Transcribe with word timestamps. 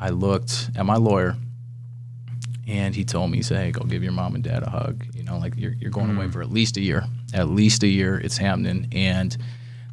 I 0.00 0.10
looked 0.10 0.70
at 0.76 0.84
my 0.84 0.96
lawyer, 0.96 1.36
and 2.66 2.94
he 2.94 3.04
told 3.04 3.30
me, 3.30 3.38
he 3.38 3.42
said, 3.42 3.58
"Hey, 3.58 3.70
go 3.70 3.84
give 3.84 4.02
your 4.02 4.12
mom 4.12 4.34
and 4.34 4.44
dad 4.44 4.62
a 4.62 4.70
hug. 4.70 5.04
You 5.14 5.22
know, 5.22 5.38
like 5.38 5.54
you're 5.56 5.72
you're 5.72 5.90
going 5.90 6.14
away 6.14 6.26
mm. 6.26 6.32
for 6.32 6.42
at 6.42 6.50
least 6.50 6.76
a 6.76 6.80
year. 6.80 7.04
At 7.32 7.48
least 7.48 7.82
a 7.82 7.88
year. 7.88 8.18
It's 8.18 8.36
happening." 8.36 8.88
And 8.92 9.36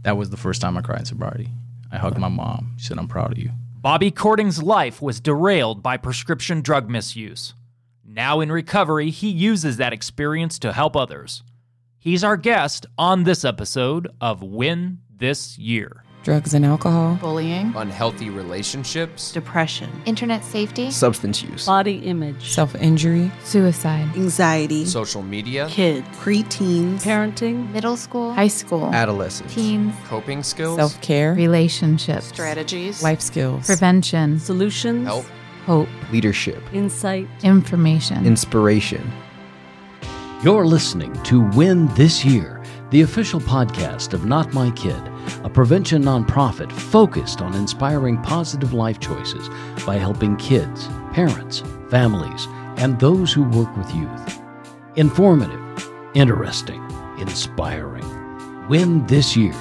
that 0.03 0.17
was 0.17 0.29
the 0.29 0.37
first 0.37 0.61
time 0.61 0.77
I 0.77 0.81
cried 0.81 0.99
in 0.99 1.05
sobriety. 1.05 1.49
I 1.91 1.97
hugged 1.97 2.17
my 2.17 2.29
mom. 2.29 2.73
She 2.77 2.87
said, 2.87 2.97
"I'm 2.97 3.07
proud 3.07 3.31
of 3.31 3.37
you." 3.37 3.51
Bobby 3.75 4.11
Cording's 4.11 4.63
life 4.63 5.01
was 5.01 5.19
derailed 5.19 5.84
by 5.84 5.97
prescription 5.97 6.61
drug 6.61 6.89
misuse. 6.89 7.54
Now 8.05 8.39
in 8.39 8.51
recovery, 8.51 9.09
he 9.09 9.29
uses 9.29 9.77
that 9.77 9.91
experience 9.93 10.57
to 10.59 10.71
help 10.71 10.95
others. 10.95 11.43
He's 11.97 12.23
our 12.23 12.38
guest 12.38 12.85
on 12.97 13.23
this 13.23 13.43
episode 13.43 14.09
of 14.21 14.43
Win 14.43 14.99
This 15.09 15.57
Year. 15.57 16.04
Drugs 16.23 16.53
and 16.53 16.65
alcohol, 16.65 17.15
bullying, 17.15 17.73
unhealthy 17.75 18.29
relationships, 18.29 19.31
depression, 19.31 19.89
internet 20.05 20.43
safety, 20.43 20.89
substance 20.89 21.43
use, 21.43 21.65
body 21.65 21.97
image, 21.97 22.51
self 22.51 22.73
injury, 22.75 23.29
suicide, 23.43 24.07
anxiety, 24.15 24.86
social 24.86 25.21
media, 25.21 25.67
kids, 25.69 26.07
preteens, 26.17 27.01
parenting, 27.04 27.69
middle 27.71 27.97
school, 27.97 28.33
high 28.33 28.47
school, 28.47 28.86
adolescence, 28.93 29.54
teens, 29.54 29.93
coping 30.05 30.41
skills, 30.41 30.78
self 30.78 31.00
care, 31.01 31.33
relationships, 31.33 32.28
strategies, 32.28 33.03
life 33.03 33.22
skills, 33.22 33.66
prevention, 33.66 34.39
solutions, 34.39 35.05
help, 35.05 35.25
hope, 35.66 35.89
leadership, 36.11 36.61
insight, 36.73 37.28
information, 37.44 38.25
inspiration. 38.25 39.11
You're 40.42 40.66
listening 40.66 41.14
to 41.23 41.50
Win 41.52 41.88
This 41.95 42.25
Year, 42.25 42.62
the 42.94 43.02
official 43.02 43.39
podcast 43.39 44.14
of 44.14 44.23
Not 44.23 44.53
My 44.53 44.70
Kid, 44.70 45.02
a 45.44 45.50
prevention 45.50 46.03
nonprofit 46.03 46.72
focused 46.72 47.42
on 47.42 47.56
inspiring 47.56 48.22
positive 48.22 48.72
life 48.72 49.00
choices 49.00 49.50
by 49.84 49.95
helping 49.95 50.36
kids, 50.36 50.88
parents, 51.11 51.64
families, 51.89 52.48
and 52.78 53.00
those 53.00 53.34
who 53.34 53.45
work 53.45 53.75
with 53.75 53.92
youth. 53.95 54.40
Informative, 54.95 55.90
interesting, 56.14 56.88
inspiring. 57.17 58.06
Win 58.67 59.04
This 59.08 59.36
Year. 59.36 59.56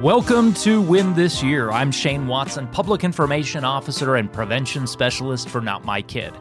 Welcome 0.00 0.54
to 0.54 0.80
Win 0.80 1.12
This 1.12 1.42
Year. 1.42 1.70
I'm 1.70 1.92
Shane 1.92 2.26
Watson, 2.28 2.66
Public 2.68 3.04
Information 3.04 3.62
Officer 3.62 4.16
and 4.16 4.32
Prevention 4.32 4.86
Specialist 4.86 5.50
for 5.50 5.60
Not 5.60 5.84
My 5.84 6.00
Kid. 6.00 6.32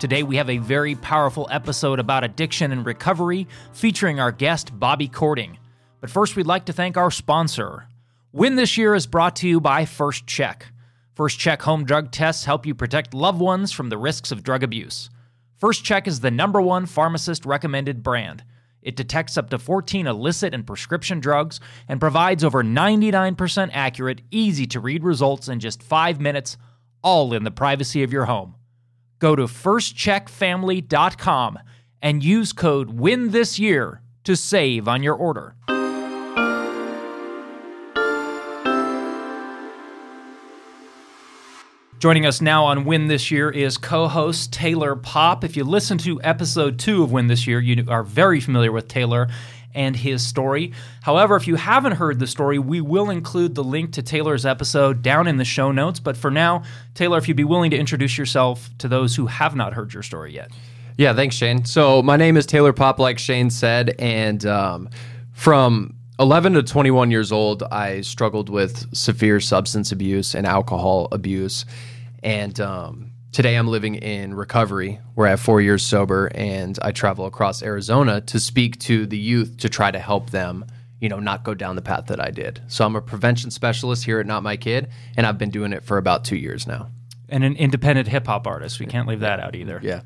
Today 0.00 0.22
we 0.22 0.36
have 0.36 0.48
a 0.48 0.56
very 0.56 0.94
powerful 0.94 1.46
episode 1.50 1.98
about 1.98 2.24
addiction 2.24 2.72
and 2.72 2.86
recovery 2.86 3.46
featuring 3.74 4.18
our 4.18 4.32
guest 4.32 4.70
Bobby 4.80 5.08
Cording. 5.08 5.58
But 6.00 6.08
first 6.08 6.36
we'd 6.36 6.46
like 6.46 6.64
to 6.64 6.72
thank 6.72 6.96
our 6.96 7.10
sponsor. 7.10 7.86
Win 8.32 8.56
This 8.56 8.78
Year 8.78 8.94
is 8.94 9.06
brought 9.06 9.36
to 9.36 9.48
you 9.48 9.60
by 9.60 9.84
First 9.84 10.26
Check. 10.26 10.64
First 11.12 11.38
Check 11.38 11.60
home 11.60 11.84
drug 11.84 12.12
tests 12.12 12.46
help 12.46 12.64
you 12.64 12.74
protect 12.74 13.12
loved 13.12 13.40
ones 13.40 13.72
from 13.72 13.90
the 13.90 13.98
risks 13.98 14.32
of 14.32 14.42
drug 14.42 14.62
abuse. 14.62 15.10
First 15.58 15.84
Check 15.84 16.08
is 16.08 16.20
the 16.20 16.30
number 16.30 16.62
one 16.62 16.86
pharmacist 16.86 17.44
recommended 17.44 18.02
brand. 18.02 18.42
It 18.80 18.96
detects 18.96 19.36
up 19.36 19.50
to 19.50 19.58
14 19.58 20.06
illicit 20.06 20.54
and 20.54 20.66
prescription 20.66 21.20
drugs 21.20 21.60
and 21.86 22.00
provides 22.00 22.42
over 22.42 22.64
99% 22.64 23.68
accurate, 23.74 24.22
easy 24.30 24.66
to 24.68 24.80
read 24.80 25.04
results 25.04 25.46
in 25.46 25.60
just 25.60 25.82
five 25.82 26.18
minutes, 26.18 26.56
all 27.04 27.34
in 27.34 27.44
the 27.44 27.50
privacy 27.50 28.02
of 28.02 28.14
your 28.14 28.24
home. 28.24 28.54
Go 29.20 29.36
to 29.36 29.44
firstcheckfamily.com 29.44 31.58
and 32.02 32.24
use 32.24 32.52
code 32.52 32.90
WIN 32.90 33.30
this 33.30 33.58
year 33.58 34.02
to 34.24 34.34
save 34.34 34.88
on 34.88 35.02
your 35.02 35.14
order. 35.14 35.54
Joining 41.98 42.24
us 42.24 42.40
now 42.40 42.64
on 42.64 42.86
Win 42.86 43.08
This 43.08 43.30
Year 43.30 43.50
is 43.50 43.76
co 43.76 44.08
host 44.08 44.54
Taylor 44.54 44.96
Pop. 44.96 45.44
If 45.44 45.54
you 45.54 45.64
listen 45.64 45.98
to 45.98 46.18
episode 46.22 46.78
two 46.78 47.02
of 47.02 47.12
Win 47.12 47.26
This 47.26 47.46
Year, 47.46 47.60
you 47.60 47.84
are 47.88 48.02
very 48.02 48.40
familiar 48.40 48.72
with 48.72 48.88
Taylor 48.88 49.28
and 49.74 49.94
his 49.96 50.26
story. 50.26 50.72
However, 51.02 51.36
if 51.36 51.46
you 51.46 51.56
haven't 51.56 51.92
heard 51.92 52.18
the 52.18 52.26
story, 52.26 52.58
we 52.58 52.80
will 52.80 53.10
include 53.10 53.54
the 53.54 53.64
link 53.64 53.92
to 53.92 54.02
Taylor's 54.02 54.44
episode 54.44 55.02
down 55.02 55.26
in 55.26 55.36
the 55.36 55.44
show 55.44 55.70
notes. 55.72 56.00
But 56.00 56.16
for 56.16 56.30
now, 56.30 56.62
Taylor, 56.94 57.18
if 57.18 57.28
you'd 57.28 57.36
be 57.36 57.44
willing 57.44 57.70
to 57.70 57.76
introduce 57.76 58.18
yourself 58.18 58.68
to 58.78 58.88
those 58.88 59.16
who 59.16 59.26
have 59.26 59.54
not 59.54 59.74
heard 59.74 59.94
your 59.94 60.02
story 60.02 60.34
yet. 60.34 60.50
Yeah, 60.96 61.14
thanks, 61.14 61.36
Shane. 61.36 61.64
So, 61.64 62.02
my 62.02 62.16
name 62.16 62.36
is 62.36 62.44
Taylor 62.44 62.72
Pop, 62.72 62.98
like 62.98 63.18
Shane 63.18 63.48
said, 63.48 63.94
and 63.98 64.44
um, 64.44 64.90
from 65.32 65.94
11 66.18 66.52
to 66.52 66.62
21 66.62 67.10
years 67.10 67.32
old, 67.32 67.62
I 67.62 68.02
struggled 68.02 68.50
with 68.50 68.94
severe 68.94 69.40
substance 69.40 69.90
abuse 69.90 70.34
and 70.34 70.46
alcohol 70.46 71.08
abuse. 71.12 71.64
And 72.22 72.60
um, 72.60 73.09
today 73.32 73.54
I'm 73.56 73.68
living 73.68 73.94
in 73.96 74.34
recovery 74.34 75.00
where 75.14 75.26
I 75.26 75.30
have 75.30 75.40
four 75.40 75.60
years 75.60 75.84
sober 75.84 76.30
and 76.34 76.78
I 76.82 76.92
travel 76.92 77.26
across 77.26 77.62
Arizona 77.62 78.20
to 78.22 78.40
speak 78.40 78.78
to 78.80 79.06
the 79.06 79.18
youth 79.18 79.58
to 79.58 79.68
try 79.68 79.90
to 79.90 79.98
help 79.98 80.30
them, 80.30 80.64
you 81.00 81.08
know, 81.08 81.20
not 81.20 81.44
go 81.44 81.54
down 81.54 81.76
the 81.76 81.82
path 81.82 82.06
that 82.06 82.20
I 82.20 82.30
did. 82.30 82.60
So 82.68 82.84
I'm 82.84 82.96
a 82.96 83.00
prevention 83.00 83.50
specialist 83.50 84.04
here 84.04 84.20
at 84.20 84.26
Not 84.26 84.42
My 84.42 84.56
Kid, 84.56 84.88
and 85.16 85.26
I've 85.26 85.38
been 85.38 85.50
doing 85.50 85.72
it 85.72 85.84
for 85.84 85.98
about 85.98 86.24
two 86.24 86.36
years 86.36 86.66
now. 86.66 86.90
And 87.28 87.44
an 87.44 87.56
independent 87.56 88.08
hip 88.08 88.26
hop 88.26 88.46
artist. 88.46 88.80
We 88.80 88.86
can't 88.86 89.06
leave 89.06 89.20
that 89.20 89.38
out 89.38 89.54
either. 89.54 89.80
Yeah. 89.82 90.02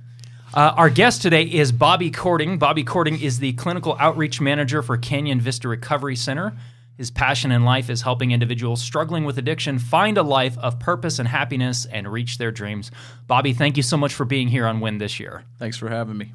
Uh, 0.52 0.72
our 0.76 0.90
guest 0.90 1.22
today 1.22 1.42
is 1.42 1.72
Bobby 1.72 2.10
Cording. 2.10 2.58
Bobby 2.58 2.84
Cording 2.84 3.20
is 3.20 3.38
the 3.38 3.54
clinical 3.54 3.96
outreach 3.98 4.40
manager 4.40 4.82
for 4.82 4.96
Canyon 4.96 5.40
Vista 5.40 5.66
Recovery 5.66 6.14
Center. 6.14 6.52
His 6.96 7.10
passion 7.10 7.50
in 7.50 7.64
life 7.64 7.90
is 7.90 8.02
helping 8.02 8.30
individuals 8.30 8.80
struggling 8.80 9.24
with 9.24 9.36
addiction 9.36 9.80
find 9.80 10.16
a 10.16 10.22
life 10.22 10.56
of 10.58 10.78
purpose 10.78 11.18
and 11.18 11.26
happiness 11.26 11.86
and 11.86 12.06
reach 12.06 12.38
their 12.38 12.52
dreams. 12.52 12.92
Bobby, 13.26 13.52
thank 13.52 13.76
you 13.76 13.82
so 13.82 13.96
much 13.96 14.14
for 14.14 14.24
being 14.24 14.46
here 14.46 14.66
on 14.66 14.80
Win 14.80 14.98
this 14.98 15.18
year. 15.18 15.44
Thanks 15.58 15.76
for 15.76 15.88
having 15.88 16.16
me. 16.16 16.32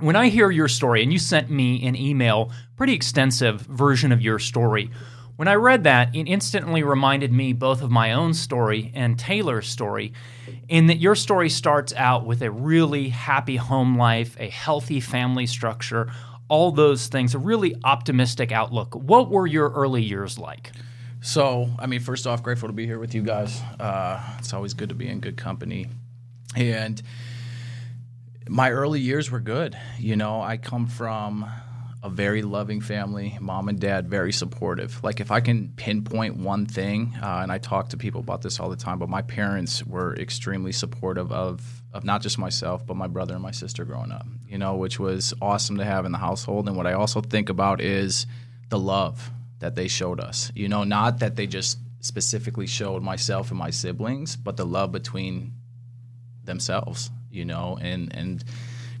When 0.00 0.16
I 0.16 0.28
hear 0.28 0.50
your 0.50 0.66
story, 0.66 1.04
and 1.04 1.12
you 1.12 1.20
sent 1.20 1.50
me 1.50 1.86
an 1.86 1.94
email, 1.94 2.50
pretty 2.76 2.94
extensive 2.94 3.60
version 3.60 4.10
of 4.10 4.20
your 4.20 4.40
story. 4.40 4.90
When 5.36 5.46
I 5.46 5.54
read 5.54 5.84
that, 5.84 6.14
it 6.14 6.28
instantly 6.28 6.82
reminded 6.82 7.32
me 7.32 7.52
both 7.52 7.82
of 7.82 7.90
my 7.90 8.12
own 8.12 8.34
story 8.34 8.90
and 8.94 9.16
Taylor's 9.16 9.68
story, 9.68 10.12
in 10.68 10.88
that 10.88 10.98
your 10.98 11.14
story 11.14 11.48
starts 11.48 11.94
out 11.94 12.26
with 12.26 12.42
a 12.42 12.50
really 12.50 13.08
happy 13.10 13.56
home 13.56 13.96
life, 13.96 14.36
a 14.40 14.48
healthy 14.48 15.00
family 15.00 15.46
structure, 15.46 16.12
all 16.52 16.70
those 16.70 17.06
things, 17.06 17.34
a 17.34 17.38
really 17.38 17.74
optimistic 17.82 18.52
outlook. 18.52 18.94
What 18.94 19.30
were 19.30 19.46
your 19.46 19.70
early 19.70 20.02
years 20.02 20.38
like? 20.38 20.70
So, 21.22 21.70
I 21.78 21.86
mean, 21.86 22.00
first 22.00 22.26
off, 22.26 22.42
grateful 22.42 22.68
to 22.68 22.74
be 22.74 22.84
here 22.84 22.98
with 22.98 23.14
you 23.14 23.22
guys. 23.22 23.58
Uh, 23.80 24.22
it's 24.38 24.52
always 24.52 24.74
good 24.74 24.90
to 24.90 24.94
be 24.94 25.08
in 25.08 25.20
good 25.20 25.38
company. 25.38 25.86
And 26.54 27.00
my 28.46 28.70
early 28.70 29.00
years 29.00 29.30
were 29.30 29.40
good. 29.40 29.78
You 29.98 30.16
know, 30.16 30.42
I 30.42 30.58
come 30.58 30.88
from 30.88 31.50
a 32.02 32.10
very 32.10 32.42
loving 32.42 32.82
family, 32.82 33.38
mom 33.40 33.70
and 33.70 33.80
dad, 33.80 34.10
very 34.10 34.32
supportive. 34.32 35.02
Like, 35.02 35.20
if 35.20 35.30
I 35.30 35.40
can 35.40 35.72
pinpoint 35.76 36.36
one 36.36 36.66
thing, 36.66 37.16
uh, 37.22 37.40
and 37.42 37.50
I 37.50 37.56
talk 37.56 37.88
to 37.90 37.96
people 37.96 38.20
about 38.20 38.42
this 38.42 38.60
all 38.60 38.68
the 38.68 38.76
time, 38.76 38.98
but 38.98 39.08
my 39.08 39.22
parents 39.22 39.86
were 39.86 40.14
extremely 40.16 40.72
supportive 40.72 41.32
of 41.32 41.81
of 41.92 42.04
not 42.04 42.22
just 42.22 42.38
myself, 42.38 42.86
but 42.86 42.96
my 42.96 43.06
brother 43.06 43.34
and 43.34 43.42
my 43.42 43.50
sister 43.50 43.84
growing 43.84 44.12
up, 44.12 44.26
you 44.48 44.58
know, 44.58 44.76
which 44.76 44.98
was 44.98 45.34
awesome 45.42 45.76
to 45.78 45.84
have 45.84 46.04
in 46.04 46.12
the 46.12 46.18
household. 46.18 46.66
And 46.66 46.76
what 46.76 46.86
I 46.86 46.94
also 46.94 47.20
think 47.20 47.48
about 47.48 47.80
is 47.80 48.26
the 48.70 48.78
love 48.78 49.30
that 49.58 49.74
they 49.76 49.88
showed 49.88 50.18
us, 50.18 50.50
you 50.54 50.68
know, 50.68 50.84
not 50.84 51.20
that 51.20 51.36
they 51.36 51.46
just 51.46 51.78
specifically 52.00 52.66
showed 52.66 53.02
myself 53.02 53.50
and 53.50 53.58
my 53.58 53.70
siblings, 53.70 54.36
but 54.36 54.56
the 54.56 54.66
love 54.66 54.90
between 54.90 55.52
themselves, 56.44 57.10
you 57.30 57.44
know, 57.44 57.78
and, 57.80 58.14
and 58.14 58.42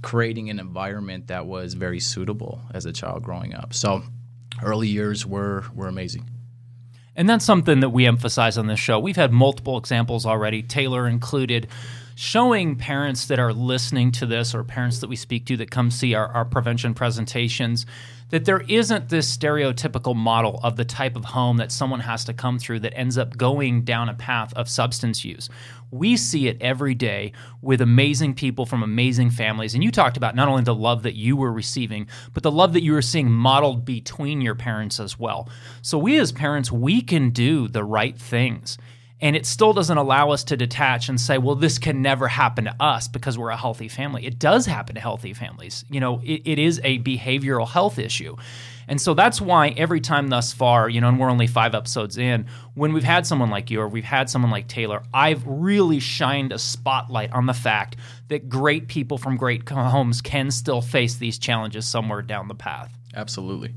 creating 0.02 0.50
an 0.50 0.60
environment 0.60 1.28
that 1.28 1.46
was 1.46 1.74
very 1.74 1.98
suitable 2.00 2.60
as 2.74 2.86
a 2.86 2.92
child 2.92 3.22
growing 3.22 3.54
up. 3.54 3.72
So 3.74 4.02
early 4.62 4.88
years 4.88 5.26
were, 5.26 5.64
were 5.74 5.88
amazing. 5.88 6.28
And 7.16 7.28
that's 7.28 7.44
something 7.44 7.80
that 7.80 7.90
we 7.90 8.06
emphasize 8.06 8.56
on 8.56 8.66
this 8.66 8.80
show. 8.80 8.98
We've 8.98 9.16
had 9.16 9.32
multiple 9.32 9.76
examples 9.78 10.24
already, 10.24 10.62
Taylor 10.62 11.06
included, 11.06 11.68
showing 12.14 12.76
parents 12.76 13.26
that 13.26 13.38
are 13.38 13.52
listening 13.52 14.12
to 14.12 14.26
this 14.26 14.54
or 14.54 14.64
parents 14.64 14.98
that 15.00 15.08
we 15.08 15.16
speak 15.16 15.46
to 15.46 15.56
that 15.58 15.70
come 15.70 15.90
see 15.90 16.14
our, 16.14 16.28
our 16.28 16.44
prevention 16.44 16.94
presentations 16.94 17.86
that 18.32 18.46
there 18.46 18.62
isn't 18.66 19.10
this 19.10 19.36
stereotypical 19.36 20.16
model 20.16 20.58
of 20.62 20.76
the 20.76 20.86
type 20.86 21.16
of 21.16 21.24
home 21.26 21.58
that 21.58 21.70
someone 21.70 22.00
has 22.00 22.24
to 22.24 22.32
come 22.32 22.58
through 22.58 22.80
that 22.80 22.96
ends 22.96 23.18
up 23.18 23.36
going 23.36 23.82
down 23.82 24.08
a 24.08 24.14
path 24.14 24.54
of 24.54 24.70
substance 24.70 25.22
use. 25.22 25.50
We 25.90 26.16
see 26.16 26.48
it 26.48 26.56
every 26.62 26.94
day 26.94 27.32
with 27.60 27.82
amazing 27.82 28.32
people 28.32 28.64
from 28.64 28.82
amazing 28.82 29.28
families. 29.28 29.74
And 29.74 29.84
you 29.84 29.90
talked 29.90 30.16
about 30.16 30.34
not 30.34 30.48
only 30.48 30.62
the 30.62 30.74
love 30.74 31.02
that 31.02 31.14
you 31.14 31.36
were 31.36 31.52
receiving, 31.52 32.06
but 32.32 32.42
the 32.42 32.50
love 32.50 32.72
that 32.72 32.82
you 32.82 32.92
were 32.92 33.02
seeing 33.02 33.30
modeled 33.30 33.84
between 33.84 34.40
your 34.40 34.54
parents 34.54 34.98
as 34.98 35.18
well. 35.18 35.50
So, 35.82 35.98
we 35.98 36.18
as 36.18 36.32
parents, 36.32 36.72
we 36.72 37.02
can 37.02 37.30
do 37.30 37.68
the 37.68 37.84
right 37.84 38.18
things. 38.18 38.78
And 39.22 39.36
it 39.36 39.46
still 39.46 39.72
doesn't 39.72 39.96
allow 39.96 40.30
us 40.30 40.42
to 40.44 40.56
detach 40.56 41.08
and 41.08 41.18
say, 41.18 41.38
well, 41.38 41.54
this 41.54 41.78
can 41.78 42.02
never 42.02 42.26
happen 42.26 42.64
to 42.64 42.74
us 42.80 43.06
because 43.06 43.38
we're 43.38 43.50
a 43.50 43.56
healthy 43.56 43.86
family. 43.86 44.26
It 44.26 44.40
does 44.40 44.66
happen 44.66 44.96
to 44.96 45.00
healthy 45.00 45.32
families. 45.32 45.84
You 45.88 46.00
know, 46.00 46.20
it, 46.24 46.42
it 46.44 46.58
is 46.58 46.80
a 46.82 46.98
behavioral 46.98 47.68
health 47.68 48.00
issue. 48.00 48.36
And 48.88 49.00
so 49.00 49.14
that's 49.14 49.40
why 49.40 49.68
every 49.68 50.00
time 50.00 50.26
thus 50.26 50.52
far, 50.52 50.88
you 50.88 51.00
know, 51.00 51.08
and 51.08 51.20
we're 51.20 51.30
only 51.30 51.46
five 51.46 51.72
episodes 51.72 52.18
in, 52.18 52.46
when 52.74 52.92
we've 52.92 53.04
had 53.04 53.24
someone 53.24 53.48
like 53.48 53.70
you 53.70 53.80
or 53.80 53.88
we've 53.88 54.02
had 54.02 54.28
someone 54.28 54.50
like 54.50 54.66
Taylor, 54.66 55.04
I've 55.14 55.46
really 55.46 56.00
shined 56.00 56.52
a 56.52 56.58
spotlight 56.58 57.32
on 57.32 57.46
the 57.46 57.54
fact 57.54 57.96
that 58.26 58.48
great 58.48 58.88
people 58.88 59.18
from 59.18 59.36
great 59.36 59.68
homes 59.68 60.20
can 60.20 60.50
still 60.50 60.80
face 60.80 61.14
these 61.14 61.38
challenges 61.38 61.86
somewhere 61.86 62.22
down 62.22 62.48
the 62.48 62.56
path. 62.56 62.92
Absolutely. 63.14 63.72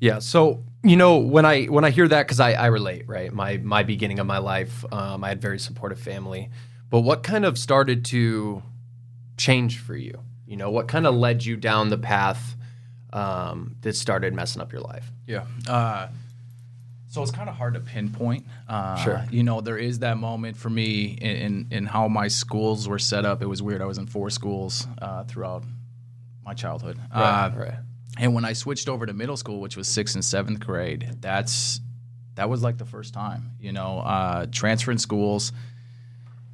Yeah. 0.00 0.18
So 0.18 0.64
you 0.82 0.96
know 0.96 1.18
when 1.18 1.44
I 1.44 1.64
when 1.66 1.84
I 1.84 1.90
hear 1.90 2.08
that 2.08 2.26
because 2.26 2.40
I, 2.40 2.52
I 2.52 2.66
relate 2.66 3.06
right 3.08 3.32
my 3.32 3.58
my 3.58 3.82
beginning 3.82 4.18
of 4.18 4.26
my 4.26 4.38
life 4.38 4.84
um, 4.92 5.22
I 5.24 5.28
had 5.28 5.40
very 5.40 5.58
supportive 5.58 6.00
family, 6.00 6.50
but 6.88 7.00
what 7.00 7.22
kind 7.22 7.44
of 7.44 7.58
started 7.58 8.04
to 8.06 8.62
change 9.36 9.78
for 9.78 9.96
you? 9.96 10.20
You 10.46 10.56
know 10.56 10.70
what 10.70 10.88
kind 10.88 11.06
of 11.06 11.14
led 11.14 11.44
you 11.44 11.56
down 11.56 11.90
the 11.90 11.98
path 11.98 12.56
um, 13.12 13.76
that 13.82 13.94
started 13.96 14.34
messing 14.34 14.62
up 14.62 14.72
your 14.72 14.80
life? 14.82 15.10
Yeah. 15.26 15.44
Uh, 15.68 16.08
so 17.08 17.22
it's 17.22 17.32
kind 17.32 17.48
of 17.48 17.56
hard 17.56 17.74
to 17.74 17.80
pinpoint. 17.80 18.46
Uh, 18.68 18.94
Sure. 18.96 19.24
You 19.32 19.42
know, 19.42 19.60
there 19.60 19.78
is 19.78 19.98
that 19.98 20.16
moment 20.16 20.56
for 20.56 20.70
me 20.70 21.18
in, 21.20 21.36
in, 21.36 21.66
in 21.72 21.86
how 21.86 22.06
my 22.06 22.28
schools 22.28 22.86
were 22.88 23.00
set 23.00 23.24
up. 23.24 23.42
It 23.42 23.46
was 23.46 23.60
weird. 23.62 23.82
I 23.82 23.86
was 23.86 23.98
in 23.98 24.06
four 24.06 24.30
schools 24.30 24.86
uh, 25.02 25.24
throughout 25.24 25.64
my 26.44 26.54
childhood. 26.54 27.00
uh, 27.12 27.50
right. 27.56 27.74
And 28.18 28.34
when 28.34 28.44
I 28.44 28.52
switched 28.52 28.88
over 28.88 29.06
to 29.06 29.12
middle 29.12 29.36
school, 29.36 29.60
which 29.60 29.76
was 29.76 29.88
sixth 29.88 30.14
and 30.14 30.24
seventh 30.24 30.60
grade, 30.60 31.16
that's 31.20 31.80
that 32.34 32.48
was 32.48 32.62
like 32.62 32.78
the 32.78 32.84
first 32.86 33.12
time, 33.12 33.52
you 33.60 33.72
know, 33.72 33.98
uh, 34.00 34.46
transferring 34.50 34.98
schools. 34.98 35.52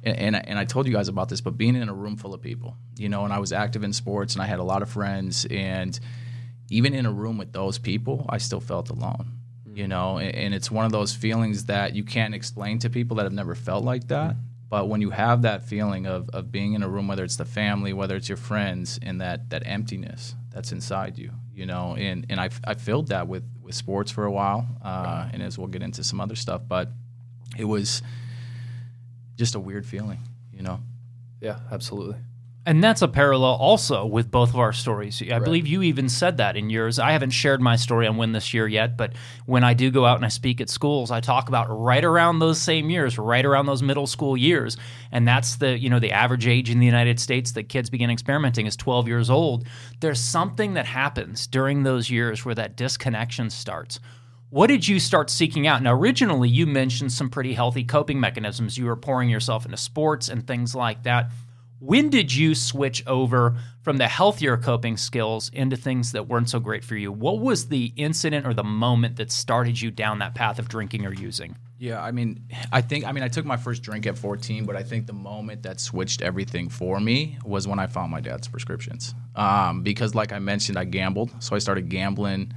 And, 0.03 0.17
and, 0.17 0.35
I- 0.35 0.43
and 0.47 0.59
I 0.59 0.65
told 0.65 0.85
you 0.87 0.93
guys 0.93 1.07
about 1.07 1.29
this, 1.29 1.39
but 1.41 1.57
being 1.57 1.75
in 1.75 1.87
a 1.87 1.93
room 1.93 2.17
full 2.17 2.33
of 2.33 2.41
people, 2.41 2.75
you 2.97 3.09
know, 3.09 3.23
and 3.25 3.33
I 3.33 3.39
was 3.39 3.51
active 3.53 3.83
in 3.83 3.93
sports 3.93 4.33
and 4.33 4.41
I 4.41 4.45
had 4.47 4.59
a 4.59 4.63
lot 4.63 4.81
of 4.81 4.89
friends. 4.89 5.45
And 5.49 5.97
even 6.69 6.93
in 6.93 7.05
a 7.05 7.11
room 7.11 7.37
with 7.37 7.53
those 7.53 7.77
people, 7.77 8.25
I 8.29 8.37
still 8.37 8.59
felt 8.59 8.89
alone, 8.89 9.31
you 9.73 9.87
know, 9.87 10.17
and, 10.17 10.35
and 10.35 10.53
it's 10.53 10.69
one 10.69 10.85
of 10.85 10.91
those 10.91 11.13
feelings 11.13 11.65
that 11.65 11.95
you 11.95 12.03
can't 12.03 12.35
explain 12.35 12.79
to 12.79 12.89
people 12.89 13.17
that 13.17 13.23
have 13.23 13.33
never 13.33 13.55
felt 13.55 13.83
like 13.85 14.07
that. 14.09 14.35
But 14.69 14.89
when 14.89 14.99
you 15.01 15.11
have 15.11 15.43
that 15.43 15.63
feeling 15.63 16.05
of, 16.05 16.29
of 16.31 16.51
being 16.51 16.73
in 16.73 16.83
a 16.83 16.89
room, 16.89 17.07
whether 17.07 17.23
it's 17.23 17.37
the 17.37 17.45
family, 17.45 17.93
whether 17.93 18.17
it's 18.17 18.27
your 18.27 18.37
friends, 18.37 18.99
and 19.01 19.21
that, 19.21 19.49
that 19.51 19.63
emptiness 19.65 20.35
that's 20.51 20.73
inside 20.73 21.17
you, 21.17 21.31
you 21.57 21.65
know, 21.65 21.95
and, 21.95 22.27
and 22.29 22.39
I, 22.39 22.49
I 22.63 22.75
filled 22.75 23.07
that 23.07 23.27
with, 23.27 23.43
with 23.63 23.73
sports 23.73 24.11
for 24.11 24.25
a 24.25 24.31
while, 24.31 24.67
uh, 24.83 25.27
and 25.33 25.41
as 25.41 25.57
we'll 25.57 25.67
get 25.67 25.81
into 25.81 26.03
some 26.03 26.21
other 26.21 26.35
stuff, 26.35 26.61
but 26.67 26.89
it 27.57 27.65
was 27.65 28.03
just 29.35 29.55
a 29.55 29.59
weird 29.59 29.83
feeling, 29.83 30.19
you 30.53 30.61
know. 30.61 30.79
Yeah, 31.41 31.57
absolutely. 31.71 32.17
And 32.67 32.83
that's 32.83 33.01
a 33.01 33.07
parallel 33.07 33.51
also 33.51 34.05
with 34.05 34.29
both 34.29 34.49
of 34.49 34.57
our 34.57 34.73
stories. 34.73 35.23
I 35.31 35.39
believe 35.39 35.65
you 35.65 35.83
even 35.83 36.09
said 36.09 36.35
that 36.35 36.57
in 36.57 36.69
yours. 36.69 36.99
I 36.99 37.13
haven't 37.13 37.29
shared 37.29 37.61
my 37.61 37.77
story 37.77 38.05
on 38.07 38.17
Win 38.17 38.33
this 38.33 38.53
year 38.53 38.67
yet, 38.67 38.97
but 38.97 39.13
when 39.45 39.63
I 39.63 39.73
do 39.73 39.89
go 39.89 40.05
out 40.05 40.17
and 40.17 40.25
I 40.25 40.27
speak 40.27 40.59
at 40.59 40.69
schools, 40.69 41.09
I 41.09 41.21
talk 41.21 41.47
about 41.47 41.67
right 41.69 42.03
around 42.03 42.39
those 42.39 42.61
same 42.61 42.89
years, 42.89 43.17
right 43.17 43.45
around 43.45 43.67
those 43.67 43.81
middle 43.81 44.05
school 44.05 44.35
years. 44.35 44.75
And 45.13 45.25
that's 45.25 45.55
the, 45.55 45.79
you 45.79 45.89
know, 45.89 45.99
the 45.99 46.11
average 46.11 46.45
age 46.45 46.69
in 46.69 46.79
the 46.79 46.85
United 46.85 47.21
States 47.21 47.53
that 47.53 47.69
kids 47.69 47.89
begin 47.89 48.09
experimenting 48.09 48.65
is 48.65 48.75
12 48.75 49.07
years 49.07 49.29
old. 49.29 49.65
There's 50.01 50.19
something 50.19 50.73
that 50.73 50.87
happens 50.87 51.47
during 51.47 51.83
those 51.83 52.09
years 52.09 52.43
where 52.43 52.55
that 52.55 52.75
disconnection 52.75 53.49
starts. 53.49 54.01
What 54.49 54.67
did 54.67 54.85
you 54.85 54.99
start 54.99 55.29
seeking 55.29 55.67
out? 55.67 55.81
Now, 55.81 55.93
originally, 55.93 56.49
you 56.49 56.67
mentioned 56.67 57.13
some 57.13 57.29
pretty 57.29 57.53
healthy 57.53 57.85
coping 57.85 58.19
mechanisms. 58.19 58.77
You 58.77 58.87
were 58.87 58.97
pouring 58.97 59.29
yourself 59.29 59.63
into 59.63 59.77
sports 59.77 60.27
and 60.27 60.45
things 60.45 60.75
like 60.75 61.03
that. 61.03 61.31
When 61.79 62.09
did 62.09 62.33
you 62.33 62.55
switch 62.55 63.05
over 63.05 63.55
from 63.83 63.97
the 63.97 64.07
healthier 64.07 64.57
coping 64.57 64.97
skills 64.97 65.49
into 65.53 65.77
things 65.77 66.11
that 66.13 66.27
weren't 66.27 66.49
so 66.49 66.59
great 66.59 66.83
for 66.83 66.95
you? 66.95 67.11
What 67.11 67.39
was 67.39 67.67
the 67.67 67.93
incident 67.95 68.47
or 68.47 68.53
the 68.53 68.63
moment 68.63 69.17
that 69.17 69.31
started 69.31 69.79
you 69.79 69.91
down 69.91 70.19
that 70.19 70.33
path 70.33 70.57
of 70.57 70.69
drinking 70.69 71.05
or 71.05 71.13
using? 71.13 71.55
Yeah, 71.77 72.01
I 72.01 72.11
mean, 72.11 72.43
I 72.71 72.81
think 72.81 73.05
I 73.05 73.11
mean 73.11 73.23
I 73.23 73.27
took 73.27 73.45
my 73.45 73.57
first 73.57 73.83
drink 73.83 74.07
at 74.07 74.17
14, 74.17 74.65
but 74.65 74.75
I 74.75 74.81
think 74.81 75.05
the 75.05 75.13
moment 75.13 75.61
that 75.63 75.79
switched 75.79 76.23
everything 76.23 76.69
for 76.69 76.99
me 76.99 77.37
was 77.45 77.67
when 77.67 77.77
I 77.77 77.85
found 77.85 78.11
my 78.11 78.21
dad's 78.21 78.47
prescriptions. 78.47 79.13
Um, 79.35 79.83
because 79.83 80.15
like 80.15 80.31
I 80.31 80.39
mentioned, 80.39 80.79
I 80.79 80.85
gambled, 80.85 81.31
so 81.43 81.55
I 81.55 81.59
started 81.59 81.89
gambling 81.89 82.51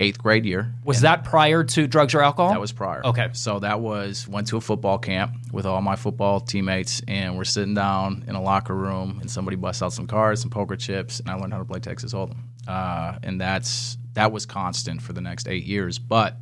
eighth 0.00 0.18
grade 0.18 0.44
year. 0.44 0.72
Was 0.84 1.02
that 1.02 1.24
prior 1.24 1.64
to 1.64 1.86
drugs 1.86 2.14
or 2.14 2.22
alcohol? 2.22 2.50
That 2.50 2.60
was 2.60 2.72
prior. 2.72 3.04
Okay. 3.04 3.28
So 3.32 3.58
that 3.60 3.80
was 3.80 4.26
went 4.28 4.46
to 4.48 4.56
a 4.56 4.60
football 4.60 4.98
camp 4.98 5.34
with 5.52 5.66
all 5.66 5.80
my 5.82 5.96
football 5.96 6.40
teammates, 6.40 7.02
and 7.08 7.36
we're 7.36 7.44
sitting 7.44 7.74
down 7.74 8.24
in 8.26 8.34
a 8.34 8.42
locker 8.42 8.74
room, 8.74 9.18
and 9.20 9.30
somebody 9.30 9.56
busts 9.56 9.82
out 9.82 9.92
some 9.92 10.06
cards, 10.06 10.40
some 10.40 10.50
poker 10.50 10.76
chips, 10.76 11.20
and 11.20 11.30
I 11.30 11.34
learned 11.34 11.52
how 11.52 11.58
to 11.58 11.64
play 11.64 11.80
Texas 11.80 12.12
Hold'em. 12.12 12.38
Uh, 12.66 13.18
and 13.22 13.40
that's 13.40 13.98
that 14.14 14.32
was 14.32 14.46
constant 14.46 15.02
for 15.02 15.12
the 15.12 15.20
next 15.20 15.48
eight 15.48 15.64
years. 15.64 15.98
But 15.98 16.36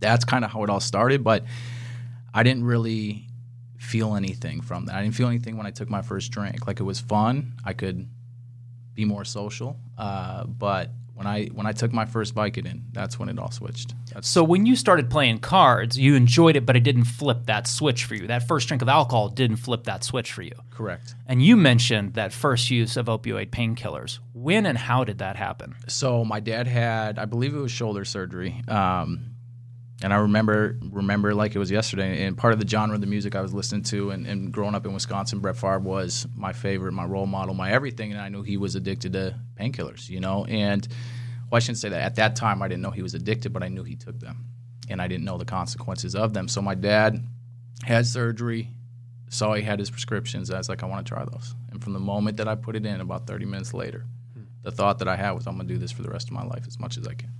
that's 0.00 0.24
kind 0.24 0.44
of 0.44 0.50
how 0.50 0.62
it 0.64 0.70
all 0.70 0.80
started. 0.80 1.24
But 1.24 1.44
I 2.34 2.42
didn't 2.42 2.64
really 2.64 3.26
feel 3.78 4.16
anything 4.16 4.60
from 4.60 4.86
that. 4.86 4.96
I 4.96 5.02
didn't 5.02 5.14
feel 5.14 5.28
anything 5.28 5.56
when 5.56 5.66
I 5.66 5.70
took 5.70 5.88
my 5.88 6.02
first 6.02 6.30
drink. 6.32 6.66
Like 6.66 6.80
it 6.80 6.84
was 6.84 7.00
fun. 7.00 7.54
I 7.64 7.72
could 7.72 8.08
be 8.94 9.04
more 9.04 9.24
social. 9.24 9.78
Uh, 9.96 10.44
but 10.44 10.90
when 11.16 11.26
I 11.26 11.46
when 11.46 11.66
I 11.66 11.72
took 11.72 11.92
my 11.92 12.04
first 12.04 12.34
Vicodin, 12.34 12.82
that's 12.92 13.18
when 13.18 13.28
it 13.30 13.38
all 13.38 13.50
switched. 13.50 13.94
That's 14.12 14.28
So 14.28 14.44
when 14.44 14.66
you 14.66 14.76
started 14.76 15.08
playing 15.08 15.38
cards, 15.38 15.98
you 15.98 16.14
enjoyed 16.14 16.56
it, 16.56 16.66
but 16.66 16.76
it 16.76 16.80
didn't 16.80 17.04
flip 17.04 17.46
that 17.46 17.66
switch 17.66 18.04
for 18.04 18.14
you. 18.14 18.26
That 18.26 18.46
first 18.46 18.68
drink 18.68 18.82
of 18.82 18.88
alcohol 18.88 19.30
didn't 19.30 19.56
flip 19.56 19.84
that 19.84 20.04
switch 20.04 20.30
for 20.32 20.42
you. 20.42 20.52
correct. 20.70 21.14
And 21.26 21.42
you 21.42 21.56
mentioned 21.56 22.14
that 22.14 22.32
first 22.32 22.70
use 22.70 22.96
of 22.98 23.06
opioid 23.06 23.48
painkillers. 23.50 24.18
When 24.34 24.66
and 24.66 24.76
how 24.76 25.04
did 25.04 25.18
that 25.18 25.36
happen? 25.36 25.74
so 25.88 26.24
my 26.24 26.40
dad 26.40 26.66
had, 26.66 27.18
I 27.18 27.24
believe 27.24 27.54
it 27.54 27.58
was 27.58 27.72
shoulder 27.72 28.04
surgery, 28.04 28.62
um, 28.68 29.35
and 30.02 30.12
I 30.12 30.16
remember 30.16 30.78
remember 30.82 31.34
like 31.34 31.54
it 31.54 31.58
was 31.58 31.70
yesterday. 31.70 32.24
And 32.24 32.36
part 32.36 32.52
of 32.52 32.60
the 32.60 32.68
genre 32.68 32.94
of 32.94 33.00
the 33.00 33.06
music 33.06 33.34
I 33.34 33.40
was 33.40 33.54
listening 33.54 33.82
to, 33.84 34.10
and, 34.10 34.26
and 34.26 34.52
growing 34.52 34.74
up 34.74 34.84
in 34.84 34.92
Wisconsin, 34.92 35.40
Brett 35.40 35.56
Favre 35.56 35.78
was 35.78 36.26
my 36.36 36.52
favorite, 36.52 36.92
my 36.92 37.04
role 37.04 37.26
model, 37.26 37.54
my 37.54 37.70
everything. 37.70 38.12
And 38.12 38.20
I 38.20 38.28
knew 38.28 38.42
he 38.42 38.58
was 38.58 38.74
addicted 38.74 39.14
to 39.14 39.38
painkillers, 39.58 40.10
you 40.10 40.20
know. 40.20 40.44
And 40.44 40.86
well, 41.50 41.56
I 41.56 41.60
shouldn't 41.60 41.78
say 41.78 41.88
that. 41.88 42.02
At 42.02 42.16
that 42.16 42.36
time, 42.36 42.60
I 42.60 42.68
didn't 42.68 42.82
know 42.82 42.90
he 42.90 43.02
was 43.02 43.14
addicted, 43.14 43.52
but 43.52 43.62
I 43.62 43.68
knew 43.68 43.84
he 43.84 43.96
took 43.96 44.18
them, 44.20 44.46
and 44.88 45.00
I 45.00 45.08
didn't 45.08 45.24
know 45.24 45.38
the 45.38 45.44
consequences 45.46 46.14
of 46.14 46.34
them. 46.34 46.48
So 46.48 46.60
my 46.60 46.74
dad 46.74 47.24
had 47.82 48.06
surgery, 48.06 48.68
saw 49.30 49.54
he 49.54 49.62
had 49.62 49.78
his 49.78 49.90
prescriptions. 49.90 50.50
I 50.50 50.58
was 50.58 50.68
like, 50.68 50.82
I 50.82 50.86
want 50.86 51.06
to 51.06 51.14
try 51.14 51.24
those. 51.24 51.54
And 51.70 51.82
from 51.82 51.94
the 51.94 52.00
moment 52.00 52.36
that 52.36 52.48
I 52.48 52.54
put 52.54 52.76
it 52.76 52.84
in, 52.84 53.00
about 53.00 53.26
30 53.26 53.46
minutes 53.46 53.72
later, 53.72 54.04
hmm. 54.34 54.44
the 54.62 54.72
thought 54.72 54.98
that 54.98 55.08
I 55.08 55.16
had 55.16 55.32
was, 55.32 55.46
I'm 55.46 55.56
going 55.56 55.68
to 55.68 55.74
do 55.74 55.78
this 55.78 55.92
for 55.92 56.02
the 56.02 56.10
rest 56.10 56.28
of 56.28 56.32
my 56.32 56.44
life 56.44 56.64
as 56.66 56.78
much 56.78 56.98
as 56.98 57.08
I 57.08 57.14
can. 57.14 57.32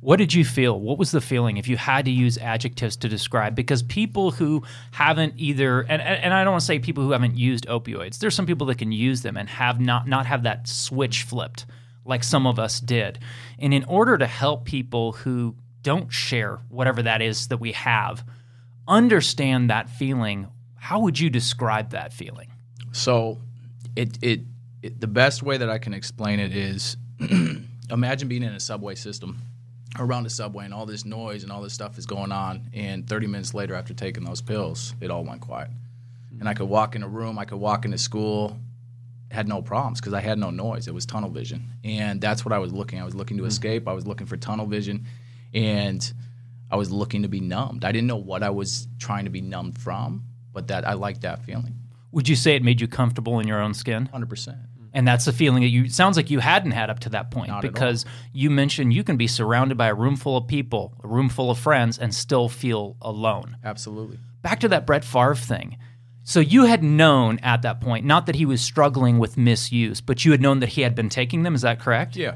What 0.00 0.16
did 0.16 0.32
you 0.32 0.44
feel? 0.44 0.78
What 0.78 0.96
was 0.96 1.10
the 1.10 1.20
feeling 1.20 1.56
if 1.56 1.66
you 1.66 1.76
had 1.76 2.04
to 2.04 2.10
use 2.10 2.38
adjectives 2.38 2.96
to 2.98 3.08
describe? 3.08 3.56
Because 3.56 3.82
people 3.82 4.30
who 4.30 4.62
haven't 4.92 5.34
either, 5.36 5.80
and, 5.80 6.00
and 6.00 6.32
I 6.32 6.44
don't 6.44 6.52
want 6.52 6.60
to 6.60 6.66
say 6.66 6.78
people 6.78 7.02
who 7.02 7.10
haven't 7.10 7.36
used 7.36 7.66
opioids. 7.66 8.18
There's 8.18 8.34
some 8.34 8.46
people 8.46 8.68
that 8.68 8.78
can 8.78 8.92
use 8.92 9.22
them 9.22 9.36
and 9.36 9.48
have 9.48 9.80
not 9.80 10.06
not 10.06 10.26
have 10.26 10.44
that 10.44 10.68
switch 10.68 11.24
flipped, 11.24 11.66
like 12.04 12.22
some 12.22 12.46
of 12.46 12.60
us 12.60 12.78
did. 12.78 13.18
And 13.58 13.74
in 13.74 13.84
order 13.84 14.16
to 14.16 14.26
help 14.26 14.64
people 14.64 15.12
who 15.12 15.56
don't 15.82 16.12
share 16.12 16.60
whatever 16.68 17.02
that 17.02 17.20
is 17.20 17.48
that 17.48 17.58
we 17.58 17.72
have, 17.72 18.24
understand 18.86 19.68
that 19.70 19.90
feeling, 19.90 20.46
how 20.76 21.00
would 21.00 21.18
you 21.18 21.28
describe 21.28 21.90
that 21.90 22.12
feeling? 22.12 22.52
So, 22.92 23.38
it, 23.96 24.16
it, 24.22 24.40
it 24.80 25.00
the 25.00 25.08
best 25.08 25.42
way 25.42 25.56
that 25.56 25.68
I 25.68 25.78
can 25.78 25.92
explain 25.92 26.38
it 26.38 26.54
is 26.54 26.96
imagine 27.90 28.28
being 28.28 28.44
in 28.44 28.52
a 28.52 28.60
subway 28.60 28.94
system 28.94 29.42
around 29.98 30.24
the 30.24 30.30
subway 30.30 30.64
and 30.64 30.74
all 30.74 30.86
this 30.86 31.04
noise 31.04 31.42
and 31.42 31.52
all 31.52 31.62
this 31.62 31.72
stuff 31.72 31.98
is 31.98 32.06
going 32.06 32.32
on. 32.32 32.68
And 32.74 33.08
30 33.08 33.26
minutes 33.26 33.54
later 33.54 33.74
after 33.74 33.94
taking 33.94 34.24
those 34.24 34.40
pills 34.40 34.94
it 35.00 35.10
all 35.10 35.24
went 35.24 35.40
quiet. 35.40 35.70
And 36.38 36.48
i 36.48 36.54
could 36.54 36.68
walk 36.68 36.94
in 36.94 37.02
a 37.02 37.08
room 37.08 37.38
i 37.38 37.44
could 37.44 37.58
walk 37.58 37.84
into 37.84 37.98
school 37.98 38.58
had 39.30 39.48
no 39.48 39.60
problems 39.60 40.00
because 40.00 40.14
i 40.14 40.20
had 40.20 40.38
no 40.38 40.50
noise. 40.50 40.88
It 40.88 40.94
was 40.94 41.06
tunnel 41.06 41.30
vision. 41.30 41.70
And 41.84 42.20
that's 42.20 42.44
what 42.44 42.52
i 42.52 42.58
was 42.58 42.72
looking 42.72 43.00
i 43.00 43.04
was 43.04 43.14
looking 43.14 43.36
to 43.38 43.44
mm. 43.44 43.48
escape. 43.48 43.88
I 43.88 43.92
was 43.92 44.06
looking 44.06 44.26
for 44.26 44.36
tunnel 44.36 44.66
vision. 44.66 45.06
And 45.54 46.12
i 46.70 46.76
was 46.76 46.90
looking 46.90 47.22
to 47.22 47.28
be 47.28 47.40
numbed. 47.40 47.84
I 47.84 47.92
didn't 47.92 48.08
know 48.08 48.16
what 48.16 48.42
i 48.42 48.50
was 48.50 48.88
trying 48.98 49.24
to 49.24 49.30
be 49.30 49.40
numbed 49.40 49.78
from 49.78 50.24
but 50.52 50.68
that 50.68 50.86
i 50.86 50.92
liked 50.92 51.22
that 51.22 51.44
feeling. 51.44 51.74
Would 52.12 52.28
you 52.28 52.36
say 52.36 52.56
it 52.56 52.62
made 52.62 52.80
you 52.80 52.88
comfortable 52.88 53.38
in 53.38 53.46
your 53.46 53.60
own 53.60 53.74
skin? 53.74 54.08
100% 54.14 54.56
And 54.92 55.06
that's 55.06 55.26
a 55.26 55.32
feeling 55.32 55.62
that 55.62 55.68
you 55.68 55.88
sounds 55.88 56.16
like 56.16 56.30
you 56.30 56.38
hadn't 56.40 56.72
had 56.72 56.90
up 56.90 57.00
to 57.00 57.10
that 57.10 57.30
point 57.30 57.48
Not 57.48 57.62
because 57.62 58.04
you 58.32 58.50
mentioned 58.50 58.92
you 58.92 59.04
can 59.04 59.16
be 59.16 59.26
surrounded 59.26 59.76
by 59.76 59.88
a 59.88 59.94
room 59.94 60.16
full 60.16 60.36
of 60.36 60.46
people, 60.46 60.94
a 61.02 61.08
room 61.08 61.28
full 61.28 61.50
of 61.50 61.58
friends, 61.58 61.98
and 61.98 62.14
still 62.14 62.48
feel 62.48 62.96
alone. 63.02 63.56
absolutely 63.64 64.18
Back 64.42 64.60
to 64.60 64.68
that 64.68 64.86
Brett 64.86 65.04
Favre 65.04 65.34
thing. 65.34 65.76
So 66.22 66.40
you 66.40 66.66
had 66.66 66.82
known 66.82 67.38
at 67.38 67.62
that 67.62 67.80
point, 67.80 68.04
not 68.04 68.26
that 68.26 68.34
he 68.34 68.44
was 68.44 68.60
struggling 68.60 69.18
with 69.18 69.36
misuse, 69.36 70.00
but 70.00 70.24
you 70.24 70.30
had 70.32 70.42
known 70.42 70.60
that 70.60 70.70
he 70.70 70.82
had 70.82 70.94
been 70.94 71.08
taking 71.08 71.42
them. 71.42 71.54
Is 71.54 71.62
that 71.62 71.80
correct? 71.80 72.16
yeah 72.16 72.34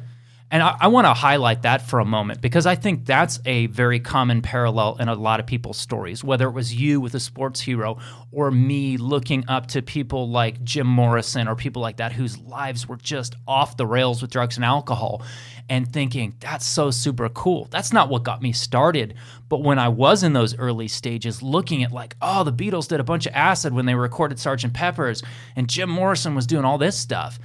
And 0.53 0.63
I, 0.63 0.77
I 0.83 0.89
want 0.89 1.07
to 1.07 1.15
highlight 1.15 1.63
that 1.63 1.81
for 1.81 1.99
a 1.99 2.05
moment 2.05 2.43
because 2.43 2.67
I 2.67 2.75
think 2.75 3.07
that's 3.07 3.41
a 3.47 3.69
very 3.69 3.99
common 3.99 4.43
parallel 4.43 4.99
in 5.01 5.09
a 5.09 5.15
lot 5.15 5.41
of 5.41 5.47
people's 5.47 5.79
stories, 5.79 6.23
whether 6.23 6.47
it 6.47 6.53
was 6.53 6.75
you 6.75 7.01
with 7.01 7.15
a 7.15 7.21
sports 7.21 7.59
hero 7.59 7.99
or 8.33 8.51
me 8.51 8.99
looking 8.99 9.49
up 9.49 9.69
to 9.69 9.81
people 9.81 10.29
like 10.29 10.63
Jim 10.63 10.87
Morrison 10.87 11.49
or 11.49 11.57
people 11.57 11.81
like 11.81 11.97
that 11.97 12.13
whose 12.13 12.39
lives 12.39 12.87
were 12.87 12.99
just 12.99 13.35
off 13.49 13.79
the 13.79 13.87
rails 13.87 14.21
with 14.21 14.31
drugs 14.31 14.57
and 14.57 14.65
alcohol 14.65 15.23
and 15.71 15.91
thinking, 15.91 16.35
that's 16.39 16.67
so 16.67 16.91
super 16.91 17.31
cool. 17.31 17.67
That's 17.71 17.91
not 17.91 18.11
what 18.11 18.23
got 18.23 18.43
me 18.43 18.53
started. 18.53 19.15
But 19.49 19.63
when 19.63 19.79
I 19.79 19.89
was 19.89 20.23
in 20.23 20.35
those 20.35 20.55
early 20.59 20.89
stages, 20.89 21.43
looking 21.43 21.83
at 21.83 21.93
like, 21.93 22.15
oh, 22.21 22.45
the 22.45 22.53
Beatles 22.53 22.89
did 22.89 23.01
a 23.01 23.05
bunch 23.05 23.25
of 23.25 23.33
acid 23.35 23.73
when 23.73 23.87
they 23.87 23.95
recorded 23.95 24.37
Sgt. 24.37 24.75
Pepper's 24.75 25.23
and 25.57 25.67
Jim 25.67 25.89
Morrison 25.89 26.35
was 26.35 26.47
doing 26.47 26.67
all 26.67 26.77
this 26.77 26.99
stuff 26.99 27.39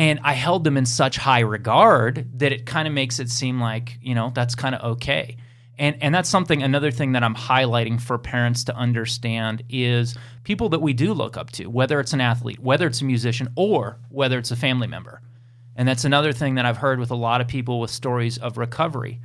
and 0.00 0.18
I 0.24 0.32
held 0.32 0.64
them 0.64 0.78
in 0.78 0.86
such 0.86 1.18
high 1.18 1.40
regard 1.40 2.26
that 2.38 2.52
it 2.52 2.64
kind 2.64 2.88
of 2.88 2.94
makes 2.94 3.20
it 3.20 3.28
seem 3.28 3.60
like 3.60 3.98
you 4.00 4.14
know 4.14 4.32
that's 4.34 4.54
kind 4.54 4.74
of 4.74 4.92
okay. 4.92 5.36
And 5.78 5.94
and 6.00 6.14
that's 6.14 6.30
something 6.30 6.62
another 6.62 6.90
thing 6.90 7.12
that 7.12 7.22
I'm 7.22 7.34
highlighting 7.34 8.00
for 8.00 8.16
parents 8.16 8.64
to 8.64 8.74
understand 8.74 9.62
is 9.68 10.16
people 10.42 10.70
that 10.70 10.80
we 10.80 10.94
do 10.94 11.12
look 11.12 11.36
up 11.36 11.50
to, 11.52 11.66
whether 11.66 12.00
it's 12.00 12.14
an 12.14 12.22
athlete, 12.22 12.60
whether 12.60 12.86
it's 12.86 13.02
a 13.02 13.04
musician, 13.04 13.48
or 13.56 13.98
whether 14.08 14.38
it's 14.38 14.50
a 14.50 14.56
family 14.56 14.86
member. 14.86 15.20
And 15.76 15.86
that's 15.86 16.06
another 16.06 16.32
thing 16.32 16.54
that 16.54 16.64
I've 16.64 16.78
heard 16.78 16.98
with 16.98 17.10
a 17.10 17.14
lot 17.14 17.42
of 17.42 17.46
people 17.46 17.78
with 17.78 17.90
stories 17.90 18.38
of 18.38 18.56
recovery 18.56 19.20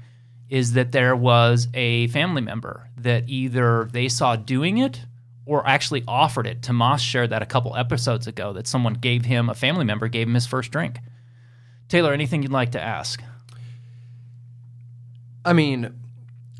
is 0.49 0.73
that 0.73 0.91
there 0.91 1.15
was 1.15 1.69
a 1.73 2.07
family 2.07 2.41
member 2.41 2.89
that 2.97 3.29
either 3.29 3.87
they 3.93 4.09
saw 4.09 4.35
doing 4.35 4.79
it 4.79 5.05
or 5.45 5.67
actually 5.67 6.03
offered 6.07 6.47
it. 6.47 6.61
Tomas 6.61 7.01
shared 7.01 7.29
that 7.29 7.41
a 7.41 7.45
couple 7.45 7.75
episodes 7.75 8.27
ago 8.27 8.53
that 8.53 8.67
someone 8.67 8.95
gave 8.95 9.25
him, 9.25 9.49
a 9.49 9.53
family 9.53 9.85
member 9.85 10.07
gave 10.07 10.27
him 10.27 10.33
his 10.33 10.47
first 10.47 10.71
drink. 10.71 10.99
Taylor, 11.87 12.13
anything 12.13 12.41
you'd 12.41 12.51
like 12.51 12.71
to 12.71 12.81
ask? 12.81 13.21
I 15.43 15.53
mean, 15.53 15.93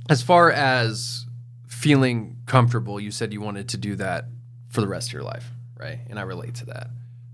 as 0.10 0.22
far 0.22 0.52
as 0.52 1.26
feeling 1.68 2.38
comfortable, 2.46 3.00
you 3.00 3.10
said 3.10 3.34
you 3.34 3.42
wanted 3.42 3.70
to 3.70 3.78
do 3.78 3.96
that 3.96 4.26
for 4.70 4.82
the 4.82 4.88
rest 4.88 5.10
of 5.10 5.14
your 5.14 5.24
life, 5.24 5.50
right? 5.80 6.00
And 6.10 6.20
I 6.20 6.22
relate 6.24 6.56
to 6.56 6.66
that. 6.68 6.88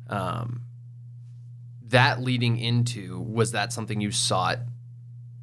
Um, 0.09 0.61
that 1.87 2.21
leading 2.21 2.57
into 2.57 3.19
was 3.19 3.51
that 3.51 3.73
something 3.73 3.99
you 3.99 4.11
sought 4.11 4.59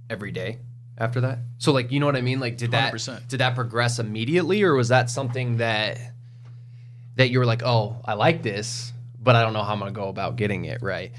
every 0.08 0.32
day 0.32 0.60
after 0.98 1.22
that? 1.22 1.38
So, 1.58 1.72
like, 1.72 1.90
you 1.92 2.00
know 2.00 2.06
what 2.06 2.16
I 2.16 2.20
mean? 2.20 2.40
Like, 2.40 2.56
did 2.56 2.72
that 2.72 2.92
100%. 2.92 3.28
did 3.28 3.40
that 3.40 3.54
progress 3.54 3.98
immediately, 3.98 4.62
or 4.62 4.74
was 4.74 4.88
that 4.88 5.08
something 5.10 5.58
that 5.58 5.98
that 7.16 7.30
you 7.30 7.38
were 7.38 7.46
like, 7.46 7.62
oh, 7.64 7.96
I 8.04 8.14
like 8.14 8.42
this, 8.42 8.92
but 9.20 9.34
I 9.34 9.42
don't 9.42 9.52
know 9.52 9.62
how 9.62 9.72
I'm 9.72 9.78
gonna 9.78 9.92
go 9.92 10.08
about 10.08 10.36
getting 10.36 10.64
it 10.64 10.82
right? 10.82 11.12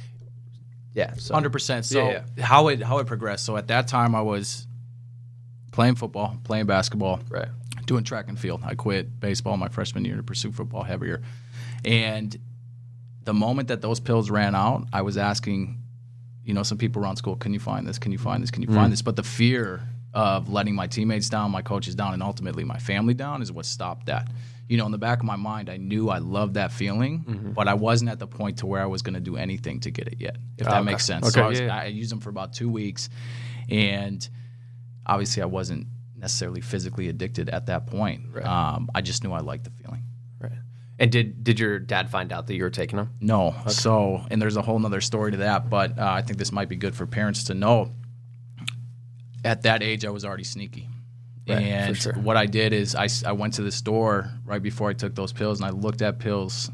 Yeah, 0.93 1.13
so 1.15 1.33
Hundred 1.33 1.51
percent. 1.51 1.85
So 1.85 2.09
Yeah, 2.09 2.23
how 2.43 2.67
it 2.67 2.81
how 2.81 2.99
it 2.99 3.07
progressed. 3.07 3.45
So 3.45 3.57
at 3.57 3.67
that 3.67 3.87
time, 3.87 4.15
I 4.15 4.21
was 4.21 4.67
playing 5.71 5.95
football, 5.95 6.37
playing 6.43 6.65
basketball, 6.65 7.19
right. 7.29 7.47
doing 7.85 8.03
track 8.03 8.27
and 8.27 8.39
field. 8.39 8.61
I 8.65 8.75
quit 8.75 9.19
baseball 9.19 9.55
my 9.57 9.69
freshman 9.69 10.03
year 10.05 10.17
to 10.17 10.23
pursue 10.23 10.51
football 10.51 10.83
heavier, 10.83 11.21
and 11.85 12.37
the 13.23 13.33
moment 13.33 13.67
that 13.67 13.81
those 13.81 13.99
pills 13.99 14.29
ran 14.31 14.55
out, 14.55 14.87
I 14.91 15.03
was 15.03 15.17
asking, 15.17 15.77
you 16.43 16.53
know, 16.53 16.63
some 16.63 16.77
people 16.77 17.01
around 17.01 17.17
school, 17.17 17.35
"Can 17.35 17.53
you 17.53 17.59
find 17.59 17.87
this? 17.87 17.99
Can 17.99 18.11
you 18.11 18.17
find 18.17 18.41
this? 18.41 18.51
Can 18.51 18.61
you 18.61 18.69
mm. 18.69 18.75
find 18.75 18.91
this?" 18.91 19.01
But 19.01 19.15
the 19.15 19.23
fear 19.23 19.81
of 20.13 20.49
letting 20.49 20.75
my 20.75 20.87
teammates 20.87 21.29
down, 21.29 21.51
my 21.51 21.61
coaches 21.61 21.95
down, 21.95 22.13
and 22.13 22.23
ultimately 22.23 22.63
my 22.63 22.77
family 22.79 23.13
down 23.13 23.41
is 23.41 23.51
what 23.51 23.65
stopped 23.65 24.07
that. 24.07 24.31
You 24.67 24.77
know, 24.77 24.85
in 24.85 24.91
the 24.91 24.97
back 24.99 25.19
of 25.19 25.25
my 25.25 25.35
mind, 25.35 25.69
I 25.69 25.77
knew 25.77 26.09
I 26.09 26.19
loved 26.19 26.53
that 26.55 26.71
feeling, 26.71 27.23
mm-hmm. 27.23 27.51
but 27.51 27.67
I 27.67 27.73
wasn't 27.73 28.11
at 28.11 28.19
the 28.19 28.27
point 28.27 28.59
to 28.59 28.67
where 28.67 28.81
I 28.81 28.85
was 28.85 29.01
going 29.01 29.15
to 29.15 29.19
do 29.19 29.35
anything 29.35 29.79
to 29.81 29.91
get 29.91 30.07
it 30.07 30.17
yet. 30.19 30.37
If 30.57 30.65
that 30.65 30.73
ah, 30.73 30.77
okay. 30.77 30.85
makes 30.85 31.05
sense. 31.05 31.25
Okay, 31.27 31.39
so 31.39 31.43
I, 31.43 31.47
was, 31.47 31.59
yeah, 31.59 31.65
yeah. 31.67 31.81
I 31.81 31.85
used 31.85 32.11
them 32.11 32.19
for 32.19 32.29
about 32.29 32.53
two 32.53 32.69
weeks, 32.69 33.09
and 33.69 34.27
obviously 35.05 35.41
I 35.41 35.47
wasn't 35.47 35.87
necessarily 36.15 36.61
physically 36.61 37.09
addicted 37.09 37.49
at 37.49 37.67
that 37.67 37.87
point. 37.87 38.25
Right. 38.31 38.45
Um, 38.45 38.89
I 38.93 39.01
just 39.01 39.23
knew 39.23 39.31
I 39.31 39.39
liked 39.39 39.63
the 39.63 39.71
feeling. 39.71 40.03
Right. 40.99 41.03
And 41.03 41.11
did 41.11 41.43
did 41.43 41.59
your 41.59 41.79
dad 41.79 42.09
find 42.09 42.33
out 42.33 42.47
that 42.47 42.55
you 42.55 42.63
were 42.63 42.69
taking 42.69 42.97
them? 42.97 43.11
No. 43.21 43.55
So, 43.67 44.25
and 44.29 44.41
there's 44.41 44.57
a 44.57 44.61
whole 44.61 44.79
nother 44.79 45.01
story 45.01 45.31
to 45.31 45.37
that, 45.37 45.69
but 45.69 45.97
uh, 45.97 46.05
I 46.05 46.21
think 46.21 46.37
this 46.37 46.51
might 46.51 46.69
be 46.69 46.75
good 46.75 46.95
for 46.95 47.05
parents 47.05 47.45
to 47.45 47.53
know. 47.53 47.91
At 49.45 49.63
that 49.63 49.81
age, 49.81 50.03
I 50.05 50.09
was 50.09 50.25
already 50.25 50.43
sneaky. 50.43 50.89
Right, 51.47 51.61
and 51.61 51.97
sure. 51.97 52.13
what 52.13 52.37
I 52.37 52.45
did 52.45 52.73
is 52.73 52.93
I, 52.95 53.07
I 53.25 53.31
went 53.31 53.55
to 53.55 53.63
the 53.63 53.71
store 53.71 54.29
right 54.45 54.61
before 54.61 54.89
I 54.89 54.93
took 54.93 55.15
those 55.15 55.33
pills 55.33 55.59
and 55.59 55.65
I 55.65 55.71
looked 55.71 56.01
at 56.03 56.19
pills 56.19 56.69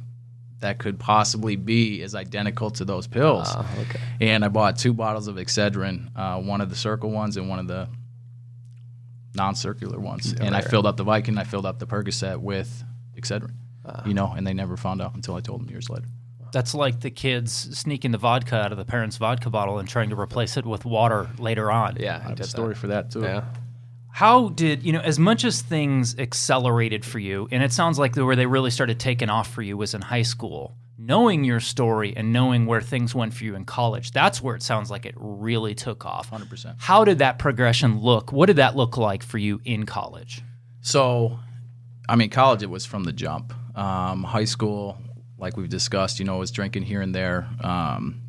that 0.59 0.79
could 0.79 0.99
possibly 0.99 1.55
be 1.55 2.01
as 2.01 2.15
identical 2.15 2.71
to 2.71 2.83
those 2.83 3.07
pills. 3.07 3.47
Ah, 3.49 3.69
okay. 3.81 3.99
And 4.19 4.43
I 4.43 4.49
bought 4.49 4.77
two 4.77 4.93
bottles 4.93 5.27
of 5.27 5.35
Excedrin, 5.35 6.09
uh, 6.15 6.41
one 6.41 6.59
of 6.59 6.69
the 6.69 6.75
circle 6.75 7.11
ones 7.11 7.37
and 7.37 7.47
one 7.47 7.59
of 7.59 7.67
the 7.67 7.87
non-circular 9.35 9.99
ones. 9.99 10.31
and 10.31 10.41
I 10.41 10.45
right, 10.45 10.53
right. 10.63 10.71
filled 10.71 10.87
up 10.87 10.97
the 10.97 11.03
Viking, 11.03 11.37
I 11.37 11.43
filled 11.43 11.65
up 11.65 11.79
the 11.79 11.87
Percocet 11.87 12.39
with 12.39 12.83
Excedrin. 13.15 13.53
You 14.05 14.13
know, 14.13 14.33
and 14.35 14.45
they 14.45 14.53
never 14.53 14.77
found 14.77 15.01
out 15.01 15.15
until 15.15 15.35
I 15.35 15.41
told 15.41 15.61
them 15.61 15.69
years 15.69 15.89
later. 15.89 16.07
That's 16.51 16.73
like 16.73 17.01
the 17.01 17.11
kids 17.11 17.77
sneaking 17.77 18.11
the 18.11 18.17
vodka 18.17 18.55
out 18.55 18.71
of 18.71 18.77
the 18.77 18.85
parents' 18.85 19.17
vodka 19.17 19.49
bottle 19.49 19.77
and 19.77 19.89
trying 19.89 20.09
to 20.11 20.19
replace 20.19 20.55
it 20.57 20.65
with 20.65 20.85
water 20.85 21.29
later 21.37 21.69
on. 21.69 21.97
Yeah, 21.99 22.21
I 22.23 22.27
I 22.27 22.29
have 22.29 22.39
a 22.39 22.43
story 22.45 22.73
that. 22.73 22.79
for 22.79 22.87
that 22.87 23.11
too. 23.11 23.23
Yeah. 23.23 23.43
How 24.11 24.47
did 24.49 24.83
you 24.83 24.93
know? 24.93 25.01
As 25.01 25.19
much 25.19 25.43
as 25.43 25.61
things 25.61 26.17
accelerated 26.17 27.03
for 27.03 27.19
you, 27.19 27.49
and 27.51 27.61
it 27.61 27.73
sounds 27.73 27.99
like 27.99 28.15
where 28.15 28.37
they 28.37 28.45
really 28.45 28.71
started 28.71 28.99
taking 28.99 29.29
off 29.29 29.51
for 29.51 29.61
you 29.61 29.75
was 29.75 29.93
in 29.93 30.01
high 30.01 30.21
school. 30.21 30.77
Knowing 30.97 31.43
your 31.43 31.59
story 31.59 32.13
and 32.15 32.31
knowing 32.31 32.65
where 32.65 32.79
things 32.79 33.13
went 33.13 33.33
for 33.33 33.43
you 33.43 33.53
in 33.55 33.65
college, 33.65 34.11
that's 34.11 34.41
where 34.41 34.55
it 34.55 34.63
sounds 34.63 34.89
like 34.89 35.05
it 35.05 35.13
really 35.17 35.75
took 35.75 36.05
off. 36.05 36.31
100%. 36.31 36.75
How 36.77 37.03
did 37.03 37.19
that 37.19 37.37
progression 37.37 37.99
look? 37.99 38.31
What 38.31 38.45
did 38.45 38.55
that 38.55 38.77
look 38.77 38.95
like 38.95 39.21
for 39.21 39.37
you 39.37 39.59
in 39.65 39.85
college? 39.85 40.41
So, 40.79 41.37
I 42.07 42.15
mean, 42.15 42.29
college 42.29 42.63
it 42.63 42.69
was 42.69 42.85
from 42.85 43.03
the 43.03 43.11
jump. 43.11 43.53
Um, 43.75 44.23
high 44.23 44.45
school, 44.45 44.97
like 45.37 45.57
we've 45.57 45.69
discussed, 45.69 46.19
you 46.19 46.25
know, 46.25 46.37
was 46.37 46.51
drinking 46.51 46.83
here 46.83 47.01
and 47.01 47.13
there. 47.13 47.47
Um, 47.61 48.21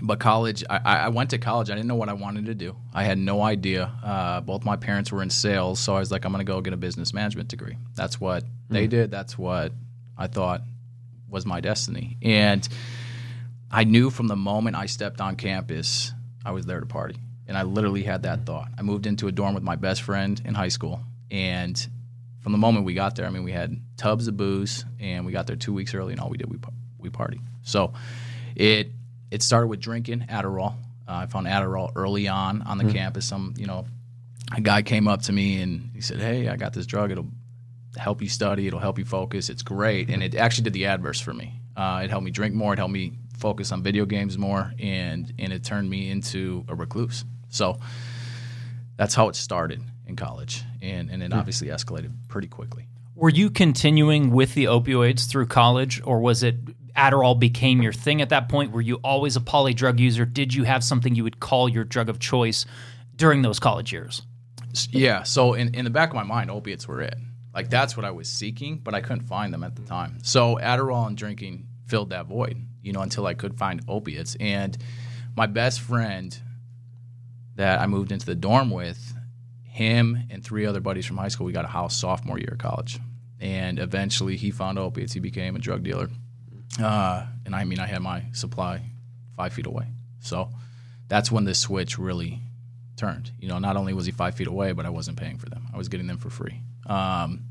but 0.00 0.20
college, 0.20 0.62
I, 0.70 0.78
I 0.84 1.08
went 1.08 1.30
to 1.30 1.38
college. 1.38 1.70
I 1.70 1.74
didn't 1.74 1.88
know 1.88 1.96
what 1.96 2.08
I 2.08 2.12
wanted 2.12 2.46
to 2.46 2.54
do. 2.54 2.76
I 2.94 3.02
had 3.02 3.18
no 3.18 3.42
idea. 3.42 3.92
Uh, 4.04 4.40
both 4.40 4.64
my 4.64 4.76
parents 4.76 5.10
were 5.10 5.22
in 5.22 5.30
sales, 5.30 5.80
so 5.80 5.96
I 5.96 5.98
was 5.98 6.12
like, 6.12 6.24
I'm 6.24 6.32
going 6.32 6.44
to 6.44 6.50
go 6.50 6.60
get 6.60 6.72
a 6.72 6.76
business 6.76 7.12
management 7.12 7.48
degree. 7.48 7.76
That's 7.96 8.20
what 8.20 8.44
they 8.70 8.86
did. 8.86 9.10
That's 9.10 9.36
what 9.36 9.72
I 10.16 10.28
thought 10.28 10.62
was 11.28 11.44
my 11.44 11.60
destiny. 11.60 12.16
And 12.22 12.66
I 13.70 13.84
knew 13.84 14.10
from 14.10 14.28
the 14.28 14.36
moment 14.36 14.76
I 14.76 14.86
stepped 14.86 15.20
on 15.20 15.36
campus, 15.36 16.12
I 16.44 16.52
was 16.52 16.66
there 16.66 16.80
to 16.80 16.86
party. 16.86 17.16
And 17.46 17.56
I 17.56 17.62
literally 17.62 18.02
had 18.02 18.22
that 18.22 18.46
thought. 18.46 18.68
I 18.78 18.82
moved 18.82 19.06
into 19.06 19.26
a 19.26 19.32
dorm 19.32 19.54
with 19.54 19.62
my 19.62 19.76
best 19.76 20.02
friend 20.02 20.40
in 20.44 20.54
high 20.54 20.68
school. 20.68 21.00
And 21.30 21.86
from 22.48 22.52
the 22.52 22.58
moment 22.58 22.86
we 22.86 22.94
got 22.94 23.14
there, 23.14 23.26
I 23.26 23.28
mean, 23.28 23.44
we 23.44 23.52
had 23.52 23.78
tubs 23.98 24.26
of 24.26 24.38
booze 24.38 24.86
and 24.98 25.26
we 25.26 25.32
got 25.32 25.46
there 25.46 25.54
two 25.54 25.74
weeks 25.74 25.92
early 25.92 26.14
and 26.14 26.20
all 26.22 26.30
we 26.30 26.38
did, 26.38 26.48
we, 26.48 26.56
we 26.96 27.10
partied. 27.10 27.42
So 27.60 27.92
it, 28.56 28.90
it 29.30 29.42
started 29.42 29.66
with 29.66 29.80
drinking 29.80 30.24
Adderall. 30.30 30.72
Uh, 31.06 31.12
I 31.12 31.26
found 31.26 31.46
Adderall 31.46 31.92
early 31.94 32.26
on 32.26 32.62
on 32.62 32.78
the 32.78 32.90
campus. 32.90 33.26
Some, 33.26 33.52
you 33.58 33.66
know, 33.66 33.84
a 34.56 34.62
guy 34.62 34.80
came 34.80 35.08
up 35.08 35.20
to 35.24 35.32
me 35.34 35.60
and 35.60 35.90
he 35.92 36.00
said, 36.00 36.20
Hey, 36.20 36.48
I 36.48 36.56
got 36.56 36.72
this 36.72 36.86
drug. 36.86 37.10
It'll 37.10 37.28
help 37.98 38.22
you 38.22 38.30
study. 38.30 38.66
It'll 38.66 38.80
help 38.80 38.98
you 38.98 39.04
focus. 39.04 39.50
It's 39.50 39.60
great. 39.60 40.08
And 40.08 40.22
it 40.22 40.34
actually 40.34 40.64
did 40.64 40.72
the 40.72 40.86
adverse 40.86 41.20
for 41.20 41.34
me. 41.34 41.60
Uh, 41.76 42.00
it 42.04 42.08
helped 42.08 42.24
me 42.24 42.30
drink 42.30 42.54
more. 42.54 42.72
It 42.72 42.78
helped 42.78 42.94
me 42.94 43.12
focus 43.36 43.72
on 43.72 43.82
video 43.82 44.06
games 44.06 44.38
more. 44.38 44.72
And, 44.78 45.34
and 45.38 45.52
it 45.52 45.64
turned 45.64 45.90
me 45.90 46.08
into 46.08 46.64
a 46.66 46.74
recluse. 46.74 47.26
So 47.50 47.78
that's 48.96 49.14
how 49.14 49.28
it 49.28 49.36
started 49.36 49.82
in 50.06 50.16
college. 50.16 50.64
And, 50.80 51.10
and 51.10 51.22
it 51.22 51.32
hmm. 51.32 51.38
obviously 51.38 51.68
escalated 51.68 52.12
pretty 52.28 52.48
quickly. 52.48 52.86
Were 53.14 53.30
you 53.30 53.50
continuing 53.50 54.30
with 54.30 54.54
the 54.54 54.64
opioids 54.66 55.28
through 55.28 55.46
college, 55.46 56.00
or 56.04 56.20
was 56.20 56.44
it 56.44 56.64
Adderall 56.94 57.38
became 57.38 57.82
your 57.82 57.92
thing 57.92 58.22
at 58.22 58.28
that 58.28 58.48
point? 58.48 58.72
Were 58.72 58.80
you 58.80 58.96
always 59.02 59.36
a 59.36 59.40
poly 59.40 59.74
drug 59.74 59.98
user? 59.98 60.24
Did 60.24 60.54
you 60.54 60.64
have 60.64 60.84
something 60.84 61.14
you 61.14 61.24
would 61.24 61.40
call 61.40 61.68
your 61.68 61.84
drug 61.84 62.08
of 62.08 62.18
choice 62.18 62.64
during 63.16 63.42
those 63.42 63.58
college 63.58 63.92
years? 63.92 64.22
Yeah. 64.90 65.22
So 65.22 65.54
in, 65.54 65.74
in 65.74 65.84
the 65.84 65.90
back 65.90 66.10
of 66.10 66.14
my 66.14 66.22
mind, 66.22 66.50
opiates 66.50 66.86
were 66.86 67.00
it. 67.00 67.16
Like 67.54 67.70
that's 67.70 67.96
what 67.96 68.04
I 68.04 68.10
was 68.10 68.28
seeking, 68.28 68.78
but 68.78 68.94
I 68.94 69.00
couldn't 69.00 69.26
find 69.26 69.52
them 69.52 69.64
at 69.64 69.74
the 69.74 69.82
time. 69.82 70.18
So 70.22 70.56
Adderall 70.56 71.06
and 71.06 71.16
drinking 71.16 71.66
filled 71.86 72.10
that 72.10 72.26
void, 72.26 72.62
you 72.82 72.92
know, 72.92 73.00
until 73.00 73.26
I 73.26 73.34
could 73.34 73.58
find 73.58 73.82
opiates. 73.88 74.36
And 74.38 74.76
my 75.36 75.46
best 75.46 75.80
friend 75.80 76.38
that 77.56 77.80
I 77.80 77.86
moved 77.86 78.12
into 78.12 78.26
the 78.26 78.34
dorm 78.34 78.70
with, 78.70 79.14
him 79.78 80.24
and 80.30 80.42
three 80.44 80.66
other 80.66 80.80
buddies 80.80 81.06
from 81.06 81.16
high 81.16 81.28
school, 81.28 81.46
we 81.46 81.52
got 81.52 81.64
a 81.64 81.68
house 81.68 81.96
sophomore 81.96 82.38
year 82.38 82.50
of 82.52 82.58
college. 82.58 82.98
And 83.40 83.78
eventually 83.78 84.36
he 84.36 84.50
found 84.50 84.78
opiates. 84.78 85.12
He 85.12 85.20
became 85.20 85.54
a 85.54 85.60
drug 85.60 85.84
dealer. 85.84 86.08
Uh, 86.82 87.24
and 87.46 87.54
I 87.54 87.64
mean, 87.64 87.78
I 87.78 87.86
had 87.86 88.02
my 88.02 88.24
supply 88.32 88.82
five 89.36 89.52
feet 89.52 89.66
away. 89.66 89.86
So 90.20 90.50
that's 91.08 91.30
when 91.30 91.44
this 91.44 91.58
switch 91.60 91.98
really 91.98 92.40
turned. 92.96 93.30
You 93.38 93.48
know, 93.48 93.58
not 93.60 93.76
only 93.76 93.94
was 93.94 94.06
he 94.06 94.12
five 94.12 94.34
feet 94.34 94.48
away, 94.48 94.72
but 94.72 94.84
I 94.84 94.90
wasn't 94.90 95.16
paying 95.16 95.38
for 95.38 95.48
them. 95.48 95.66
I 95.72 95.76
was 95.78 95.88
getting 95.88 96.08
them 96.08 96.18
for 96.18 96.30
free. 96.30 96.60
Um, 96.86 97.44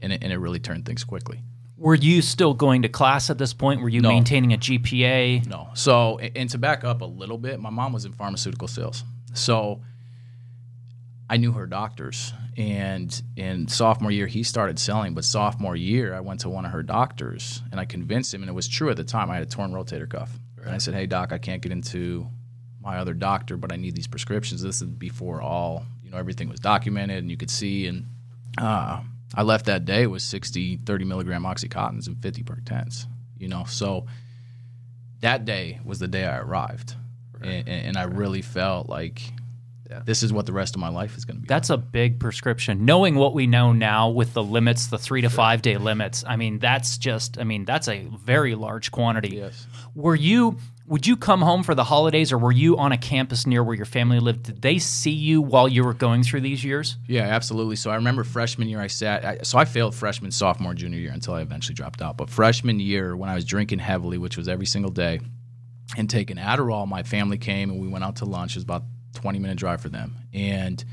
and, 0.00 0.12
it, 0.12 0.22
and 0.22 0.32
it 0.32 0.38
really 0.38 0.60
turned 0.60 0.86
things 0.86 1.02
quickly. 1.04 1.40
Were 1.76 1.94
you 1.96 2.22
still 2.22 2.54
going 2.54 2.82
to 2.82 2.88
class 2.88 3.28
at 3.28 3.36
this 3.38 3.52
point? 3.52 3.82
Were 3.82 3.88
you 3.90 4.00
No. 4.00 4.08
maintaining 4.08 4.52
a 4.54 4.56
GPA? 4.58 5.46
No. 5.46 5.68
So, 5.74 6.18
and 6.18 6.48
to 6.50 6.58
back 6.58 6.84
up 6.84 7.02
a 7.02 7.04
little 7.04 7.36
bit, 7.36 7.58
my 7.60 7.70
mom 7.70 7.92
was 7.92 8.04
in 8.04 8.12
pharmaceutical 8.12 8.68
sales. 8.68 9.04
So 9.34 9.82
I 11.28 11.36
knew 11.36 11.52
her 11.52 11.66
doctors. 11.66 12.32
And 12.56 13.20
in 13.36 13.68
sophomore 13.68 14.10
year, 14.10 14.26
he 14.26 14.42
started 14.42 14.78
selling. 14.78 15.14
But 15.14 15.24
sophomore 15.24 15.76
year, 15.76 16.14
I 16.14 16.20
went 16.20 16.40
to 16.40 16.48
one 16.48 16.64
of 16.64 16.72
her 16.72 16.82
doctors 16.82 17.62
and 17.70 17.80
I 17.80 17.84
convinced 17.84 18.32
him, 18.32 18.42
and 18.42 18.48
it 18.48 18.54
was 18.54 18.68
true 18.68 18.90
at 18.90 18.96
the 18.96 19.04
time. 19.04 19.30
I 19.30 19.34
had 19.34 19.42
a 19.42 19.50
torn 19.50 19.72
rotator 19.72 20.08
cuff. 20.08 20.38
And 20.64 20.74
I 20.74 20.78
said, 20.78 20.94
Hey, 20.94 21.06
doc, 21.06 21.32
I 21.32 21.38
can't 21.38 21.62
get 21.62 21.72
into 21.72 22.28
my 22.80 22.98
other 22.98 23.14
doctor, 23.14 23.56
but 23.56 23.72
I 23.72 23.76
need 23.76 23.94
these 23.94 24.06
prescriptions. 24.06 24.62
This 24.62 24.80
is 24.80 24.88
before 24.88 25.42
all, 25.42 25.84
you 26.02 26.10
know, 26.10 26.18
everything 26.18 26.48
was 26.48 26.60
documented 26.60 27.18
and 27.18 27.30
you 27.30 27.36
could 27.36 27.50
see. 27.50 27.86
And 27.86 28.06
uh, 28.58 29.00
I 29.34 29.42
left 29.42 29.66
that 29.66 29.84
day 29.84 30.06
with 30.06 30.22
60, 30.22 30.78
30 30.78 31.04
milligram 31.04 31.42
Oxycontins 31.42 32.06
and 32.06 32.20
50 32.22 32.42
Perc 32.44 32.64
10s, 32.64 33.06
you 33.38 33.48
know. 33.48 33.64
So, 33.64 34.06
that 35.20 35.44
day 35.44 35.80
was 35.84 35.98
the 35.98 36.08
day 36.08 36.24
I 36.24 36.38
arrived, 36.38 36.94
and, 37.40 37.68
and 37.68 37.96
I 37.96 38.04
really 38.04 38.42
felt 38.42 38.88
like 38.88 39.22
this 40.04 40.22
is 40.22 40.32
what 40.32 40.46
the 40.46 40.52
rest 40.52 40.74
of 40.74 40.80
my 40.80 40.88
life 40.88 41.16
is 41.16 41.24
going 41.24 41.36
to 41.36 41.42
be. 41.42 41.46
That's 41.46 41.70
a 41.70 41.76
big 41.76 42.18
prescription. 42.20 42.84
Knowing 42.84 43.14
what 43.16 43.34
we 43.34 43.46
know 43.46 43.72
now 43.72 44.08
with 44.10 44.32
the 44.32 44.42
limits, 44.42 44.88
the 44.88 44.98
three 44.98 45.20
to 45.22 45.30
five 45.30 45.62
day 45.62 45.76
limits, 45.76 46.24
I 46.26 46.36
mean, 46.36 46.58
that's 46.58 46.98
just, 46.98 47.38
I 47.38 47.44
mean, 47.44 47.64
that's 47.64 47.88
a 47.88 48.08
very 48.24 48.54
large 48.54 48.90
quantity. 48.90 49.36
yes. 49.36 49.66
Were 49.94 50.14
you, 50.14 50.58
would 50.86 51.06
you 51.06 51.16
come 51.16 51.40
home 51.40 51.62
for 51.62 51.74
the 51.74 51.84
holidays 51.84 52.32
or 52.32 52.38
were 52.38 52.52
you 52.52 52.76
on 52.76 52.92
a 52.92 52.98
campus 52.98 53.46
near 53.46 53.64
where 53.64 53.74
your 53.74 53.86
family 53.86 54.20
lived? 54.20 54.44
Did 54.44 54.62
they 54.62 54.78
see 54.78 55.10
you 55.10 55.40
while 55.42 55.68
you 55.68 55.84
were 55.84 55.94
going 55.94 56.22
through 56.22 56.42
these 56.42 56.62
years? 56.64 56.96
Yeah, 57.08 57.22
absolutely. 57.22 57.76
So 57.76 57.90
I 57.90 57.96
remember 57.96 58.22
freshman 58.24 58.68
year, 58.68 58.80
I 58.80 58.86
sat. 58.86 59.24
I, 59.24 59.38
so 59.42 59.58
I 59.58 59.64
failed 59.64 59.94
freshman, 59.94 60.30
sophomore, 60.30 60.74
junior 60.74 60.98
year 60.98 61.12
until 61.12 61.34
I 61.34 61.40
eventually 61.40 61.74
dropped 61.74 62.02
out. 62.02 62.16
But 62.16 62.30
freshman 62.30 62.78
year, 62.78 63.16
when 63.16 63.28
I 63.28 63.34
was 63.34 63.44
drinking 63.44 63.80
heavily, 63.80 64.18
which 64.18 64.36
was 64.36 64.48
every 64.48 64.66
single 64.66 64.92
day, 64.92 65.20
and 65.96 66.10
taking 66.10 66.36
Adderall, 66.36 66.86
my 66.86 67.02
family 67.02 67.38
came 67.38 67.70
and 67.70 67.80
we 67.80 67.88
went 67.88 68.04
out 68.04 68.16
to 68.16 68.24
lunch. 68.24 68.52
It 68.52 68.56
was 68.56 68.64
about 68.64 68.82
a 68.82 68.95
20 69.16 69.38
minute 69.38 69.58
drive 69.58 69.80
for 69.80 69.88
them, 69.88 70.16
and 70.32 70.84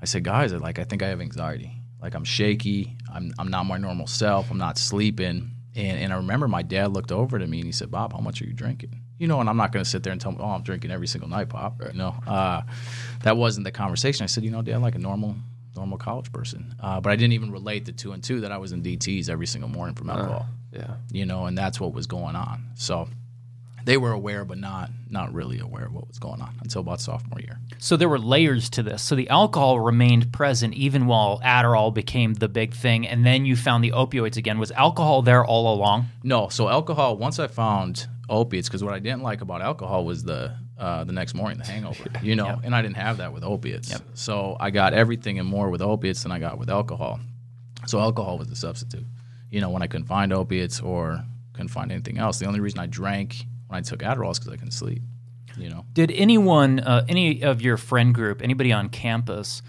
I 0.00 0.06
said, 0.06 0.24
guys, 0.24 0.52
I 0.52 0.56
like 0.56 0.78
I 0.78 0.84
think 0.84 1.02
I 1.02 1.08
have 1.08 1.20
anxiety. 1.20 1.72
Like 2.00 2.14
I'm 2.14 2.24
shaky. 2.24 2.96
I'm 3.12 3.32
I'm 3.38 3.48
not 3.48 3.64
my 3.64 3.78
normal 3.78 4.06
self. 4.06 4.50
I'm 4.50 4.58
not 4.58 4.78
sleeping. 4.78 5.50
And 5.74 5.98
and 5.98 6.12
I 6.12 6.16
remember 6.16 6.46
my 6.46 6.62
dad 6.62 6.92
looked 6.92 7.10
over 7.10 7.38
to 7.38 7.46
me 7.46 7.58
and 7.58 7.66
he 7.66 7.72
said, 7.72 7.90
Bob, 7.90 8.12
how 8.12 8.20
much 8.20 8.40
are 8.42 8.44
you 8.44 8.52
drinking? 8.52 9.00
You 9.18 9.26
know, 9.28 9.40
and 9.40 9.48
I'm 9.48 9.56
not 9.56 9.72
going 9.72 9.82
to 9.84 9.88
sit 9.88 10.02
there 10.02 10.12
and 10.12 10.20
tell 10.20 10.32
him, 10.32 10.38
oh, 10.40 10.50
I'm 10.50 10.62
drinking 10.62 10.90
every 10.90 11.06
single 11.06 11.30
night, 11.30 11.48
Pop. 11.48 11.80
You 11.80 11.98
know, 11.98 12.14
uh, 12.26 12.62
that 13.22 13.36
wasn't 13.36 13.64
the 13.64 13.70
conversation. 13.70 14.24
I 14.24 14.26
said, 14.26 14.44
you 14.44 14.50
know, 14.50 14.60
Dad, 14.60 14.82
like 14.82 14.96
a 14.96 14.98
normal 14.98 15.36
normal 15.74 15.98
college 15.98 16.30
person. 16.32 16.74
Uh, 16.80 17.00
but 17.00 17.10
I 17.10 17.16
didn't 17.16 17.32
even 17.32 17.50
relate 17.50 17.84
the 17.86 17.92
two 17.92 18.12
and 18.12 18.22
two 18.22 18.40
that 18.40 18.52
I 18.52 18.58
was 18.58 18.72
in 18.72 18.82
DTs 18.82 19.28
every 19.28 19.46
single 19.46 19.70
morning 19.70 19.94
from 19.94 20.10
alcohol. 20.10 20.46
Yeah. 20.72 20.96
You 21.10 21.26
know, 21.26 21.46
and 21.46 21.56
that's 21.56 21.80
what 21.80 21.92
was 21.94 22.06
going 22.06 22.36
on. 22.36 22.68
So 22.74 23.08
they 23.84 23.96
were 23.96 24.12
aware, 24.12 24.44
but 24.44 24.58
not 24.58 24.90
not 25.10 25.32
really 25.32 25.58
aware 25.60 25.86
of 25.86 25.92
what 25.92 26.08
was 26.08 26.18
going 26.18 26.40
on 26.40 26.54
until 26.62 26.80
about 26.80 27.00
sophomore 27.00 27.40
year. 27.40 27.58
So 27.78 27.96
there 27.96 28.08
were 28.08 28.18
layers 28.18 28.70
to 28.70 28.82
this. 28.82 29.02
So 29.02 29.14
the 29.14 29.28
alcohol 29.28 29.78
remained 29.80 30.32
present 30.32 30.74
even 30.74 31.06
while 31.06 31.40
Adderall 31.44 31.92
became 31.92 32.34
the 32.34 32.48
big 32.48 32.74
thing. 32.74 33.06
And 33.06 33.24
then 33.24 33.44
you 33.44 33.56
found 33.56 33.84
the 33.84 33.92
opioids 33.92 34.36
again. 34.36 34.58
Was 34.58 34.72
alcohol 34.72 35.22
there 35.22 35.44
all 35.44 35.72
along? 35.74 36.06
No, 36.22 36.48
so 36.48 36.68
alcohol. 36.68 37.16
Once 37.16 37.38
I 37.38 37.46
found 37.46 38.06
opiates, 38.28 38.68
because 38.68 38.82
what 38.82 38.94
I 38.94 38.98
didn't 38.98 39.22
like 39.22 39.40
about 39.42 39.60
alcohol 39.62 40.04
was 40.04 40.24
the 40.24 40.56
uh, 40.78 41.04
the 41.04 41.12
next 41.12 41.34
morning, 41.34 41.58
the 41.58 41.64
hangover. 41.66 42.04
You 42.22 42.34
know, 42.36 42.60
and 42.64 42.74
I 42.74 42.82
didn't 42.82 42.96
have 42.96 43.18
that 43.18 43.32
with 43.32 43.44
opiates. 43.44 43.94
So 44.14 44.56
I 44.58 44.70
got 44.70 44.92
everything 44.94 45.38
and 45.38 45.48
more 45.48 45.70
with 45.70 45.82
opiates 45.82 46.22
than 46.22 46.32
I 46.32 46.38
got 46.38 46.58
with 46.58 46.70
alcohol. 46.70 47.20
So 47.86 48.00
alcohol 48.00 48.38
was 48.38 48.48
the 48.48 48.56
substitute. 48.56 49.04
You 49.50 49.60
know, 49.60 49.70
when 49.70 49.82
I 49.82 49.86
couldn't 49.86 50.06
find 50.06 50.32
opiates 50.32 50.80
or 50.80 51.22
couldn't 51.52 51.68
find 51.68 51.92
anything 51.92 52.18
else, 52.18 52.38
the 52.38 52.46
only 52.46 52.60
reason 52.60 52.80
I 52.80 52.86
drank 52.86 53.44
I 53.74 53.80
took 53.80 54.00
Adderall 54.00 54.34
because 54.34 54.48
I 54.48 54.56
couldn't 54.56 54.72
sleep. 54.72 55.02
You 55.56 55.70
know. 55.70 55.84
Did 55.92 56.10
anyone, 56.10 56.80
uh, 56.80 57.04
any 57.08 57.42
of 57.42 57.62
your 57.62 57.76
friend 57.76 58.14
group, 58.14 58.42
anybody 58.42 58.72
on 58.72 58.88
campus, 58.88 59.62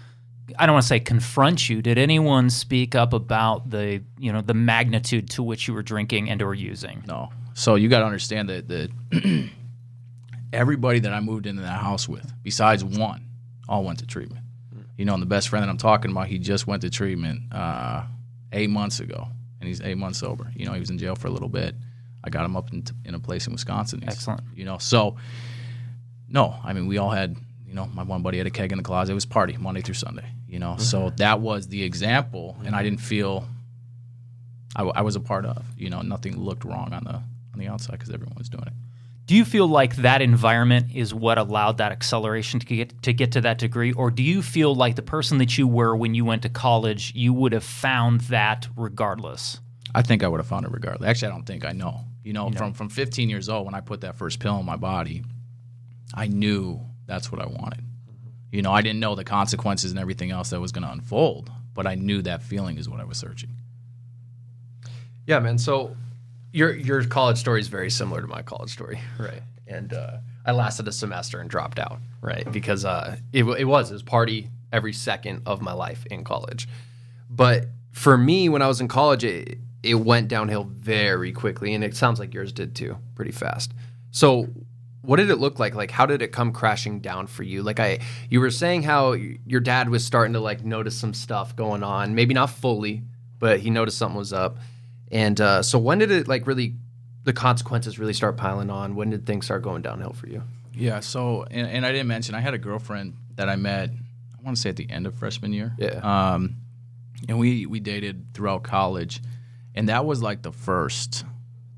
I 0.58 0.66
don't 0.66 0.74
want 0.74 0.82
to 0.82 0.88
say 0.88 1.00
confront 1.00 1.68
you. 1.68 1.82
Did 1.82 1.98
anyone 1.98 2.50
speak 2.50 2.94
up 2.94 3.12
about 3.12 3.70
the, 3.70 4.02
you 4.18 4.32
know, 4.32 4.40
the 4.40 4.54
magnitude 4.54 5.30
to 5.30 5.42
which 5.42 5.68
you 5.68 5.74
were 5.74 5.82
drinking 5.82 6.30
and 6.30 6.42
or 6.42 6.54
using? 6.54 7.04
No. 7.06 7.30
So 7.54 7.74
you 7.74 7.88
got 7.88 8.00
to 8.00 8.04
understand 8.04 8.48
that 8.48 8.68
that 8.68 8.90
everybody 10.52 11.00
that 11.00 11.12
I 11.12 11.20
moved 11.20 11.46
into 11.46 11.62
that 11.62 11.80
house 11.80 12.08
with, 12.08 12.32
besides 12.42 12.84
one, 12.84 13.28
all 13.68 13.84
went 13.84 13.98
to 14.00 14.06
treatment. 14.06 14.44
You 14.96 15.04
know, 15.04 15.14
and 15.14 15.22
the 15.22 15.26
best 15.26 15.48
friend 15.48 15.62
that 15.62 15.68
I'm 15.68 15.76
talking 15.76 16.10
about, 16.10 16.28
he 16.28 16.38
just 16.38 16.66
went 16.66 16.82
to 16.82 16.90
treatment 16.90 17.52
uh, 17.52 18.04
eight 18.52 18.70
months 18.70 19.00
ago, 19.00 19.28
and 19.60 19.68
he's 19.68 19.82
eight 19.82 19.98
months 19.98 20.20
sober. 20.20 20.50
You 20.56 20.64
know, 20.64 20.72
he 20.72 20.80
was 20.80 20.88
in 20.88 20.96
jail 20.96 21.16
for 21.16 21.26
a 21.26 21.30
little 21.30 21.50
bit. 21.50 21.74
I 22.24 22.30
got 22.30 22.44
him 22.44 22.56
up 22.56 22.72
in, 22.72 22.84
in 23.04 23.14
a 23.14 23.18
place 23.18 23.46
in 23.46 23.52
Wisconsin. 23.52 24.00
He's- 24.00 24.14
Excellent. 24.14 24.42
You 24.54 24.64
know, 24.64 24.78
so 24.78 25.16
no, 26.28 26.56
I 26.64 26.72
mean, 26.72 26.86
we 26.86 26.98
all 26.98 27.10
had. 27.10 27.36
You 27.66 27.74
know, 27.74 27.90
my 27.92 28.04
one 28.04 28.22
buddy 28.22 28.38
had 28.38 28.46
a 28.46 28.50
keg 28.50 28.70
in 28.70 28.78
the 28.78 28.84
closet. 28.84 29.10
It 29.10 29.16
was 29.16 29.26
party 29.26 29.56
Monday 29.58 29.82
through 29.82 29.94
Sunday. 29.94 30.24
You 30.48 30.60
know, 30.60 30.76
so 30.78 31.00
mm-hmm. 31.00 31.16
that 31.16 31.40
was 31.40 31.66
the 31.66 31.82
example, 31.82 32.56
and 32.64 32.74
I 32.74 32.78
mm-hmm. 32.78 32.84
didn't 32.84 33.00
feel 33.00 33.46
I, 34.76 34.80
w- 34.80 34.92
I 34.94 35.02
was 35.02 35.16
a 35.16 35.20
part 35.20 35.44
of. 35.44 35.64
You 35.76 35.90
know, 35.90 36.02
nothing 36.02 36.38
looked 36.38 36.64
wrong 36.64 36.92
on 36.92 37.04
the 37.04 37.14
on 37.14 37.58
the 37.58 37.66
outside 37.66 37.92
because 37.92 38.10
everyone 38.10 38.36
was 38.38 38.48
doing 38.48 38.64
it. 38.66 38.72
Do 39.26 39.34
you 39.34 39.44
feel 39.44 39.66
like 39.66 39.96
that 39.96 40.22
environment 40.22 40.94
is 40.94 41.12
what 41.12 41.36
allowed 41.36 41.78
that 41.78 41.90
acceleration 41.90 42.60
to 42.60 42.66
get 42.66 43.02
to 43.02 43.12
get 43.12 43.32
to 43.32 43.40
that 43.40 43.58
degree, 43.58 43.92
or 43.92 44.10
do 44.10 44.22
you 44.22 44.42
feel 44.42 44.74
like 44.74 44.94
the 44.94 45.02
person 45.02 45.38
that 45.38 45.58
you 45.58 45.66
were 45.66 45.96
when 45.96 46.14
you 46.14 46.24
went 46.24 46.42
to 46.42 46.48
college, 46.48 47.12
you 47.14 47.32
would 47.32 47.52
have 47.52 47.64
found 47.64 48.20
that 48.22 48.68
regardless? 48.76 49.58
I 49.94 50.02
think 50.02 50.22
I 50.22 50.28
would 50.28 50.38
have 50.38 50.46
found 50.46 50.66
it 50.66 50.72
regardless. 50.72 51.08
Actually, 51.08 51.28
I 51.28 51.30
don't 51.32 51.46
think 51.46 51.64
I 51.64 51.72
know. 51.72 52.04
You 52.26 52.32
know, 52.32 52.50
from 52.50 52.72
from 52.72 52.88
15 52.88 53.30
years 53.30 53.48
old 53.48 53.66
when 53.66 53.76
I 53.76 53.80
put 53.80 54.00
that 54.00 54.16
first 54.16 54.40
pill 54.40 54.58
in 54.58 54.66
my 54.66 54.74
body, 54.74 55.22
I 56.12 56.26
knew 56.26 56.80
that's 57.06 57.30
what 57.30 57.40
I 57.40 57.46
wanted. 57.46 57.84
You 58.50 58.62
know, 58.62 58.72
I 58.72 58.82
didn't 58.82 58.98
know 58.98 59.14
the 59.14 59.22
consequences 59.22 59.92
and 59.92 60.00
everything 60.00 60.32
else 60.32 60.50
that 60.50 60.58
was 60.58 60.72
going 60.72 60.82
to 60.82 60.90
unfold, 60.90 61.52
but 61.72 61.86
I 61.86 61.94
knew 61.94 62.22
that 62.22 62.42
feeling 62.42 62.78
is 62.78 62.88
what 62.88 62.98
I 62.98 63.04
was 63.04 63.16
searching. 63.16 63.50
Yeah, 65.28 65.38
man. 65.38 65.56
So 65.56 65.96
your 66.52 66.74
your 66.74 67.04
college 67.04 67.38
story 67.38 67.60
is 67.60 67.68
very 67.68 67.90
similar 67.90 68.22
to 68.22 68.26
my 68.26 68.42
college 68.42 68.72
story, 68.72 69.00
right? 69.20 69.42
And 69.68 69.92
uh, 69.92 70.16
I 70.44 70.50
lasted 70.50 70.88
a 70.88 70.92
semester 70.92 71.40
and 71.40 71.48
dropped 71.48 71.78
out, 71.78 72.00
right? 72.22 72.50
Because 72.50 72.84
uh, 72.84 73.18
it, 73.32 73.44
it 73.44 73.66
was 73.66 73.90
it 73.90 73.92
was 73.92 74.02
party 74.02 74.50
every 74.72 74.92
second 74.92 75.42
of 75.46 75.62
my 75.62 75.74
life 75.74 76.04
in 76.06 76.24
college. 76.24 76.66
But 77.30 77.66
for 77.92 78.18
me, 78.18 78.48
when 78.48 78.62
I 78.62 78.66
was 78.66 78.80
in 78.80 78.88
college, 78.88 79.22
it 79.22 79.60
it 79.82 79.94
went 79.94 80.28
downhill 80.28 80.64
very 80.64 81.32
quickly, 81.32 81.74
and 81.74 81.84
it 81.84 81.96
sounds 81.96 82.18
like 82.18 82.34
yours 82.34 82.52
did 82.52 82.74
too, 82.74 82.98
pretty 83.14 83.32
fast. 83.32 83.72
So. 84.10 84.48
What 85.02 85.18
did 85.18 85.30
it 85.30 85.36
look 85.36 85.60
like? 85.60 85.76
Like, 85.76 85.92
how 85.92 86.04
did 86.04 86.20
it 86.20 86.32
come 86.32 86.50
crashing 86.50 86.98
down 86.98 87.28
for 87.28 87.44
you? 87.44 87.62
Like, 87.62 87.78
I, 87.78 88.00
you 88.28 88.40
were 88.40 88.50
saying 88.50 88.82
how 88.82 89.12
your 89.12 89.60
dad 89.60 89.88
was 89.88 90.04
starting 90.04 90.32
to 90.32 90.40
like 90.40 90.64
notice 90.64 90.96
some 90.98 91.14
stuff 91.14 91.54
going 91.54 91.84
on. 91.84 92.16
Maybe 92.16 92.34
not 92.34 92.50
fully, 92.50 93.02
but 93.38 93.60
he 93.60 93.70
noticed 93.70 93.98
something 93.98 94.18
was 94.18 94.32
up. 94.32 94.58
And 95.12 95.40
uh, 95.40 95.62
so 95.62 95.78
when 95.78 95.98
did 95.98 96.10
it 96.10 96.26
like 96.26 96.48
really 96.48 96.74
the 97.22 97.32
consequences 97.32 98.00
really 98.00 98.14
start 98.14 98.36
piling 98.36 98.68
on? 98.68 98.96
When 98.96 99.10
did 99.10 99.26
things 99.26 99.44
start 99.44 99.62
going 99.62 99.80
downhill 99.80 100.12
for 100.12 100.26
you? 100.26 100.42
Yeah. 100.74 100.98
So, 100.98 101.44
and, 101.52 101.68
and 101.68 101.86
I 101.86 101.92
didn't 101.92 102.08
mention 102.08 102.34
I 102.34 102.40
had 102.40 102.54
a 102.54 102.58
girlfriend 102.58 103.16
that 103.36 103.48
I 103.48 103.54
met. 103.54 103.90
I 103.90 104.42
want 104.42 104.56
to 104.56 104.60
say 104.60 104.70
at 104.70 104.76
the 104.76 104.90
end 104.90 105.06
of 105.06 105.14
freshman 105.14 105.52
year. 105.52 105.72
Yeah. 105.78 106.00
Um, 106.02 106.56
and 107.28 107.38
we 107.38 107.64
we 107.66 107.78
dated 107.78 108.34
throughout 108.34 108.64
college, 108.64 109.22
and 109.76 109.88
that 109.88 110.04
was 110.04 110.22
like 110.22 110.42
the 110.42 110.52
first 110.52 111.24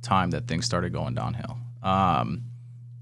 time 0.03 0.31
that 0.31 0.47
things 0.47 0.65
started 0.65 0.93
going 0.93 1.15
downhill. 1.15 1.59
Um, 1.83 2.45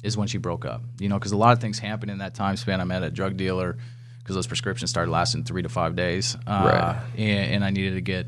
is 0.03 0.17
when 0.17 0.29
she 0.29 0.39
broke 0.39 0.65
up. 0.65 0.83
You 1.01 1.09
know, 1.09 1.19
because 1.19 1.33
a 1.33 1.37
lot 1.37 1.53
of 1.53 1.61
things 1.61 1.79
happened 1.79 2.11
in 2.13 2.19
that 2.19 2.35
time 2.35 2.57
span. 2.57 2.81
I 2.81 2.85
met 2.85 3.03
a 3.03 3.11
drug 3.11 3.37
dealer 3.37 3.77
because 4.19 4.37
those 4.37 4.47
prescriptions 4.47 4.91
started 4.91 5.11
lasting 5.11 5.45
three 5.45 5.63
to 5.63 5.69
five 5.69 5.97
days. 5.97 6.37
Uh, 6.47 6.63
Right. 6.65 7.03
And, 7.19 7.55
and 7.55 7.65
I 7.65 7.71
needed 7.71 7.95
to 7.95 8.01
get 8.01 8.27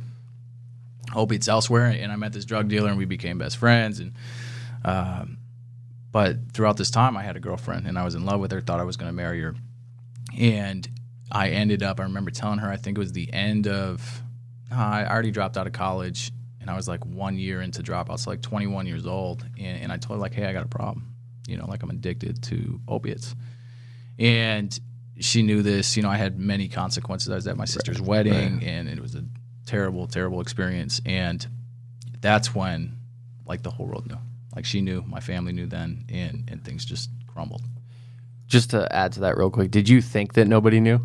opiates 1.15 1.49
elsewhere, 1.49 1.87
and 1.87 2.11
I 2.13 2.17
met 2.17 2.33
this 2.33 2.45
drug 2.45 2.69
dealer, 2.69 2.89
and 2.89 2.99
we 2.99 3.05
became 3.05 3.39
best 3.39 3.57
friends. 3.59 4.01
And 4.01 4.13
um, 4.85 5.39
but 6.11 6.53
throughout 6.53 6.77
this 6.77 6.91
time, 6.91 7.17
I 7.17 7.23
had 7.23 7.37
a 7.37 7.41
girlfriend, 7.41 7.87
and 7.87 7.99
I 7.99 8.05
was 8.05 8.15
in 8.15 8.25
love 8.25 8.41
with 8.41 8.51
her. 8.53 8.61
Thought 8.61 8.81
I 8.81 8.85
was 8.85 8.97
going 8.97 9.11
to 9.11 9.17
marry 9.17 9.41
her, 9.43 9.55
and 10.37 10.89
I 11.31 11.51
ended 11.51 11.83
up. 11.83 12.01
I 12.01 12.05
remember 12.05 12.31
telling 12.31 12.59
her. 12.59 12.69
I 12.71 12.77
think 12.77 12.97
it 12.99 13.01
was 13.01 13.13
the 13.13 13.33
end 13.33 13.67
of. 13.69 14.23
uh, 14.73 14.75
I 14.77 15.07
already 15.09 15.31
dropped 15.31 15.57
out 15.57 15.67
of 15.67 15.73
college, 15.73 16.33
and 16.69 16.75
I 16.75 16.77
was 16.77 16.87
like 16.87 17.03
one 17.07 17.39
year 17.39 17.63
into 17.63 17.83
dropouts, 17.83 18.27
like 18.27 18.43
21 18.43 18.87
years 18.87 19.07
old, 19.07 19.43
and, 19.59 19.83
and 19.83 19.91
I 19.91 19.97
told 19.97 20.19
her 20.19 20.21
like, 20.21 20.35
"Hey, 20.35 20.45
I 20.45 20.53
got 20.53 20.67
a 20.67 20.69
problem. 20.69 21.15
You 21.47 21.57
know, 21.57 21.65
like 21.67 21.83
I'm 21.83 21.89
addicted 21.89 22.43
to 22.43 22.79
opiates," 22.87 23.35
and 24.19 24.79
she 25.19 25.43
knew 25.43 25.63
this. 25.63 25.97
You 25.97 26.03
know, 26.03 26.11
I 26.11 26.19
had 26.19 26.39
many 26.39 26.69
consequences. 26.69 27.31
I 27.31 27.37
was 27.37 27.47
at 27.47 27.57
my 27.57 27.65
sister's 27.65 28.03
wedding, 28.03 28.63
and 28.63 28.87
it 28.87 29.01
was 29.01 29.15
a 29.15 29.25
terrible, 29.65 30.07
terrible 30.07 30.43
experience. 30.43 31.01
And 31.07 31.47
that's 32.21 32.55
when, 32.55 32.99
like, 33.47 33.63
the 33.63 33.71
whole 33.71 33.87
world 33.87 34.07
knew. 34.07 34.19
Like, 34.55 34.67
she 34.67 34.83
knew, 34.83 35.03
my 35.07 35.21
family 35.21 35.55
knew 35.55 35.67
then, 35.67 36.05
and 36.11 36.51
and 36.53 36.63
things 36.63 36.85
just 36.85 37.09
crumbled. 37.27 37.63
Just 38.47 38.69
to 38.71 38.95
add 38.95 39.13
to 39.13 39.21
that 39.21 39.39
real 39.39 39.51
quick, 39.51 39.71
did 39.71 39.89
you 39.89 40.03
think 40.03 40.35
that 40.35 40.47
nobody 40.47 40.81
knew? 40.81 41.01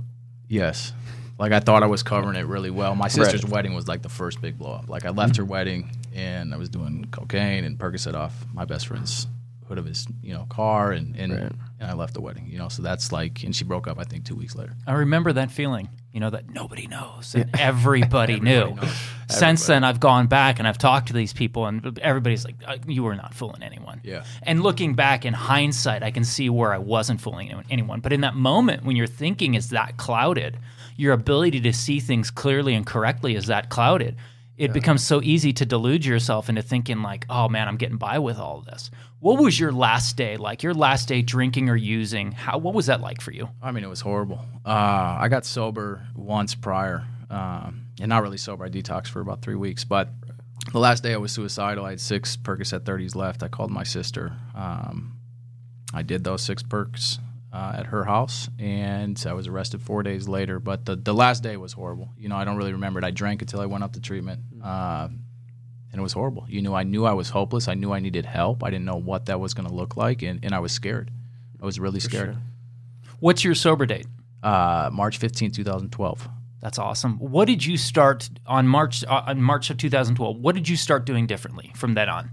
Yes, 0.49 0.91
Like 1.39 1.51
I 1.51 1.59
thought 1.59 1.83
I 1.83 1.87
was 1.87 2.03
covering 2.03 2.35
it 2.35 2.45
really 2.45 2.69
well. 2.69 2.95
My 2.95 3.07
sister's 3.07 3.45
wedding 3.45 3.73
was 3.73 3.87
like 3.87 4.01
the 4.01 4.09
first 4.09 4.39
big 4.41 4.57
blow 4.57 4.71
up. 4.73 4.87
Like 4.89 5.05
I 5.05 5.09
left 5.09 5.35
her 5.37 5.45
wedding 5.45 5.89
and 6.13 6.53
I 6.53 6.57
was 6.57 6.69
doing 6.69 7.05
cocaine 7.11 7.63
and 7.65 7.77
Percocet 7.77 8.13
off 8.13 8.45
my 8.53 8.65
best 8.65 8.87
friend's 8.87 9.27
hood 9.67 9.77
of 9.77 9.85
his 9.85 10.05
you 10.21 10.33
know 10.33 10.45
car 10.49 10.91
and 10.91 11.15
and, 11.15 11.31
and 11.31 11.57
I 11.81 11.93
left 11.93 12.13
the 12.13 12.21
wedding. 12.21 12.47
You 12.47 12.59
know, 12.59 12.69
so 12.69 12.81
that's 12.81 13.11
like 13.11 13.43
and 13.43 13.55
she 13.55 13.63
broke 13.63 13.87
up 13.87 13.97
I 13.99 14.03
think 14.03 14.25
two 14.25 14.35
weeks 14.35 14.55
later. 14.55 14.73
I 14.85 14.93
remember 14.93 15.33
that 15.33 15.49
feeling, 15.51 15.89
you 16.11 16.19
know, 16.19 16.29
that 16.29 16.49
nobody 16.49 16.85
knows 16.87 17.33
and 17.33 17.49
everybody, 17.59 18.39
knew. 18.39 18.77
Since 19.29 19.65
then, 19.65 19.83
I've 19.83 19.99
gone 19.99 20.27
back 20.27 20.59
and 20.59 20.67
I've 20.67 20.77
talked 20.77 21.07
to 21.07 21.13
these 21.13 21.33
people, 21.33 21.65
and 21.65 21.97
everybody's 21.99 22.45
like, 22.45 22.55
"Uh, 22.67 22.77
"You 22.85 23.01
were 23.03 23.15
not 23.15 23.33
fooling 23.33 23.63
anyone." 23.63 24.01
Yeah. 24.03 24.23
And 24.43 24.61
looking 24.61 24.93
back 24.93 25.25
in 25.25 25.33
hindsight, 25.33 26.03
I 26.03 26.11
can 26.11 26.23
see 26.23 26.49
where 26.49 26.71
I 26.71 26.77
wasn't 26.77 27.19
fooling 27.21 27.47
anyone- 27.47 27.65
anyone. 27.71 27.99
But 28.01 28.13
in 28.13 28.21
that 28.21 28.35
moment, 28.35 28.83
when 28.83 28.95
your 28.95 29.07
thinking 29.07 29.55
is 29.55 29.69
that 29.69 29.97
clouded, 29.97 30.59
your 30.95 31.13
ability 31.13 31.61
to 31.61 31.73
see 31.73 31.99
things 31.99 32.31
clearly 32.31 32.73
and 32.73 32.85
correctly 32.85 33.35
is 33.35 33.47
that 33.47 33.69
clouded. 33.69 34.15
It 34.55 34.71
becomes 34.71 35.03
so 35.03 35.19
easy 35.23 35.51
to 35.53 35.65
delude 35.65 36.05
yourself 36.05 36.47
into 36.47 36.61
thinking 36.61 37.01
like, 37.01 37.25
"Oh 37.27 37.49
man, 37.49 37.67
I'm 37.67 37.75
getting 37.75 37.97
by 37.97 38.19
with 38.19 38.37
all 38.37 38.59
of 38.59 38.65
this." 38.65 38.91
What 39.19 39.41
was 39.41 39.59
your 39.59 39.71
last 39.71 40.15
day 40.15 40.37
like? 40.37 40.61
Your 40.61 40.75
last 40.75 41.07
day 41.07 41.23
drinking 41.23 41.69
or 41.69 41.75
using? 41.75 42.33
How? 42.33 42.59
What 42.59 42.75
was 42.75 42.85
that 42.85 43.01
like 43.01 43.19
for 43.19 43.31
you? 43.31 43.49
I 43.61 43.71
mean, 43.71 43.83
it 43.83 43.89
was 43.89 44.01
horrible. 44.01 44.45
Uh, 44.63 45.17
I 45.19 45.27
got 45.27 45.45
sober 45.45 46.05
once 46.15 46.53
prior, 46.53 47.03
um, 47.31 47.87
and 47.99 48.09
not 48.09 48.21
really 48.21 48.37
sober. 48.37 48.63
I 48.63 48.69
detoxed 48.69 49.07
for 49.07 49.21
about 49.21 49.41
three 49.41 49.55
weeks. 49.55 49.83
But 49.85 50.09
the 50.71 50.79
last 50.79 51.01
day 51.01 51.13
I 51.13 51.17
was 51.17 51.31
suicidal. 51.31 51.85
I 51.85 51.91
had 51.91 52.01
six 52.01 52.37
Percocet 52.37 52.81
30s 52.81 53.15
left. 53.15 53.43
I 53.43 53.47
called 53.47 53.71
my 53.71 53.83
sister. 53.83 54.33
Um, 54.55 55.17
I 55.93 56.03
did 56.03 56.23
those 56.23 56.41
six 56.41 56.61
perks 56.63 57.19
uh, 57.53 57.75
at 57.77 57.85
her 57.85 58.03
house, 58.03 58.49
and 58.57 59.23
I 59.27 59.33
was 59.33 59.47
arrested 59.47 59.81
four 59.81 60.01
days 60.01 60.27
later. 60.27 60.59
But 60.59 60.85
the, 60.85 60.95
the 60.95 61.13
last 61.13 61.43
day 61.43 61.55
was 61.55 61.71
horrible. 61.73 62.09
You 62.17 62.27
know, 62.27 62.35
I 62.35 62.43
don't 62.45 62.57
really 62.57 62.73
remember 62.73 62.99
it. 62.99 63.05
I 63.05 63.11
drank 63.11 63.41
until 63.41 63.61
I 63.61 63.67
went 63.67 63.83
up 63.83 63.93
to 63.93 64.01
treatment. 64.01 64.41
Uh, 64.61 65.09
and 65.91 65.99
it 65.99 66.01
was 66.01 66.13
horrible. 66.13 66.45
You 66.49 66.63
know, 66.63 66.73
I 66.73 66.81
knew 66.81 67.05
I 67.05 67.13
was 67.13 67.29
hopeless. 67.29 67.67
I 67.67 67.75
knew 67.75 67.93
I 67.93 67.99
needed 67.99 68.25
help. 68.25 68.63
I 68.63 68.71
didn't 68.71 68.85
know 68.85 68.95
what 68.95 69.27
that 69.27 69.39
was 69.39 69.53
going 69.53 69.69
to 69.69 69.73
look 69.73 69.95
like, 69.95 70.23
and, 70.23 70.43
and 70.43 70.53
I 70.55 70.59
was 70.59 70.71
scared. 70.71 71.11
I 71.61 71.65
was 71.65 71.79
really 71.79 71.99
scared. 71.99 72.35
What's 73.19 73.43
your 73.43 73.53
sober 73.53 73.85
date? 73.85 74.07
Uh, 74.41 74.89
March 74.91 75.19
15, 75.19 75.51
2012. 75.51 76.27
That's 76.59 76.79
awesome. 76.79 77.19
What 77.19 77.45
did 77.45 77.63
you 77.63 77.77
start 77.77 78.29
on 78.47 78.67
March 78.67 79.03
uh, 79.05 79.23
on 79.27 79.41
March 79.41 79.69
of 79.69 79.77
2012? 79.77 80.37
What 80.37 80.55
did 80.55 80.67
you 80.67 80.77
start 80.77 81.05
doing 81.05 81.27
differently 81.27 81.71
from 81.75 81.93
then 81.93 82.09
on? 82.09 82.31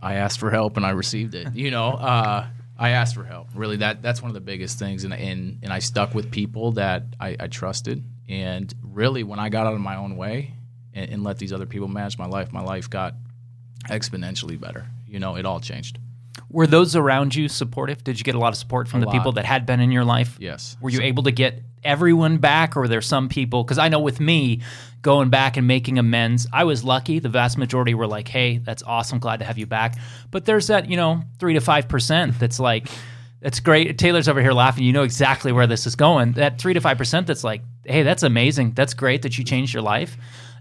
I 0.00 0.14
asked 0.14 0.38
for 0.38 0.50
help 0.50 0.76
and 0.76 0.86
I 0.86 0.90
received 0.90 1.34
it. 1.34 1.54
You 1.54 1.70
know, 1.70 1.88
uh, 1.88 2.46
I 2.78 2.90
asked 2.90 3.14
for 3.14 3.24
help. 3.24 3.48
Really, 3.54 3.76
that 3.78 4.02
that's 4.02 4.20
one 4.20 4.30
of 4.30 4.34
the 4.34 4.40
biggest 4.40 4.78
things, 4.78 5.04
and 5.04 5.14
and, 5.14 5.58
and 5.62 5.72
I 5.72 5.78
stuck 5.78 6.14
with 6.14 6.30
people 6.30 6.72
that 6.72 7.04
I, 7.18 7.36
I 7.38 7.46
trusted. 7.46 8.04
And 8.28 8.72
really, 8.82 9.22
when 9.22 9.38
I 9.38 9.48
got 9.48 9.66
out 9.66 9.74
of 9.74 9.80
my 9.80 9.96
own 9.96 10.16
way 10.16 10.52
and, 10.92 11.10
and 11.10 11.24
let 11.24 11.38
these 11.38 11.52
other 11.52 11.66
people 11.66 11.88
manage 11.88 12.18
my 12.18 12.26
life, 12.26 12.52
my 12.52 12.62
life 12.62 12.90
got 12.90 13.14
exponentially 13.88 14.60
better. 14.60 14.86
You 15.06 15.20
know, 15.20 15.36
it 15.36 15.46
all 15.46 15.60
changed. 15.60 15.98
Were 16.50 16.66
those 16.66 16.94
around 16.96 17.34
you 17.34 17.48
supportive? 17.48 18.04
Did 18.04 18.18
you 18.18 18.24
get 18.24 18.34
a 18.34 18.38
lot 18.38 18.48
of 18.48 18.56
support 18.56 18.88
from 18.88 19.02
A 19.02 19.06
the 19.06 19.10
people 19.10 19.32
that 19.32 19.44
had 19.44 19.64
been 19.66 19.80
in 19.80 19.90
your 19.90 20.04
life? 20.04 20.36
Yes. 20.38 20.76
Were 20.80 20.90
you 20.90 21.00
able 21.00 21.22
to 21.24 21.32
get 21.32 21.62
everyone 21.86 22.38
back, 22.38 22.76
or 22.76 22.80
were 22.80 22.88
there 22.88 23.00
some 23.00 23.28
people? 23.28 23.64
Because 23.64 23.78
I 23.78 23.88
know 23.88 24.00
with 24.00 24.20
me 24.20 24.60
going 25.02 25.30
back 25.30 25.56
and 25.56 25.66
making 25.66 25.98
amends, 25.98 26.46
I 26.52 26.64
was 26.64 26.82
lucky. 26.84 27.20
The 27.20 27.28
vast 27.28 27.56
majority 27.58 27.94
were 27.94 28.06
like, 28.06 28.28
"Hey, 28.28 28.58
that's 28.58 28.82
awesome. 28.82 29.18
Glad 29.20 29.38
to 29.38 29.44
have 29.46 29.56
you 29.56 29.66
back." 29.66 29.96
But 30.30 30.44
there's 30.44 30.66
that, 30.66 30.90
you 30.90 30.96
know, 30.96 31.22
three 31.38 31.54
to 31.54 31.60
five 31.60 31.88
percent 31.88 32.38
that's 32.38 32.58
like, 32.60 32.88
"That's 33.40 33.60
great." 33.60 33.96
Taylor's 33.98 34.28
over 34.28 34.42
here 34.42 34.52
laughing. 34.52 34.84
You 34.84 34.92
know 34.92 35.04
exactly 35.04 35.52
where 35.52 35.66
this 35.66 35.86
is 35.86 35.94
going. 35.96 36.32
That 36.32 36.58
three 36.58 36.74
to 36.74 36.80
five 36.80 36.98
percent 36.98 37.26
that's 37.28 37.44
like, 37.44 37.62
"Hey, 37.84 38.02
that's 38.02 38.22
amazing. 38.24 38.72
That's 38.72 38.94
great 38.94 39.22
that 39.22 39.38
you 39.38 39.44
changed 39.44 39.72
your 39.72 39.82
life." 39.82 40.16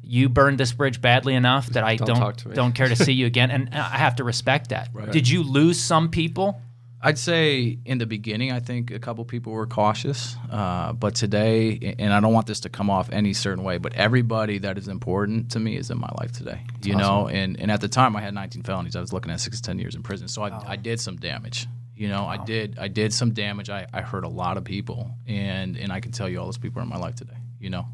You 0.08 0.30
burned 0.30 0.60
this 0.60 0.72
bridge 0.72 1.02
badly 1.02 1.34
enough 1.34 1.66
that 1.70 1.84
I 1.84 1.96
Don't 1.96 2.10
don't 2.10 2.18
talk 2.20 2.38
to 2.38 2.50
me. 2.50 2.54
don't 2.54 2.74
care 2.74 2.88
to 2.88 2.96
see 2.96 3.14
you 3.20 3.26
again, 3.26 3.50
and 3.50 3.70
I 3.74 3.98
have 3.98 4.18
to 4.18 4.24
respect 4.24 4.70
that. 4.70 4.90
Right. 4.94 5.12
Did 5.12 5.28
you 5.28 5.42
lose 5.42 5.80
some 5.80 6.10
people? 6.10 6.62
I'd 7.06 7.20
say 7.20 7.78
in 7.86 8.00
the 8.00 8.08
beginning, 8.08 8.52
I 8.52 8.60
think 8.60 8.90
a 8.90 8.98
couple 8.98 9.24
people 9.26 9.54
were 9.54 9.68
cautious, 9.68 10.36
uh, 10.52 10.92
but 10.92 11.14
today, 11.14 11.96
and 12.00 12.12
I 12.12 12.20
don't 12.20 12.34
want 12.34 12.48
this 12.48 12.62
to 12.62 12.70
come 12.70 12.90
off 12.90 13.12
any 13.12 13.32
certain 13.34 13.64
way, 13.64 13.78
but 13.78 13.94
everybody 13.94 14.58
that 14.58 14.80
is 14.80 14.88
important 14.88 15.52
to 15.52 15.60
me 15.60 15.78
is 15.78 15.92
in 15.92 16.00
my 16.00 16.10
life 16.20 16.32
today. 16.32 16.62
you 16.82 16.96
know, 16.96 17.28
and 17.28 17.60
and 17.60 17.70
at 17.70 17.80
the 17.80 17.88
time, 17.88 18.16
I 18.16 18.22
had 18.22 18.34
19 18.34 18.64
felonies. 18.64 18.96
I 18.96 19.02
was 19.02 19.14
looking 19.14 19.32
at 19.32 19.40
six 19.40 19.62
to 19.62 19.64
10 19.64 19.78
years 19.78 19.94
in 19.94 20.02
prison, 20.02 20.28
so 20.28 20.42
I, 20.42 20.72
I 20.72 20.76
did 20.78 21.00
some 21.00 21.18
damage. 21.18 21.68
You 21.96 22.10
know, 22.10 22.26
I 22.26 22.44
did 22.44 22.80
I 22.80 22.88
did 22.88 23.14
some 23.14 23.34
damage. 23.34 23.70
I, 23.70 23.86
I 23.94 24.02
hurt 24.02 24.24
a 24.24 24.28
lot 24.28 24.58
of 24.58 24.64
people, 24.64 25.12
and 25.28 25.78
and 25.78 25.94
I 25.94 26.00
can 26.00 26.12
tell 26.12 26.28
you 26.28 26.40
all 26.40 26.46
those 26.46 26.58
people 26.58 26.80
are 26.80 26.84
in 26.84 26.90
my 26.90 26.98
life 26.98 27.14
today. 27.14 27.38
You 27.60 27.70
know, 27.70 27.86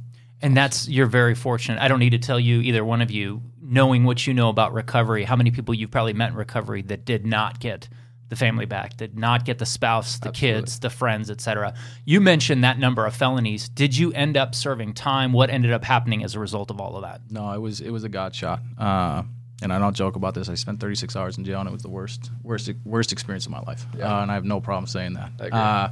And 0.41 0.55
that's 0.55 0.87
you're 0.87 1.05
very 1.05 1.35
fortunate. 1.35 1.81
I 1.81 1.89
don't 1.89 1.99
need 1.99 2.11
to 2.11 2.17
tell 2.19 2.39
you 2.39 2.61
either 2.61 2.85
one 2.85 3.01
of 3.01 3.11
you, 3.11 3.41
knowing 3.61 4.05
what 4.05 4.25
you 4.25 4.33
know 4.33 4.47
about 4.47 4.73
recovery, 4.73 5.25
how 5.25 5.35
many 5.35 5.51
people 5.51 5.73
you've 5.73 5.91
probably 5.91 6.13
met 6.13 6.29
in 6.29 6.35
recovery 6.37 6.81
that 6.83 7.03
did 7.03 7.25
not 7.25 7.59
get 7.59 7.89
the 8.31 8.37
family 8.37 8.65
back, 8.65 8.95
did 8.95 9.19
not 9.19 9.43
get 9.43 9.59
the 9.59 9.65
spouse, 9.65 10.17
the 10.17 10.31
kids, 10.31 10.79
the 10.79 10.89
friends, 10.89 11.29
etc. 11.29 11.73
You 12.05 12.21
mentioned 12.21 12.63
that 12.63 12.79
number 12.79 13.05
of 13.05 13.13
felonies. 13.13 13.67
Did 13.67 13.95
you 13.97 14.13
end 14.13 14.37
up 14.37 14.55
serving 14.55 14.93
time? 14.93 15.33
What 15.33 15.49
ended 15.49 15.73
up 15.73 15.83
happening 15.83 16.23
as 16.23 16.33
a 16.33 16.39
result 16.39 16.71
of 16.71 16.79
all 16.79 16.95
of 16.95 17.01
that? 17.01 17.19
No, 17.29 17.51
it 17.51 17.59
was 17.59 17.81
it 17.81 17.89
was 17.89 18.05
a 18.05 18.09
god 18.09 18.33
shot. 18.33 18.61
Uh, 18.77 19.23
and 19.61 19.73
I 19.73 19.79
don't 19.79 19.93
joke 19.93 20.15
about 20.15 20.33
this. 20.33 20.47
I 20.47 20.53
spent 20.53 20.79
36 20.79 21.13
hours 21.17 21.37
in 21.37 21.43
jail, 21.43 21.59
and 21.59 21.67
it 21.67 21.73
was 21.73 21.81
the 21.81 21.89
worst 21.89 22.31
worst 22.41 22.71
worst 22.85 23.11
experience 23.11 23.45
of 23.45 23.51
my 23.51 23.59
life. 23.59 23.85
Uh, 23.99 24.05
and 24.05 24.31
I 24.31 24.35
have 24.35 24.45
no 24.45 24.61
problem 24.61 24.87
saying 24.87 25.15
that. 25.15 25.33
agree. 25.37 25.51
Uh, 25.51 25.89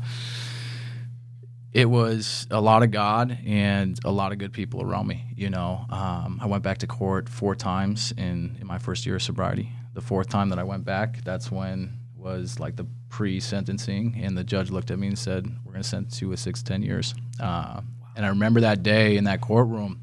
it 1.74 1.90
was 1.90 2.48
a 2.50 2.62
lot 2.62 2.84
of 2.84 2.92
God 2.92 3.38
and 3.46 4.00
a 4.06 4.12
lot 4.12 4.32
of 4.32 4.38
good 4.38 4.54
people 4.54 4.82
around 4.82 5.08
me. 5.08 5.26
You 5.36 5.50
know, 5.50 5.86
um, 5.90 6.40
I 6.42 6.46
went 6.46 6.64
back 6.64 6.78
to 6.80 6.88
court 6.88 7.28
four 7.28 7.54
times 7.54 8.14
in, 8.18 8.58
in 8.62 8.66
my 8.66 8.78
first 8.78 9.06
year 9.06 9.18
of 9.18 9.22
sobriety. 9.22 9.74
The 9.94 10.02
fourth 10.02 10.30
time 10.30 10.50
that 10.50 10.58
I 10.58 10.64
went 10.64 10.86
back, 10.86 11.22
that's 11.26 11.52
when 11.52 11.99
was 12.20 12.60
like 12.60 12.76
the 12.76 12.86
pre-sentencing, 13.10 14.20
and 14.22 14.38
the 14.38 14.44
judge 14.44 14.70
looked 14.70 14.92
at 14.92 15.00
me 15.00 15.08
and 15.08 15.18
said, 15.18 15.48
"We're 15.64 15.72
going 15.72 15.84
to 15.84 15.88
sentence 15.90 16.22
you 16.22 16.30
with 16.30 16.40
six 16.40 16.62
to 16.62 16.66
ten 16.72 16.84
years." 16.84 17.16
Uh, 17.40 17.82
and 18.16 18.26
I 18.26 18.30
remember 18.30 18.62
that 18.62 18.84
day 18.84 19.18
in 19.18 19.24
that 19.26 19.42
courtroom. 19.42 20.02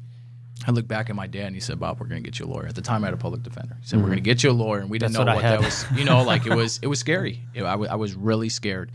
I 0.65 0.71
looked 0.71 0.87
back 0.87 1.09
at 1.09 1.15
my 1.15 1.27
dad 1.27 1.45
and 1.45 1.55
he 1.55 1.61
said, 1.61 1.79
"Bob, 1.79 1.99
we're 1.99 2.07
going 2.07 2.21
to 2.23 2.27
get 2.27 2.39
you 2.39 2.45
a 2.45 2.51
lawyer." 2.51 2.65
At 2.67 2.75
the 2.75 2.81
time, 2.81 3.03
I 3.03 3.07
had 3.07 3.13
a 3.13 3.17
public 3.17 3.43
defender. 3.43 3.77
He 3.79 3.87
said, 3.87 3.99
"We're 3.99 4.07
going 4.07 4.17
to 4.17 4.21
get 4.21 4.43
you 4.43 4.49
a 4.49 4.51
lawyer," 4.51 4.79
and 4.79 4.89
we 4.89 4.97
didn't 4.97 5.13
That's 5.13 5.25
know 5.25 5.33
what 5.33 5.43
what, 5.43 5.49
that 5.49 5.61
was. 5.61 5.85
You 5.95 6.03
know, 6.05 6.23
like 6.23 6.45
it 6.45 6.55
was 6.55 6.79
it 6.81 6.87
was 6.87 6.99
scary. 6.99 7.41
It- 7.53 7.63
I 7.63 7.95
was 7.95 8.15
really 8.15 8.49
scared, 8.49 8.91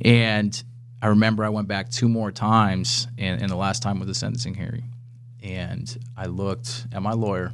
and 0.00 0.62
I 1.02 1.08
remember 1.08 1.44
I 1.44 1.48
went 1.50 1.68
back 1.68 1.90
two 1.90 2.08
more 2.08 2.30
times, 2.32 3.08
and, 3.18 3.40
and 3.42 3.50
the 3.50 3.56
last 3.56 3.82
time 3.82 3.98
was 3.98 4.08
the 4.08 4.14
sentencing 4.14 4.54
hearing, 4.54 4.84
and 5.42 5.96
I 6.16 6.26
looked 6.26 6.86
at 6.92 7.02
my 7.02 7.12
lawyer, 7.12 7.52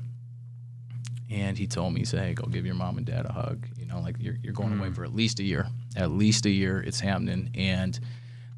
and 1.30 1.56
he 1.58 1.66
told 1.66 1.94
me, 1.94 2.00
he 2.00 2.04
said, 2.06 2.20
"Hey, 2.20 2.34
go 2.34 2.46
give 2.46 2.66
your 2.66 2.74
mom 2.74 2.98
and 2.98 3.06
dad 3.06 3.26
a 3.26 3.32
hug. 3.32 3.66
You 3.92 3.98
know, 3.98 4.04
like 4.04 4.16
you're 4.18 4.36
you're 4.42 4.52
going 4.54 4.78
away 4.78 4.88
mm. 4.88 4.94
for 4.94 5.04
at 5.04 5.14
least 5.14 5.38
a 5.40 5.42
year. 5.42 5.66
At 5.96 6.10
least 6.10 6.46
a 6.46 6.50
year. 6.50 6.80
It's 6.80 7.00
happening." 7.00 7.50
And 7.54 7.98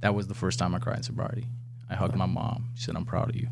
that 0.00 0.14
was 0.14 0.28
the 0.28 0.34
first 0.34 0.58
time 0.58 0.74
I 0.74 0.78
cried 0.78 0.98
in 0.98 1.02
sobriety. 1.02 1.46
I 1.90 1.94
hugged 1.94 2.16
my 2.16 2.26
mom. 2.26 2.70
She 2.74 2.84
said, 2.84 2.96
"I'm 2.96 3.04
proud 3.04 3.30
of 3.30 3.36
you." 3.36 3.48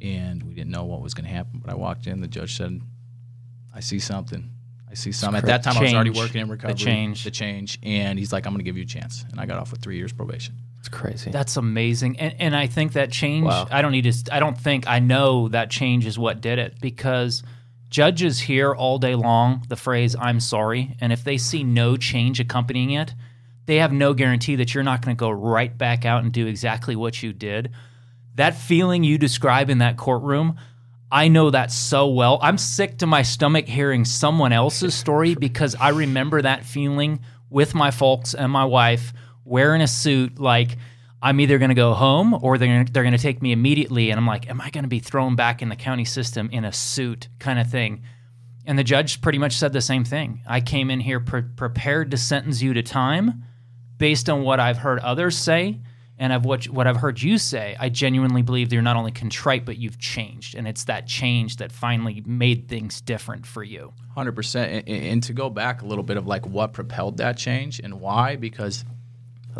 And 0.00 0.42
we 0.42 0.54
didn't 0.54 0.70
know 0.70 0.84
what 0.84 1.02
was 1.02 1.14
going 1.14 1.26
to 1.26 1.34
happen, 1.34 1.60
but 1.62 1.70
I 1.70 1.74
walked 1.74 2.06
in. 2.06 2.20
The 2.20 2.28
judge 2.28 2.56
said, 2.56 2.80
"I 3.74 3.80
see 3.80 3.98
something. 3.98 4.50
I 4.88 4.94
see 4.94 5.12
something." 5.12 5.38
At 5.38 5.46
that 5.46 5.62
time, 5.62 5.76
I 5.78 5.82
was 5.82 5.94
already 5.94 6.10
working 6.10 6.42
in 6.42 6.48
recovery. 6.48 6.74
The 6.74 6.78
recovery. 6.78 6.92
change. 6.92 7.24
The 7.24 7.30
change. 7.30 7.78
And 7.82 8.18
he's 8.18 8.32
like, 8.32 8.46
"I'm 8.46 8.52
going 8.52 8.60
to 8.60 8.64
give 8.64 8.76
you 8.76 8.84
a 8.84 8.86
chance." 8.86 9.24
And 9.30 9.40
I 9.40 9.46
got 9.46 9.58
off 9.58 9.72
with 9.72 9.82
three 9.82 9.96
years 9.96 10.12
probation. 10.12 10.54
It's 10.78 10.88
crazy. 10.88 11.30
That's 11.30 11.56
amazing. 11.56 12.18
And 12.18 12.34
and 12.38 12.56
I 12.56 12.66
think 12.66 12.94
that 12.94 13.10
change 13.10 13.46
Wow. 13.46 13.68
I 13.70 13.82
don't 13.82 13.92
need 13.92 14.10
to 14.10 14.34
I 14.34 14.40
don't 14.40 14.56
think 14.56 14.88
I 14.88 14.98
know 14.98 15.48
that 15.48 15.70
change 15.70 16.06
is 16.06 16.18
what 16.18 16.40
did 16.40 16.58
it 16.58 16.80
because 16.80 17.42
judges 17.90 18.40
hear 18.40 18.72
all 18.72 18.98
day 18.98 19.14
long 19.14 19.64
the 19.68 19.76
phrase 19.76 20.16
I'm 20.18 20.40
sorry 20.40 20.96
and 21.00 21.12
if 21.12 21.24
they 21.24 21.36
see 21.36 21.64
no 21.64 21.96
change 21.96 22.40
accompanying 22.40 22.92
it, 22.92 23.14
they 23.66 23.76
have 23.76 23.92
no 23.92 24.14
guarantee 24.14 24.56
that 24.56 24.74
you're 24.74 24.84
not 24.84 25.02
going 25.02 25.16
to 25.16 25.20
go 25.20 25.30
right 25.30 25.76
back 25.76 26.04
out 26.04 26.22
and 26.22 26.32
do 26.32 26.46
exactly 26.46 26.96
what 26.96 27.22
you 27.22 27.32
did. 27.32 27.70
That 28.36 28.54
feeling 28.54 29.04
you 29.04 29.18
describe 29.18 29.70
in 29.70 29.78
that 29.78 29.96
courtroom, 29.96 30.56
I 31.12 31.28
know 31.28 31.50
that 31.50 31.72
so 31.72 32.08
well. 32.08 32.38
I'm 32.40 32.58
sick 32.58 32.98
to 32.98 33.06
my 33.06 33.22
stomach 33.22 33.66
hearing 33.66 34.04
someone 34.04 34.52
else's 34.52 34.94
story 34.94 35.34
because 35.38 35.74
I 35.74 35.90
remember 35.90 36.42
that 36.42 36.64
feeling 36.64 37.20
with 37.48 37.74
my 37.74 37.90
folks 37.90 38.34
and 38.34 38.50
my 38.50 38.64
wife 38.64 39.12
wearing 39.44 39.82
a 39.82 39.88
suit 39.88 40.38
like 40.38 40.76
I'm 41.22 41.40
either 41.40 41.58
going 41.58 41.70
to 41.70 41.74
go 41.74 41.92
home 41.92 42.34
or 42.42 42.56
they're 42.56 42.68
gonna, 42.68 42.90
they're 42.90 43.02
going 43.02 43.12
to 43.12 43.18
take 43.18 43.42
me 43.42 43.52
immediately 43.52 44.10
and 44.10 44.18
I'm 44.18 44.26
like 44.26 44.48
am 44.48 44.60
I 44.60 44.70
going 44.70 44.84
to 44.84 44.88
be 44.88 45.00
thrown 45.00 45.36
back 45.36 45.62
in 45.62 45.68
the 45.68 45.76
county 45.76 46.04
system 46.04 46.48
in 46.52 46.64
a 46.64 46.72
suit 46.72 47.28
kind 47.38 47.58
of 47.58 47.70
thing. 47.70 48.02
And 48.66 48.78
the 48.78 48.84
judge 48.84 49.20
pretty 49.20 49.38
much 49.38 49.54
said 49.54 49.72
the 49.72 49.80
same 49.80 50.04
thing. 50.04 50.42
I 50.46 50.60
came 50.60 50.90
in 50.90 51.00
here 51.00 51.20
pre- 51.20 51.42
prepared 51.42 52.10
to 52.12 52.16
sentence 52.16 52.62
you 52.62 52.74
to 52.74 52.82
time 52.82 53.44
based 53.98 54.30
on 54.30 54.42
what 54.42 54.60
I've 54.60 54.78
heard 54.78 54.98
others 55.00 55.36
say 55.36 55.80
and 56.20 56.34
of 56.34 56.44
what 56.44 56.68
what 56.68 56.86
I've 56.86 56.98
heard 56.98 57.20
you 57.20 57.38
say, 57.38 57.74
I 57.80 57.88
genuinely 57.88 58.42
believe 58.42 58.70
you're 58.72 58.82
not 58.82 58.96
only 58.96 59.10
contrite 59.10 59.64
but 59.64 59.78
you've 59.78 59.98
changed, 59.98 60.54
and 60.54 60.68
it's 60.68 60.84
that 60.84 61.06
change 61.06 61.56
that 61.56 61.72
finally 61.72 62.22
made 62.26 62.68
things 62.68 63.00
different 63.00 63.46
for 63.46 63.64
you. 63.64 63.94
Hundred 64.14 64.32
percent. 64.32 64.86
And, 64.86 65.04
and 65.06 65.22
to 65.22 65.32
go 65.32 65.48
back 65.48 65.80
a 65.80 65.86
little 65.86 66.04
bit 66.04 66.18
of 66.18 66.26
like 66.26 66.46
what 66.46 66.74
propelled 66.74 67.16
that 67.16 67.38
change 67.38 67.80
and 67.80 68.00
why, 68.00 68.36
because 68.36 68.84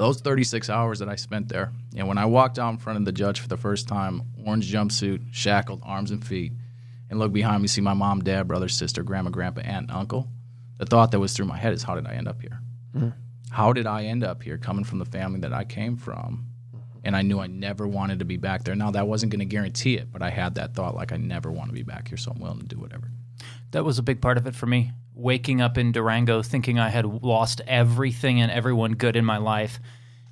those 0.01 0.23
36 0.23 0.71
hours 0.71 1.01
that 1.01 1.11
I 1.11 1.17
spent 1.17 1.51
there, 1.51 1.73
and 1.95 2.09
when 2.09 2.17
I 2.17 2.25
walked 2.25 2.59
out 2.59 2.71
in 2.71 2.79
front 2.79 2.99
of 2.99 3.05
the 3.05 3.13
judge 3.13 3.39
for 3.39 3.49
the 3.49 3.59
first 3.59 3.87
time, 3.87 4.23
orange 4.47 4.73
jumpsuit, 4.73 5.27
shackled, 5.31 5.83
arms 5.85 6.11
and 6.11 6.27
feet, 6.27 6.53
and 7.11 7.19
look 7.19 7.35
behind 7.35 7.61
me, 7.61 7.69
see 7.69 7.83
my 7.83 7.93
mom, 7.93 8.23
dad, 8.23 8.49
brother, 8.49 8.67
sister, 8.67 9.03
grandma, 9.03 9.29
grandpa, 9.29 9.61
aunt, 9.61 9.91
and 9.91 9.91
uncle, 9.91 10.27
the 10.79 10.87
thought 10.87 11.11
that 11.11 11.21
was 11.21 11.35
through 11.35 11.45
my 11.45 11.59
head 11.59 11.75
is, 11.75 11.83
how 11.83 11.95
did 11.95 12.07
I 12.07 12.15
end 12.15 12.29
up 12.29 12.41
here? 12.41 12.63
Mm-hmm. 12.97 13.11
How 13.51 13.75
did 13.75 13.87
I 13.87 14.05
end 14.05 14.25
up 14.25 14.43
here 14.43 14.57
coming 14.57 14.85
from 14.85 15.01
the 15.01 15.05
family 15.05 15.41
that 15.41 15.53
I 15.53 15.65
came 15.65 15.99
from? 15.99 16.47
And 17.05 17.15
I 17.15 17.21
knew 17.21 17.39
I 17.39 17.47
never 17.47 17.87
wanted 17.87 18.21
to 18.21 18.25
be 18.25 18.39
back 18.39 18.65
there. 18.65 18.75
Now, 18.75 18.91
that 18.93 19.07
wasn't 19.07 19.33
going 19.33 19.41
to 19.41 19.45
guarantee 19.45 19.97
it, 19.97 20.11
but 20.11 20.23
I 20.23 20.31
had 20.31 20.55
that 20.55 20.75
thought 20.75 20.95
like, 20.95 21.13
I 21.13 21.19
never 21.19 21.53
want 21.53 21.69
to 21.69 21.75
be 21.75 21.83
back 21.83 22.09
here, 22.09 22.17
so 22.17 22.31
I'm 22.31 22.41
willing 22.41 22.61
to 22.61 22.67
do 22.67 22.79
whatever. 22.79 23.11
That 23.73 23.85
was 23.85 23.99
a 23.99 24.03
big 24.03 24.23
part 24.23 24.39
of 24.39 24.47
it 24.47 24.55
for 24.55 24.67
me. 24.67 24.93
Waking 25.15 25.61
up 25.61 25.77
in 25.77 25.93
Durango 25.93 26.43
thinking 26.43 26.79
I 26.79 26.89
had 26.89 27.05
lost 27.23 27.61
everything 27.67 28.41
and 28.41 28.51
everyone 28.51 28.93
good 28.93 29.17
in 29.17 29.25
my 29.25 29.37
life 29.39 29.81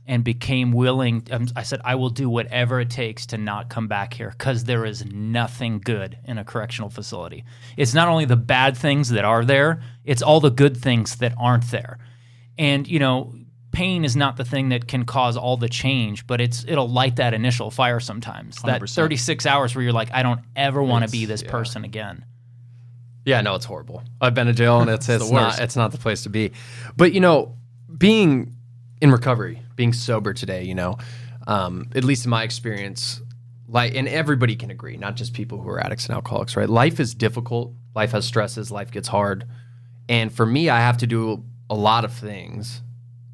and 0.08 0.24
became 0.24 0.72
willing. 0.72 1.26
Um, 1.30 1.48
I 1.54 1.62
said, 1.62 1.82
I 1.84 1.94
will 1.94 2.08
do 2.08 2.30
whatever 2.30 2.80
it 2.80 2.88
takes 2.88 3.26
to 3.26 3.38
not 3.38 3.68
come 3.68 3.88
back 3.88 4.14
here 4.14 4.30
because 4.36 4.64
there 4.64 4.86
is 4.86 5.04
nothing 5.04 5.80
good 5.80 6.18
in 6.24 6.38
a 6.38 6.44
correctional 6.44 6.88
facility. 6.88 7.44
It's 7.76 7.92
not 7.92 8.08
only 8.08 8.24
the 8.24 8.36
bad 8.36 8.76
things 8.76 9.10
that 9.10 9.26
are 9.26 9.44
there, 9.44 9.82
it's 10.04 10.22
all 10.22 10.40
the 10.40 10.50
good 10.50 10.76
things 10.76 11.16
that 11.16 11.34
aren't 11.38 11.70
there. 11.70 11.98
And, 12.56 12.88
you 12.88 12.98
know, 12.98 13.34
pain 13.70 14.04
is 14.04 14.16
not 14.16 14.38
the 14.38 14.44
thing 14.44 14.70
that 14.70 14.88
can 14.88 15.04
cause 15.04 15.36
all 15.36 15.58
the 15.58 15.68
change, 15.68 16.26
but 16.26 16.40
it's 16.40 16.64
it'll 16.66 16.88
light 16.88 17.16
that 17.16 17.34
initial 17.34 17.70
fire 17.70 18.00
sometimes. 18.00 18.56
That 18.62 18.80
100%. 18.80 18.94
36 18.94 19.44
hours 19.44 19.74
where 19.74 19.84
you're 19.84 19.92
like, 19.92 20.10
I 20.12 20.22
don't 20.22 20.40
ever 20.56 20.82
want 20.82 21.04
to 21.04 21.10
be 21.10 21.26
this 21.26 21.42
yeah. 21.42 21.50
person 21.50 21.84
again. 21.84 22.24
Yeah, 23.28 23.42
no, 23.42 23.56
it's 23.56 23.66
horrible. 23.66 24.02
I've 24.22 24.32
been 24.32 24.46
to 24.46 24.54
jail 24.54 24.80
and 24.80 24.88
it's 24.96 25.06
it's, 25.06 25.22
worst. 25.22 25.32
not 25.32 25.60
it's 25.60 25.76
not 25.76 25.92
the 25.92 25.98
place 25.98 26.22
to 26.22 26.30
be. 26.30 26.52
But 26.96 27.12
you 27.12 27.20
know, 27.20 27.54
being 27.96 28.56
in 29.02 29.12
recovery, 29.12 29.60
being 29.76 29.92
sober 29.92 30.32
today, 30.32 30.64
you 30.64 30.74
know, 30.74 30.96
um, 31.46 31.90
at 31.94 32.04
least 32.04 32.24
in 32.24 32.30
my 32.30 32.42
experience, 32.42 33.20
like 33.68 33.94
and 33.94 34.08
everybody 34.08 34.56
can 34.56 34.70
agree, 34.70 34.96
not 34.96 35.14
just 35.14 35.34
people 35.34 35.60
who 35.60 35.68
are 35.68 35.78
addicts 35.78 36.06
and 36.06 36.14
alcoholics, 36.14 36.56
right? 36.56 36.70
Life 36.70 37.00
is 37.00 37.14
difficult. 37.14 37.74
Life 37.94 38.12
has 38.12 38.24
stresses. 38.24 38.70
Life 38.70 38.90
gets 38.90 39.08
hard, 39.08 39.44
and 40.08 40.32
for 40.32 40.46
me, 40.46 40.70
I 40.70 40.80
have 40.80 40.96
to 40.98 41.06
do 41.06 41.44
a 41.68 41.74
lot 41.74 42.06
of 42.06 42.14
things 42.14 42.80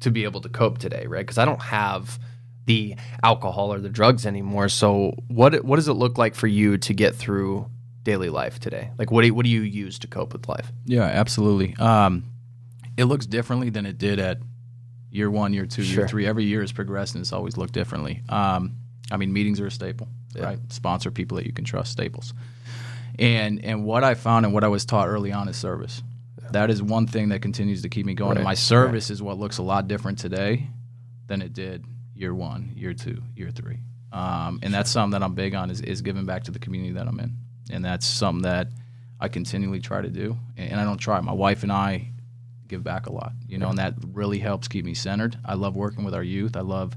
to 0.01 0.11
be 0.11 0.25
able 0.25 0.41
to 0.41 0.49
cope 0.49 0.77
today, 0.77 1.05
right? 1.07 1.21
Because 1.21 1.37
I 1.37 1.45
don't 1.45 1.61
have 1.61 2.19
the 2.65 2.97
alcohol 3.23 3.71
or 3.71 3.79
the 3.79 3.87
drugs 3.87 4.25
anymore. 4.25 4.67
So 4.67 5.13
what 5.29 5.63
what 5.63 5.77
does 5.77 5.87
it 5.87 5.93
look 5.93 6.17
like 6.17 6.35
for 6.35 6.47
you 6.47 6.77
to 6.79 6.93
get 6.93 7.15
through 7.15 7.69
daily 8.05 8.29
life 8.29 8.59
today? 8.59 8.91
Like 8.97 9.11
what 9.11 9.21
do 9.23 9.27
you, 9.27 9.33
what 9.35 9.43
do 9.43 9.49
you 9.51 9.61
use 9.61 9.99
to 9.99 10.07
cope 10.07 10.31
with 10.31 10.47
life? 10.47 10.71
Yeah, 10.85 11.03
absolutely. 11.03 11.75
Um, 11.77 12.23
it 12.95 13.05
looks 13.05 13.25
differently 13.25 13.69
than 13.69 13.85
it 13.85 13.97
did 13.97 14.19
at 14.19 14.37
year 15.11 15.29
one, 15.29 15.51
year 15.53 15.65
two, 15.65 15.83
Sure. 15.83 16.01
year 16.03 16.07
three. 16.07 16.25
Every 16.25 16.45
year 16.45 16.63
is 16.63 16.71
progressing. 16.71 17.19
It's 17.19 17.33
always 17.33 17.57
looked 17.57 17.73
differently. 17.73 18.21
Um, 18.29 18.77
I 19.11 19.17
mean, 19.17 19.33
meetings 19.33 19.59
are 19.59 19.67
a 19.67 19.71
staple, 19.71 20.07
right? 20.39 20.57
Sponsor 20.69 21.11
people 21.11 21.35
that 21.37 21.45
you 21.45 21.51
can 21.51 21.65
trust, 21.65 21.91
staples. 21.91 22.33
And 23.19 23.63
and 23.63 23.85
what 23.85 24.03
I 24.03 24.13
found 24.13 24.45
and 24.45 24.53
what 24.53 24.63
I 24.63 24.67
was 24.67 24.85
taught 24.85 25.07
early 25.07 25.31
on 25.31 25.47
is 25.49 25.57
service. 25.57 26.01
That 26.51 26.69
is 26.69 26.81
one 26.81 27.07
thing 27.07 27.29
that 27.29 27.41
continues 27.41 27.81
to 27.81 27.89
keep 27.89 28.05
me 28.05 28.13
going. 28.13 28.29
Right, 28.31 28.37
And 28.37 28.43
my 28.45 28.53
service 28.53 29.09
is 29.09 29.21
what 29.21 29.37
looks 29.37 29.57
a 29.57 29.63
lot 29.63 29.87
different 29.87 30.19
today 30.19 30.67
than 31.27 31.41
it 31.41 31.53
did 31.53 31.83
year 32.13 32.33
one, 32.35 32.71
year 32.75 32.93
two, 32.93 33.21
year 33.35 33.51
three. 33.51 33.79
Um, 34.11 34.59
and 34.61 34.73
that's 34.73 34.91
something 34.91 35.11
that 35.19 35.23
I'm 35.23 35.33
big 35.33 35.55
on 35.55 35.69
is, 35.71 35.81
is 35.81 36.01
giving 36.01 36.25
back 36.25 36.43
to 36.43 36.51
the 36.51 36.59
community 36.59 36.93
that 36.93 37.07
I'm 37.07 37.19
in. 37.19 37.33
And 37.71 37.83
that's 37.83 38.05
something 38.05 38.43
that 38.43 38.67
I 39.19 39.27
continually 39.27 39.79
try 39.79 40.01
to 40.01 40.09
do. 40.09 40.37
And, 40.57 40.71
and 40.71 40.79
I 40.79 40.83
don't 40.83 40.97
try. 40.97 41.19
My 41.21 41.33
wife 41.33 41.63
and 41.63 41.71
I 41.71 42.09
give 42.67 42.83
back 42.83 43.05
a 43.07 43.11
lot, 43.11 43.33
you 43.47 43.57
know, 43.57 43.69
and 43.69 43.77
that 43.77 43.93
really 44.13 44.39
helps 44.39 44.67
keep 44.67 44.85
me 44.85 44.93
centered. 44.93 45.37
I 45.45 45.53
love 45.53 45.75
working 45.75 46.03
with 46.03 46.13
our 46.13 46.23
youth. 46.23 46.55
I 46.55 46.61
love 46.61 46.95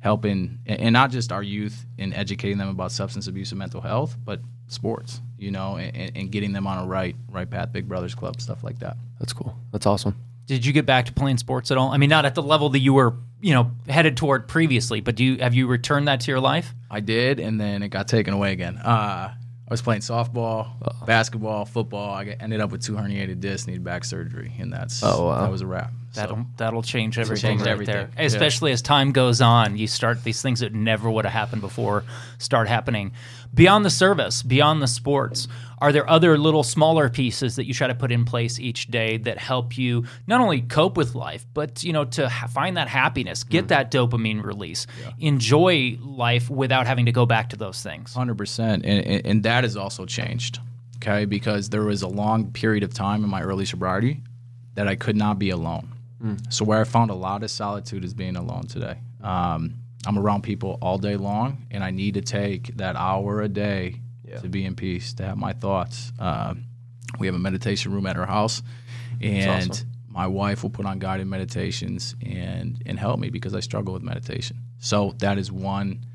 helping, 0.00 0.58
and 0.66 0.80
and 0.80 0.92
not 0.92 1.10
just 1.10 1.30
our 1.30 1.42
youth 1.42 1.84
in 1.98 2.12
educating 2.14 2.58
them 2.58 2.68
about 2.68 2.90
substance 2.92 3.26
abuse 3.26 3.52
and 3.52 3.58
mental 3.58 3.80
health, 3.80 4.16
but 4.24 4.40
sports, 4.68 5.20
you 5.38 5.50
know, 5.50 5.76
and, 5.76 6.16
and 6.16 6.30
getting 6.32 6.52
them 6.52 6.66
on 6.66 6.82
a 6.82 6.86
right 6.86 7.14
right 7.30 7.48
path, 7.48 7.72
Big 7.72 7.88
Brothers 7.88 8.14
Club, 8.14 8.40
stuff 8.40 8.64
like 8.64 8.78
that. 8.78 8.96
That's 9.18 9.32
cool. 9.32 9.54
That's 9.72 9.86
awesome. 9.86 10.16
Did 10.46 10.66
you 10.66 10.72
get 10.72 10.86
back 10.86 11.06
to 11.06 11.12
playing 11.12 11.38
sports 11.38 11.70
at 11.70 11.78
all? 11.78 11.90
I 11.90 11.96
mean, 11.98 12.10
not 12.10 12.24
at 12.24 12.34
the 12.34 12.42
level 12.42 12.70
that 12.70 12.80
you 12.80 12.94
were, 12.94 13.14
you 13.40 13.54
know, 13.54 13.70
headed 13.88 14.16
toward 14.16 14.48
previously, 14.48 15.00
but 15.00 15.14
do 15.14 15.22
you 15.22 15.38
have 15.38 15.54
you 15.54 15.66
returned 15.66 16.08
that 16.08 16.20
to 16.20 16.30
your 16.30 16.40
life? 16.40 16.74
I 16.90 17.00
did, 17.00 17.38
and 17.38 17.60
then 17.60 17.82
it 17.82 17.88
got 17.88 18.08
taken 18.08 18.34
away 18.34 18.52
again. 18.52 18.78
Uh, 18.78 19.34
I 19.70 19.72
was 19.72 19.82
playing 19.82 20.00
softball, 20.00 20.72
oh. 20.82 21.06
basketball, 21.06 21.64
football. 21.64 22.12
I 22.12 22.24
ended 22.40 22.60
up 22.60 22.72
with 22.72 22.82
two 22.82 22.94
herniated 22.94 23.38
discs, 23.38 23.68
needed 23.68 23.84
back 23.84 24.02
surgery, 24.04 24.52
and 24.58 24.72
that's 24.72 25.00
Oh, 25.04 25.26
wow. 25.26 25.42
that 25.42 25.50
was 25.50 25.60
a 25.60 25.66
wrap. 25.68 25.92
That'll 26.14 26.36
So, 26.36 26.46
that'll 26.56 26.82
change 26.82 27.18
everything 27.18 27.50
change 27.50 27.60
right 27.62 27.70
everything. 27.70 27.94
there. 27.94 28.10
Yeah. 28.16 28.24
Especially 28.24 28.72
as 28.72 28.82
time 28.82 29.12
goes 29.12 29.40
on, 29.40 29.76
you 29.76 29.86
start 29.86 30.24
these 30.24 30.42
things 30.42 30.60
that 30.60 30.74
never 30.74 31.10
would 31.10 31.24
have 31.24 31.32
happened 31.32 31.60
before 31.60 32.04
start 32.38 32.68
happening. 32.68 33.12
Beyond 33.52 33.84
the 33.84 33.90
service, 33.90 34.42
beyond 34.42 34.80
the 34.82 34.86
sports, 34.86 35.48
are 35.78 35.92
there 35.92 36.08
other 36.08 36.36
little 36.36 36.62
smaller 36.62 37.08
pieces 37.08 37.56
that 37.56 37.66
you 37.66 37.74
try 37.74 37.86
to 37.86 37.94
put 37.94 38.12
in 38.12 38.24
place 38.24 38.58
each 38.58 38.88
day 38.88 39.16
that 39.18 39.38
help 39.38 39.78
you 39.78 40.04
not 40.26 40.40
only 40.40 40.60
cope 40.60 40.96
with 40.96 41.14
life, 41.14 41.46
but 41.54 41.82
you 41.82 41.92
know 41.92 42.04
to 42.04 42.28
ha- 42.28 42.46
find 42.46 42.76
that 42.76 42.88
happiness, 42.88 43.44
get 43.44 43.60
mm-hmm. 43.60 43.68
that 43.68 43.90
dopamine 43.90 44.42
release, 44.42 44.86
enjoy 45.18 45.96
life 46.00 46.50
without 46.50 46.86
having 46.86 47.06
to 47.06 47.12
go 47.12 47.26
back 47.26 47.50
to 47.50 47.56
those 47.56 47.82
things. 47.82 48.14
Hundred 48.14 48.36
percent, 48.38 48.84
and 48.84 49.24
and 49.26 49.42
that 49.44 49.64
has 49.64 49.76
also 49.76 50.06
changed. 50.06 50.60
Okay, 50.96 51.24
because 51.24 51.70
there 51.70 51.84
was 51.84 52.02
a 52.02 52.08
long 52.08 52.50
period 52.52 52.82
of 52.82 52.92
time 52.92 53.24
in 53.24 53.30
my 53.30 53.42
early 53.42 53.64
sobriety 53.64 54.20
that 54.74 54.86
I 54.86 54.96
could 54.96 55.16
not 55.16 55.38
be 55.38 55.50
alone. 55.50 55.92
So 56.50 56.64
where 56.64 56.80
I 56.80 56.84
found 56.84 57.10
a 57.10 57.14
lot 57.14 57.42
of 57.42 57.50
solitude 57.50 58.04
is 58.04 58.14
being 58.14 58.36
alone 58.36 58.66
today. 58.66 58.98
Um, 59.22 59.76
I'm 60.06 60.18
around 60.18 60.42
people 60.42 60.78
all 60.80 60.98
day 60.98 61.16
long, 61.16 61.66
and 61.70 61.84
I 61.84 61.90
need 61.90 62.14
to 62.14 62.22
take 62.22 62.76
that 62.76 62.96
hour 62.96 63.42
a 63.42 63.48
day 63.48 64.00
to 64.40 64.48
be 64.48 64.64
in 64.64 64.74
peace, 64.76 65.12
to 65.14 65.24
have 65.24 65.36
my 65.36 65.52
thoughts. 65.52 66.12
Um, 66.18 66.64
we 67.18 67.26
have 67.26 67.34
a 67.34 67.38
meditation 67.38 67.92
room 67.92 68.06
at 68.06 68.16
our 68.16 68.26
house, 68.26 68.62
and 69.20 69.70
awesome. 69.70 69.88
my 70.08 70.26
wife 70.26 70.62
will 70.62 70.70
put 70.70 70.86
on 70.86 70.98
guided 70.98 71.26
meditations 71.26 72.14
and 72.24 72.82
and 72.86 72.98
help 72.98 73.18
me 73.18 73.30
because 73.30 73.54
I 73.54 73.60
struggle 73.60 73.92
with 73.92 74.02
meditation. 74.02 74.58
So 74.78 75.14
that 75.18 75.36
is 75.38 75.50
one 75.50 76.06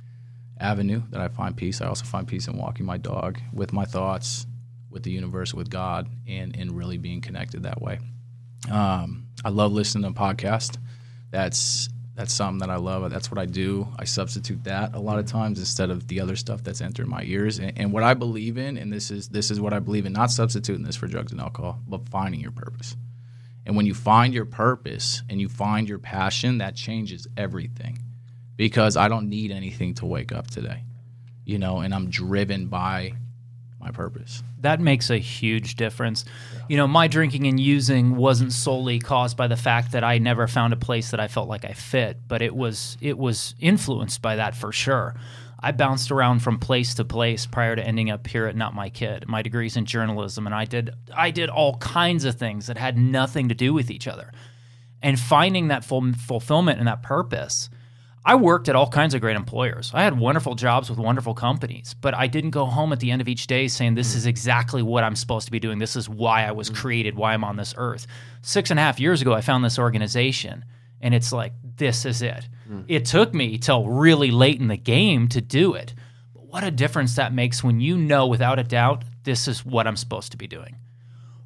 avenue 0.60 1.04
that 1.10 1.20
I 1.20 1.28
find 1.28 1.56
peace. 1.56 1.82
I 1.82 1.88
also 1.88 2.06
find 2.06 2.28
peace 2.28 2.48
in 2.48 2.58
walking 2.58 2.86
my 2.86 2.98
dog 2.98 3.40
with 3.54 3.74
my 3.74 3.86
thoughts, 3.86 4.48
with 4.90 5.04
the 5.04 5.12
universe, 5.12 5.54
with 5.54 5.70
God, 5.70 6.08
and 6.28 6.56
and 6.56 6.72
really 6.72 6.98
being 6.98 7.22
connected 7.22 7.64
that 7.64 7.82
way. 7.82 8.00
Um, 8.72 9.25
I 9.44 9.50
love 9.50 9.74
listening 9.74 10.12
to 10.12 10.20
podcasts. 10.20 10.78
That's 11.32 11.90
that's 12.16 12.34
something 12.34 12.60
that 12.60 12.70
I 12.70 12.78
love. 12.78 13.10
That's 13.12 13.30
what 13.30 13.38
I 13.38 13.46
do. 13.46 13.90
I 14.00 14.06
substitute 14.06 14.64
that 14.64 14.96
a 14.96 15.00
lot 15.00 15.20
of 15.20 15.26
times 15.26 15.60
instead 15.60 15.90
of 15.90 16.08
the 16.08 16.22
other 16.22 16.38
stuff 16.38 16.64
that's 16.64 16.80
entering 16.80 17.10
my 17.10 17.24
ears. 17.24 17.60
And, 17.60 17.74
and 17.78 17.92
what 17.92 18.04
I 18.04 18.14
believe 18.14 18.58
in, 18.58 18.78
and 18.78 18.92
this 18.92 19.12
is 19.12 19.28
this 19.28 19.52
is 19.52 19.60
what 19.60 19.74
I 19.74 19.80
believe 19.80 20.06
in, 20.06 20.14
not 20.14 20.32
substituting 20.32 20.86
this 20.86 20.96
for 20.96 21.08
drugs 21.08 21.34
and 21.34 21.42
alcohol, 21.42 21.82
but 21.88 22.08
finding 22.08 22.40
your 22.40 22.52
purpose. 22.52 22.96
And 23.66 23.76
when 23.76 23.86
you 23.86 23.94
find 23.94 24.34
your 24.34 24.46
purpose 24.46 25.24
and 25.30 25.42
you 25.42 25.50
find 25.50 25.90
your 25.90 26.00
passion, 26.00 26.60
that 26.60 26.76
changes 26.76 27.28
everything. 27.36 28.00
Because 28.56 28.96
I 28.96 29.10
don't 29.10 29.28
need 29.28 29.52
anything 29.52 29.96
to 29.96 30.06
wake 30.06 30.32
up 30.32 30.48
today, 30.48 30.84
you 31.44 31.60
know, 31.60 31.80
and 31.80 31.94
I'm 31.94 32.10
driven 32.10 32.68
by 32.68 33.16
purpose. 33.96 34.44
that 34.62 34.80
makes 34.80 35.10
a 35.10 35.18
huge 35.18 35.76
difference. 35.76 36.26
You 36.68 36.78
know, 36.78 36.88
my 36.88 37.08
drinking 37.08 37.48
and 37.48 37.60
using 37.60 38.16
wasn't 38.16 38.52
solely 38.52 39.00
caused 39.00 39.38
by 39.38 39.48
the 39.48 39.56
fact 39.58 39.92
that 39.92 40.04
I 40.04 40.18
never 40.18 40.48
found 40.48 40.74
a 40.74 40.78
place 40.78 41.12
that 41.12 41.20
I 41.20 41.28
felt 41.28 41.48
like 41.48 41.66
I 41.66 41.74
fit, 41.74 42.20
but 42.28 42.42
it 42.42 42.56
was 42.56 42.98
it 43.02 43.18
was 43.18 43.56
influenced 43.60 44.22
by 44.22 44.36
that 44.36 44.56
for 44.56 44.72
sure. 44.72 45.16
I 45.60 45.72
bounced 45.72 46.12
around 46.12 46.40
from 46.40 46.60
place 46.60 46.94
to 46.96 47.06
place 47.06 47.46
prior 47.46 47.76
to 47.76 47.84
ending 47.84 48.12
up 48.12 48.28
here 48.28 48.46
at 48.46 48.56
Not 48.56 48.76
My 48.76 48.90
Kid. 48.90 49.28
My 49.28 49.42
degree's 49.42 49.78
in 49.78 49.86
journalism 49.86 50.46
and 50.46 50.54
I 50.54 50.66
did 50.66 50.92
I 51.16 51.32
did 51.32 51.50
all 51.50 51.78
kinds 51.78 52.26
of 52.26 52.36
things 52.36 52.68
that 52.68 52.78
had 52.78 52.98
nothing 52.98 53.50
to 53.50 53.56
do 53.56 53.74
with 53.74 53.90
each 53.90 54.08
other. 54.08 54.32
And 55.02 55.20
finding 55.20 55.68
that 55.70 55.86
full 55.86 56.14
fulfillment 56.14 56.80
and 56.80 56.88
that 56.88 57.04
purpose 57.04 57.70
I 58.28 58.34
worked 58.34 58.70
at 58.70 58.76
all 58.76 58.90
kinds 58.90 59.14
of 59.14 59.22
great 59.22 59.36
employers. 59.36 59.92
I 59.94 60.04
had 60.04 60.18
wonderful 60.18 60.56
jobs 60.56 60.90
with 60.90 60.98
wonderful 60.98 61.36
companies, 61.36 61.94
but 61.94 62.16
I 62.16 62.26
didn't 62.26 62.50
go 62.50 62.66
home 62.66 62.92
at 62.92 63.00
the 63.00 63.12
end 63.12 63.22
of 63.22 63.28
each 63.28 63.46
day 63.46 63.68
saying, 63.68 63.94
This 63.94 64.16
is 64.16 64.26
exactly 64.26 64.82
what 64.82 65.04
I'm 65.04 65.16
supposed 65.16 65.46
to 65.46 65.52
be 65.52 65.60
doing. 65.60 65.78
This 65.78 65.96
is 65.96 66.10
why 66.10 66.48
I 66.48 66.52
was 66.52 66.72
mm. 66.72 66.76
created, 66.76 67.16
why 67.16 67.36
I'm 67.36 67.44
on 67.44 67.56
this 67.56 67.76
earth. 67.78 68.08
Six 68.42 68.72
and 68.72 68.80
a 68.80 68.84
half 68.84 69.00
years 69.00 69.22
ago, 69.22 69.34
I 69.34 69.42
found 69.42 69.64
this 69.64 69.78
organization, 69.78 70.66
and 71.02 71.14
it's 71.14 71.32
like, 71.32 71.54
This 71.78 72.04
is 72.04 72.24
it. 72.24 72.50
Mm. 72.68 72.86
It 72.88 73.06
took 73.06 73.32
me 73.32 73.60
till 73.60 73.88
really 73.88 74.32
late 74.32 74.60
in 74.60 74.70
the 74.70 74.78
game 74.78 75.28
to 75.30 75.40
do 75.40 75.76
it. 75.76 75.94
But 76.34 76.48
what 76.48 76.64
a 76.64 76.72
difference 76.72 77.18
that 77.18 77.32
makes 77.32 77.64
when 77.64 77.80
you 77.80 77.96
know 77.96 78.26
without 78.26 78.58
a 78.58 78.64
doubt, 78.64 79.04
this 79.24 79.48
is 79.48 79.64
what 79.64 79.86
I'm 79.86 79.98
supposed 79.98 80.32
to 80.32 80.38
be 80.38 80.48
doing. 80.48 80.78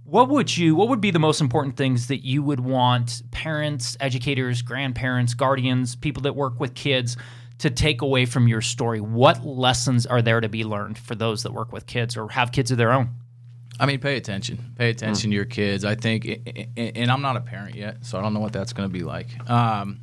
What 0.09 0.29
would 0.29 0.57
you 0.57 0.75
what 0.75 0.89
would 0.89 1.01
be 1.01 1.11
the 1.11 1.19
most 1.19 1.39
important 1.39 1.77
things 1.77 2.07
that 2.07 2.25
you 2.25 2.41
would 2.41 2.59
want 2.59 3.21
parents, 3.29 3.95
educators, 3.99 4.63
grandparents, 4.63 5.35
guardians, 5.35 5.95
people 5.95 6.23
that 6.23 6.35
work 6.35 6.59
with 6.59 6.73
kids 6.73 7.15
to 7.59 7.69
take 7.69 8.01
away 8.01 8.25
from 8.25 8.47
your 8.47 8.61
story? 8.61 9.01
What 9.01 9.45
lessons 9.45 10.07
are 10.07 10.23
there 10.23 10.41
to 10.41 10.49
be 10.49 10.63
learned 10.63 10.97
for 10.97 11.13
those 11.13 11.43
that 11.43 11.53
work 11.53 11.71
with 11.71 11.85
kids 11.85 12.17
or 12.17 12.27
have 12.29 12.51
kids 12.51 12.71
of 12.71 12.79
their 12.79 12.91
own? 12.91 13.09
I 13.79 13.85
mean, 13.85 13.99
pay 13.99 14.17
attention. 14.17 14.73
Pay 14.77 14.89
attention 14.89 15.29
to 15.29 15.35
your 15.35 15.45
kids. 15.45 15.85
I 15.85 15.93
think, 15.93 16.27
and 16.75 17.11
I'm 17.11 17.21
not 17.21 17.37
a 17.37 17.41
parent 17.41 17.75
yet, 17.75 18.03
so 18.03 18.17
I 18.17 18.21
don't 18.21 18.33
know 18.33 18.39
what 18.39 18.51
that's 18.51 18.73
going 18.73 18.89
to 18.89 18.93
be 18.93 19.03
like. 19.03 19.27
Um, 19.49 19.99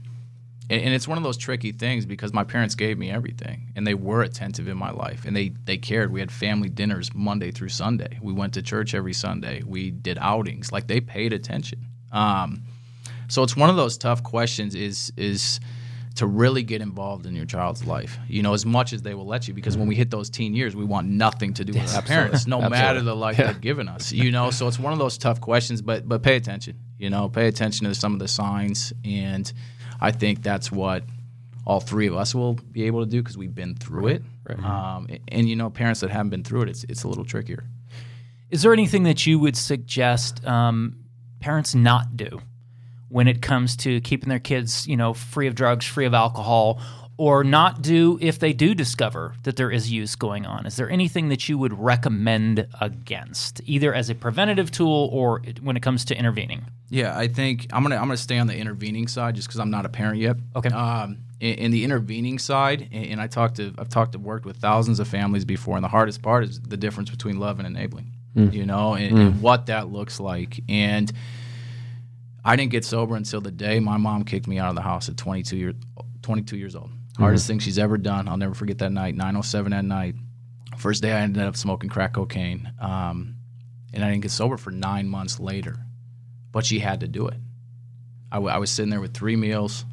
and, 0.68 0.82
and 0.82 0.94
it's 0.94 1.06
one 1.06 1.18
of 1.18 1.24
those 1.24 1.36
tricky 1.36 1.72
things 1.72 2.06
because 2.06 2.32
my 2.32 2.44
parents 2.44 2.74
gave 2.74 2.98
me 2.98 3.10
everything 3.10 3.72
and 3.76 3.86
they 3.86 3.94
were 3.94 4.22
attentive 4.22 4.68
in 4.68 4.76
my 4.76 4.90
life 4.90 5.24
and 5.24 5.36
they 5.36 5.50
they 5.64 5.76
cared. 5.76 6.12
We 6.12 6.20
had 6.20 6.30
family 6.30 6.68
dinners 6.68 7.10
monday 7.14 7.50
through 7.50 7.70
sunday. 7.70 8.18
We 8.20 8.32
went 8.32 8.54
to 8.54 8.62
church 8.62 8.94
every 8.94 9.12
sunday. 9.12 9.62
We 9.64 9.90
did 9.90 10.18
outings. 10.20 10.72
Like 10.72 10.86
they 10.86 11.00
paid 11.00 11.32
attention. 11.32 11.86
Um, 12.12 12.62
so 13.28 13.42
it's 13.42 13.56
one 13.56 13.70
of 13.70 13.76
those 13.76 13.96
tough 13.98 14.22
questions 14.22 14.74
is 14.74 15.12
is 15.16 15.60
to 16.16 16.26
really 16.26 16.62
get 16.62 16.80
involved 16.80 17.26
in 17.26 17.34
your 17.34 17.44
child's 17.44 17.86
life. 17.86 18.18
You 18.26 18.42
know 18.42 18.54
as 18.54 18.64
much 18.64 18.92
as 18.92 19.02
they 19.02 19.14
will 19.14 19.26
let 19.26 19.46
you 19.46 19.54
because 19.54 19.76
when 19.76 19.86
we 19.86 19.94
hit 19.94 20.10
those 20.10 20.30
teen 20.30 20.54
years 20.54 20.74
we 20.74 20.84
want 20.84 21.06
nothing 21.08 21.52
to 21.54 21.64
do 21.64 21.78
with 21.78 21.94
our 21.94 22.02
parents 22.02 22.46
no 22.46 22.68
matter 22.68 23.02
the 23.02 23.14
life 23.14 23.36
they've 23.36 23.60
given 23.60 23.88
us 23.88 24.12
you 24.12 24.30
know? 24.30 24.50
So 24.50 24.66
it's 24.66 24.78
one 24.78 24.92
of 24.92 24.98
those 24.98 25.18
tough 25.18 25.40
questions 25.40 25.82
but 25.82 26.08
but 26.08 26.22
pay 26.22 26.36
attention 26.36 26.78
you 26.98 27.10
know? 27.10 27.28
Pay 27.28 27.46
attention 27.46 27.86
to 27.86 27.94
some 27.94 28.14
of 28.14 28.18
the 28.18 28.28
signs 28.28 28.92
and 29.04 29.52
i 30.00 30.10
think 30.10 30.42
that's 30.42 30.70
what 30.70 31.04
all 31.66 31.80
three 31.80 32.06
of 32.06 32.14
us 32.14 32.34
will 32.34 32.54
be 32.54 32.84
able 32.84 33.04
to 33.04 33.10
do 33.10 33.20
because 33.20 33.36
we've 33.36 33.54
been 33.54 33.74
through 33.74 34.06
it. 34.06 34.22
Um, 34.48 35.08
and, 35.10 35.18
and, 35.28 35.48
you 35.48 35.56
know 35.56 35.68
parents 35.68 36.00
that 36.00 36.10
haven't 36.10 36.30
been 36.30 36.44
through 36.44 36.62
it 36.62 36.68
it's, 36.68 36.84
it's 36.84 37.02
a 37.02 37.08
little 37.08 37.24
trickier. 37.24 37.64
Is 38.48 38.62
there 38.62 38.72
anything 38.72 39.02
that 39.02 39.26
you 39.26 39.40
would 39.40 39.56
suggest 39.56 40.44
um, 40.46 41.00
parents 41.40 41.74
not 41.74 42.16
do 42.16 42.40
when 43.08 43.26
it 43.26 43.42
comes 43.42 43.76
to 43.78 44.00
keeping 44.00 44.28
their 44.28 44.38
kids, 44.38 44.86
you 44.86 44.96
know, 44.96 45.12
free 45.14 45.48
of 45.48 45.56
drugs, 45.56 45.84
free 45.84 46.06
of 46.06 46.14
alcohol, 46.14 46.80
or 47.18 47.42
not 47.42 47.80
do 47.80 48.18
if 48.20 48.38
they 48.38 48.52
do 48.52 48.74
discover 48.74 49.34
that 49.44 49.56
there 49.56 49.70
is 49.70 49.90
use 49.90 50.16
going 50.16 50.44
on? 50.44 50.66
Is 50.66 50.76
there 50.76 50.90
anything 50.90 51.28
that 51.30 51.48
you 51.48 51.56
would 51.56 51.78
recommend 51.78 52.66
against, 52.80 53.60
either 53.64 53.94
as 53.94 54.10
a 54.10 54.14
preventative 54.14 54.70
tool 54.70 55.08
or 55.12 55.42
when 55.62 55.76
it 55.76 55.82
comes 55.82 56.04
to 56.06 56.16
intervening? 56.16 56.64
Yeah, 56.88 57.16
I 57.16 57.28
think 57.28 57.66
I'm 57.72 57.82
gonna 57.82 57.96
I'm 57.96 58.02
gonna 58.02 58.16
stay 58.16 58.38
on 58.38 58.46
the 58.46 58.56
intervening 58.56 59.08
side 59.08 59.34
just 59.34 59.48
because 59.48 59.60
I'm 59.60 59.70
not 59.70 59.86
a 59.86 59.88
parent 59.88 60.18
yet. 60.18 60.36
Okay. 60.54 60.68
Um, 60.68 61.18
in, 61.40 61.54
in 61.54 61.70
the 61.70 61.84
intervening 61.84 62.38
side, 62.38 62.88
and, 62.92 63.06
and 63.06 63.20
I 63.20 63.26
talked 63.26 63.56
to 63.56 63.74
I've 63.78 63.88
talked 63.88 64.12
to 64.12 64.18
worked 64.18 64.44
with 64.44 64.58
thousands 64.58 65.00
of 65.00 65.08
families 65.08 65.44
before, 65.44 65.76
and 65.76 65.84
the 65.84 65.88
hardest 65.88 66.22
part 66.22 66.44
is 66.44 66.60
the 66.60 66.76
difference 66.76 67.10
between 67.10 67.38
love 67.38 67.58
and 67.58 67.66
enabling. 67.66 68.12
You 68.38 68.66
know, 68.66 68.92
and, 68.92 69.18
and 69.18 69.40
what 69.40 69.64
that 69.66 69.88
looks 69.88 70.20
like. 70.20 70.60
And 70.68 71.10
I 72.44 72.54
didn't 72.54 72.70
get 72.70 72.84
sober 72.84 73.16
until 73.16 73.40
the 73.40 73.50
day 73.50 73.80
my 73.80 73.96
mom 73.96 74.24
kicked 74.24 74.46
me 74.46 74.58
out 74.58 74.68
of 74.68 74.74
the 74.74 74.82
house 74.82 75.08
at 75.08 75.16
22 75.16 75.56
years 75.56 75.74
22 76.20 76.58
years 76.58 76.76
old. 76.76 76.90
Hardest 77.18 77.46
thing 77.46 77.58
she's 77.58 77.78
ever 77.78 77.96
done. 77.98 78.28
I'll 78.28 78.36
never 78.36 78.54
forget 78.54 78.78
that 78.78 78.92
night. 78.92 79.16
9:07 79.16 79.72
at 79.74 79.84
night. 79.84 80.14
First 80.76 81.02
day 81.02 81.12
I 81.12 81.20
ended 81.20 81.42
up 81.42 81.56
smoking 81.56 81.88
crack 81.88 82.12
cocaine. 82.14 82.70
Um, 82.80 83.36
and 83.94 84.04
I 84.04 84.10
didn't 84.10 84.22
get 84.22 84.30
sober 84.30 84.56
for 84.56 84.70
nine 84.70 85.08
months 85.08 85.40
later 85.40 85.78
but 86.52 86.64
she 86.64 86.78
had 86.78 87.00
to 87.00 87.08
do 87.08 87.28
it. 87.28 87.36
I, 88.32 88.36
w- 88.36 88.50
I 88.50 88.56
was 88.56 88.70
sitting 88.70 88.88
there 88.88 89.00
with 89.00 89.12
three 89.12 89.36
meals, 89.36 89.84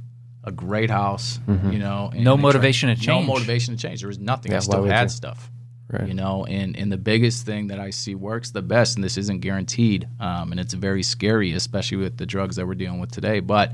a 0.45 0.51
great 0.51 0.89
house, 0.89 1.39
you 1.47 1.77
know, 1.77 2.09
and 2.13 2.23
No 2.23 2.37
motivation 2.37 2.87
tried- 2.87 2.95
to 2.95 3.01
change. 3.01 3.27
No 3.27 3.33
motivation 3.33 3.75
to 3.75 3.81
change. 3.81 3.99
There 3.99 4.07
was 4.07 4.17
nothing. 4.17 4.51
Yeah, 4.53 4.57
I 4.59 4.61
still 4.61 4.85
had 4.85 5.03
you? 5.03 5.09
stuff, 5.09 5.51
Right. 5.89 6.07
you 6.07 6.13
know. 6.13 6.45
And 6.45 6.77
and 6.77 6.89
the 6.89 6.97
biggest 6.97 7.45
thing 7.45 7.67
that 7.67 7.81
I 7.81 7.89
see 7.89 8.15
works 8.15 8.51
the 8.51 8.61
best, 8.61 8.95
and 8.95 9.03
this 9.03 9.17
isn't 9.17 9.41
guaranteed, 9.41 10.07
um, 10.21 10.51
and 10.51 10.59
it's 10.59 10.73
very 10.73 11.03
scary, 11.03 11.51
especially 11.51 11.97
with 11.97 12.15
the 12.15 12.25
drugs 12.25 12.55
that 12.55 12.65
we're 12.65 12.75
dealing 12.75 13.01
with 13.01 13.11
today. 13.11 13.41
But 13.41 13.73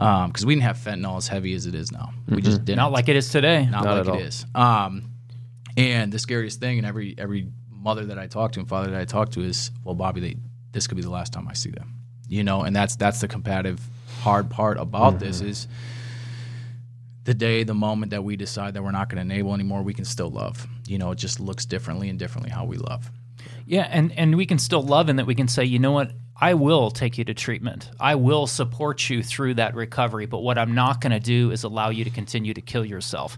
because 0.00 0.46
we 0.46 0.54
didn't 0.54 0.64
have 0.64 0.78
fentanyl 0.78 1.18
as 1.18 1.28
heavy 1.28 1.52
as 1.54 1.66
it 1.66 1.74
is 1.74 1.92
now, 1.92 2.12
we 2.28 2.40
just 2.40 2.64
didn't 2.64 2.78
Not 2.78 2.90
like 2.92 3.08
it 3.10 3.16
is 3.16 3.28
today. 3.30 3.66
not, 3.66 3.84
Not 3.84 4.06
like 4.06 4.18
it 4.20 4.26
is. 4.26 4.46
Um, 4.54 5.10
and 5.76 6.10
the 6.12 6.18
scariest 6.18 6.58
thing, 6.58 6.78
and 6.78 6.86
every 6.86 7.14
every 7.18 7.48
mother 7.70 8.06
that 8.06 8.18
I 8.18 8.26
talk 8.26 8.52
to 8.52 8.60
and 8.60 8.68
father 8.68 8.90
that 8.90 9.00
I 9.00 9.04
talk 9.04 9.30
to 9.32 9.42
is, 9.42 9.70
well, 9.84 9.94
Bobby, 9.94 10.20
they, 10.20 10.36
this 10.72 10.86
could 10.86 10.96
be 10.96 11.02
the 11.02 11.10
last 11.10 11.32
time 11.32 11.46
I 11.48 11.52
see 11.54 11.70
them. 11.70 11.94
You 12.28 12.42
know, 12.44 12.62
and 12.62 12.74
that's 12.74 12.96
that's 12.96 13.20
the 13.20 13.28
competitive 13.28 13.80
hard 14.20 14.48
part 14.50 14.78
about 14.78 15.14
Mm-hmm. 15.14 15.24
this 15.24 15.40
is 15.42 15.68
the 17.24 17.34
day, 17.34 17.64
the 17.64 17.74
moment 17.74 18.10
that 18.10 18.24
we 18.24 18.36
decide 18.36 18.74
that 18.74 18.82
we're 18.82 18.90
not 18.92 19.08
going 19.10 19.16
to 19.16 19.34
enable 19.34 19.52
anymore, 19.54 19.82
we 19.82 19.92
can 19.94 20.04
still 20.06 20.30
love. 20.30 20.66
You 20.86 20.98
know, 20.98 21.10
it 21.10 21.16
just 21.18 21.38
looks 21.40 21.66
differently 21.66 22.08
and 22.08 22.18
differently 22.18 22.50
how 22.50 22.64
we 22.64 22.76
love. 22.78 23.10
Yeah, 23.66 23.86
and 23.90 24.12
and 24.12 24.36
we 24.36 24.46
can 24.46 24.58
still 24.58 24.82
love 24.82 25.08
in 25.08 25.16
that 25.16 25.26
we 25.26 25.34
can 25.34 25.46
say, 25.48 25.64
you 25.64 25.78
know 25.78 25.92
what, 25.92 26.12
I 26.40 26.54
will 26.54 26.90
take 26.90 27.18
you 27.18 27.24
to 27.24 27.34
treatment. 27.34 27.90
I 28.00 28.14
will 28.14 28.46
support 28.46 29.10
you 29.10 29.22
through 29.22 29.54
that 29.54 29.74
recovery, 29.74 30.24
but 30.26 30.40
what 30.40 30.56
I'm 30.56 30.74
not 30.74 31.00
going 31.00 31.12
to 31.12 31.20
do 31.20 31.50
is 31.50 31.64
allow 31.64 31.90
you 31.90 32.02
to 32.04 32.10
continue 32.10 32.54
to 32.54 32.60
kill 32.62 32.84
yourself. 32.84 33.36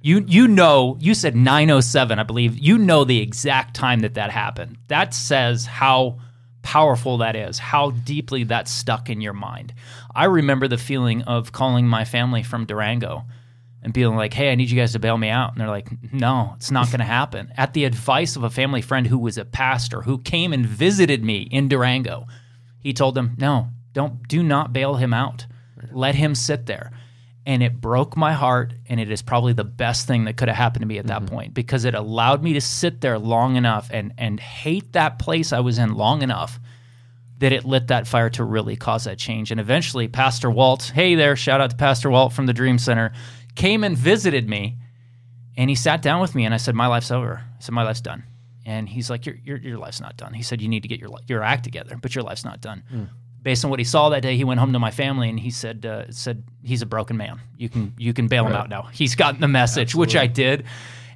You 0.00 0.24
you 0.28 0.46
know, 0.46 0.96
you 1.00 1.14
said 1.14 1.34
907, 1.34 2.18
I 2.18 2.22
believe. 2.22 2.56
You 2.56 2.78
know 2.78 3.02
the 3.02 3.20
exact 3.20 3.74
time 3.74 4.00
that 4.00 4.14
that 4.14 4.30
happened. 4.30 4.78
That 4.86 5.12
says 5.12 5.66
how 5.66 6.20
powerful 6.62 7.18
that 7.18 7.34
is, 7.34 7.58
how 7.58 7.90
deeply 7.90 8.44
that's 8.44 8.70
stuck 8.70 9.10
in 9.10 9.20
your 9.20 9.32
mind. 9.32 9.72
I 10.14 10.24
remember 10.24 10.68
the 10.68 10.78
feeling 10.78 11.22
of 11.22 11.52
calling 11.52 11.86
my 11.86 12.04
family 12.04 12.42
from 12.44 12.66
Durango 12.66 13.24
and 13.86 13.94
being 13.94 14.16
like, 14.16 14.34
"Hey, 14.34 14.50
I 14.50 14.56
need 14.56 14.68
you 14.68 14.76
guys 14.76 14.92
to 14.92 14.98
bail 14.98 15.16
me 15.16 15.28
out." 15.28 15.52
And 15.52 15.60
they're 15.60 15.68
like, 15.68 15.88
"No, 16.12 16.54
it's 16.56 16.72
not 16.72 16.88
going 16.88 16.98
to 16.98 17.04
happen." 17.04 17.52
At 17.56 17.72
the 17.72 17.84
advice 17.84 18.34
of 18.34 18.42
a 18.42 18.50
family 18.50 18.82
friend 18.82 19.06
who 19.06 19.16
was 19.16 19.38
a 19.38 19.44
pastor 19.44 20.02
who 20.02 20.18
came 20.18 20.52
and 20.52 20.66
visited 20.66 21.22
me 21.22 21.42
in 21.42 21.68
Durango, 21.68 22.26
he 22.80 22.92
told 22.92 23.14
them, 23.14 23.36
"No, 23.38 23.68
don't 23.92 24.26
do 24.26 24.42
not 24.42 24.72
bail 24.72 24.96
him 24.96 25.14
out. 25.14 25.46
Let 25.92 26.16
him 26.16 26.34
sit 26.34 26.66
there." 26.66 26.90
And 27.46 27.62
it 27.62 27.80
broke 27.80 28.16
my 28.16 28.32
heart, 28.32 28.74
and 28.88 28.98
it 28.98 29.08
is 29.08 29.22
probably 29.22 29.52
the 29.52 29.62
best 29.62 30.08
thing 30.08 30.24
that 30.24 30.36
could 30.36 30.48
have 30.48 30.56
happened 30.56 30.82
to 30.82 30.88
me 30.88 30.98
at 30.98 31.06
that 31.06 31.22
mm-hmm. 31.22 31.34
point 31.34 31.54
because 31.54 31.84
it 31.84 31.94
allowed 31.94 32.42
me 32.42 32.54
to 32.54 32.60
sit 32.60 33.00
there 33.00 33.20
long 33.20 33.54
enough 33.54 33.88
and 33.92 34.12
and 34.18 34.40
hate 34.40 34.94
that 34.94 35.20
place 35.20 35.52
I 35.52 35.60
was 35.60 35.78
in 35.78 35.94
long 35.94 36.22
enough 36.22 36.58
that 37.38 37.52
it 37.52 37.64
lit 37.64 37.88
that 37.88 38.06
fire 38.06 38.30
to 38.30 38.44
really 38.44 38.76
cause 38.76 39.04
that 39.04 39.18
change. 39.18 39.50
And 39.50 39.60
eventually, 39.60 40.08
Pastor 40.08 40.50
Walt, 40.50 40.90
hey 40.94 41.14
there, 41.14 41.36
shout 41.36 41.60
out 41.60 41.70
to 41.70 41.76
Pastor 41.76 42.10
Walt 42.10 42.32
from 42.32 42.46
the 42.46 42.52
Dream 42.52 42.78
Center, 42.78 43.12
came 43.56 43.82
and 43.84 43.96
visited 43.96 44.48
me, 44.48 44.76
and 45.56 45.68
he 45.70 45.76
sat 45.76 46.02
down 46.02 46.20
with 46.20 46.34
me, 46.34 46.44
and 46.44 46.54
I 46.54 46.58
said, 46.58 46.74
"My 46.74 46.86
life's 46.86 47.10
over." 47.10 47.42
I 47.44 47.60
said, 47.60 47.72
"My 47.72 47.82
life's 47.82 48.00
done." 48.00 48.22
And 48.64 48.88
he's 48.88 49.10
like, 49.10 49.26
"Your 49.26 49.36
your, 49.44 49.56
your 49.58 49.78
life's 49.78 50.00
not 50.00 50.16
done." 50.16 50.34
He 50.34 50.42
said, 50.42 50.60
"You 50.62 50.68
need 50.68 50.82
to 50.82 50.88
get 50.88 51.00
your 51.00 51.10
your 51.26 51.42
act 51.42 51.64
together, 51.64 51.96
but 52.00 52.14
your 52.14 52.24
life's 52.24 52.44
not 52.44 52.60
done." 52.60 52.82
Based 53.42 53.64
on 53.64 53.70
what 53.70 53.78
he 53.78 53.84
saw 53.84 54.08
that 54.08 54.22
day, 54.22 54.36
he 54.36 54.42
went 54.42 54.58
home 54.58 54.72
to 54.72 54.80
my 54.80 54.90
family 54.90 55.28
and 55.28 55.38
he 55.38 55.50
said, 55.50 55.86
uh, 55.86 56.10
"said 56.10 56.42
He's 56.64 56.82
a 56.82 56.86
broken 56.86 57.16
man. 57.16 57.40
You 57.56 57.68
can 57.68 57.94
you 57.96 58.12
can 58.12 58.26
bail 58.28 58.44
him 58.46 58.52
out 58.54 58.68
now. 58.68 58.82
He's 58.92 59.14
gotten 59.14 59.40
the 59.40 59.48
message," 59.48 59.94
which 59.94 60.16
I 60.16 60.26
did, 60.26 60.64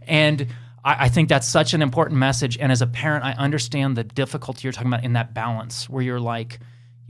and 0.06 0.46
I, 0.84 1.06
I 1.06 1.08
think 1.08 1.28
that's 1.28 1.46
such 1.48 1.74
an 1.74 1.82
important 1.82 2.18
message. 2.18 2.56
And 2.58 2.70
as 2.70 2.82
a 2.82 2.86
parent, 2.86 3.24
I 3.24 3.32
understand 3.32 3.96
the 3.96 4.04
difficulty 4.04 4.60
you're 4.64 4.72
talking 4.72 4.88
about 4.92 5.04
in 5.04 5.14
that 5.14 5.34
balance 5.34 5.88
where 5.90 6.02
you're 6.02 6.20
like, 6.20 6.60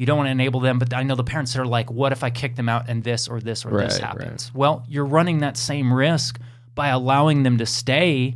you 0.00 0.06
don't 0.06 0.16
want 0.16 0.28
to 0.28 0.30
enable 0.30 0.60
them, 0.60 0.78
but 0.78 0.94
I 0.94 1.02
know 1.02 1.14
the 1.14 1.22
parents 1.22 1.52
that 1.52 1.60
are 1.60 1.66
like, 1.66 1.90
what 1.90 2.10
if 2.10 2.24
I 2.24 2.30
kick 2.30 2.56
them 2.56 2.70
out 2.70 2.88
and 2.88 3.04
this 3.04 3.28
or 3.28 3.38
this 3.38 3.66
or 3.66 3.70
this 3.72 4.00
Right, 4.00 4.02
happens? 4.02 4.50
Well, 4.54 4.82
you're 4.88 5.04
running 5.04 5.40
that 5.40 5.58
same 5.58 5.92
risk 5.92 6.40
by 6.74 6.88
allowing 6.88 7.42
them 7.42 7.58
to 7.58 7.66
stay 7.66 8.34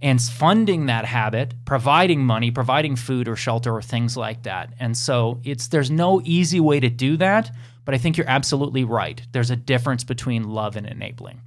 and 0.00 0.22
funding 0.22 0.86
that 0.86 1.04
habit, 1.04 1.52
providing 1.66 2.24
money, 2.24 2.50
providing 2.50 2.96
food 2.96 3.28
or 3.28 3.36
shelter 3.36 3.74
or 3.74 3.82
things 3.82 4.16
like 4.16 4.44
that. 4.44 4.72
And 4.80 4.96
so 4.96 5.38
it's 5.44 5.68
there's 5.68 5.90
no 5.90 6.22
easy 6.24 6.60
way 6.60 6.80
to 6.80 6.88
do 6.88 7.18
that, 7.18 7.54
but 7.84 7.94
I 7.94 7.98
think 7.98 8.16
you're 8.16 8.30
absolutely 8.30 8.84
right. 8.84 9.20
There's 9.32 9.50
a 9.50 9.56
difference 9.56 10.04
between 10.04 10.44
love 10.44 10.76
and 10.76 10.86
enabling. 10.86 11.42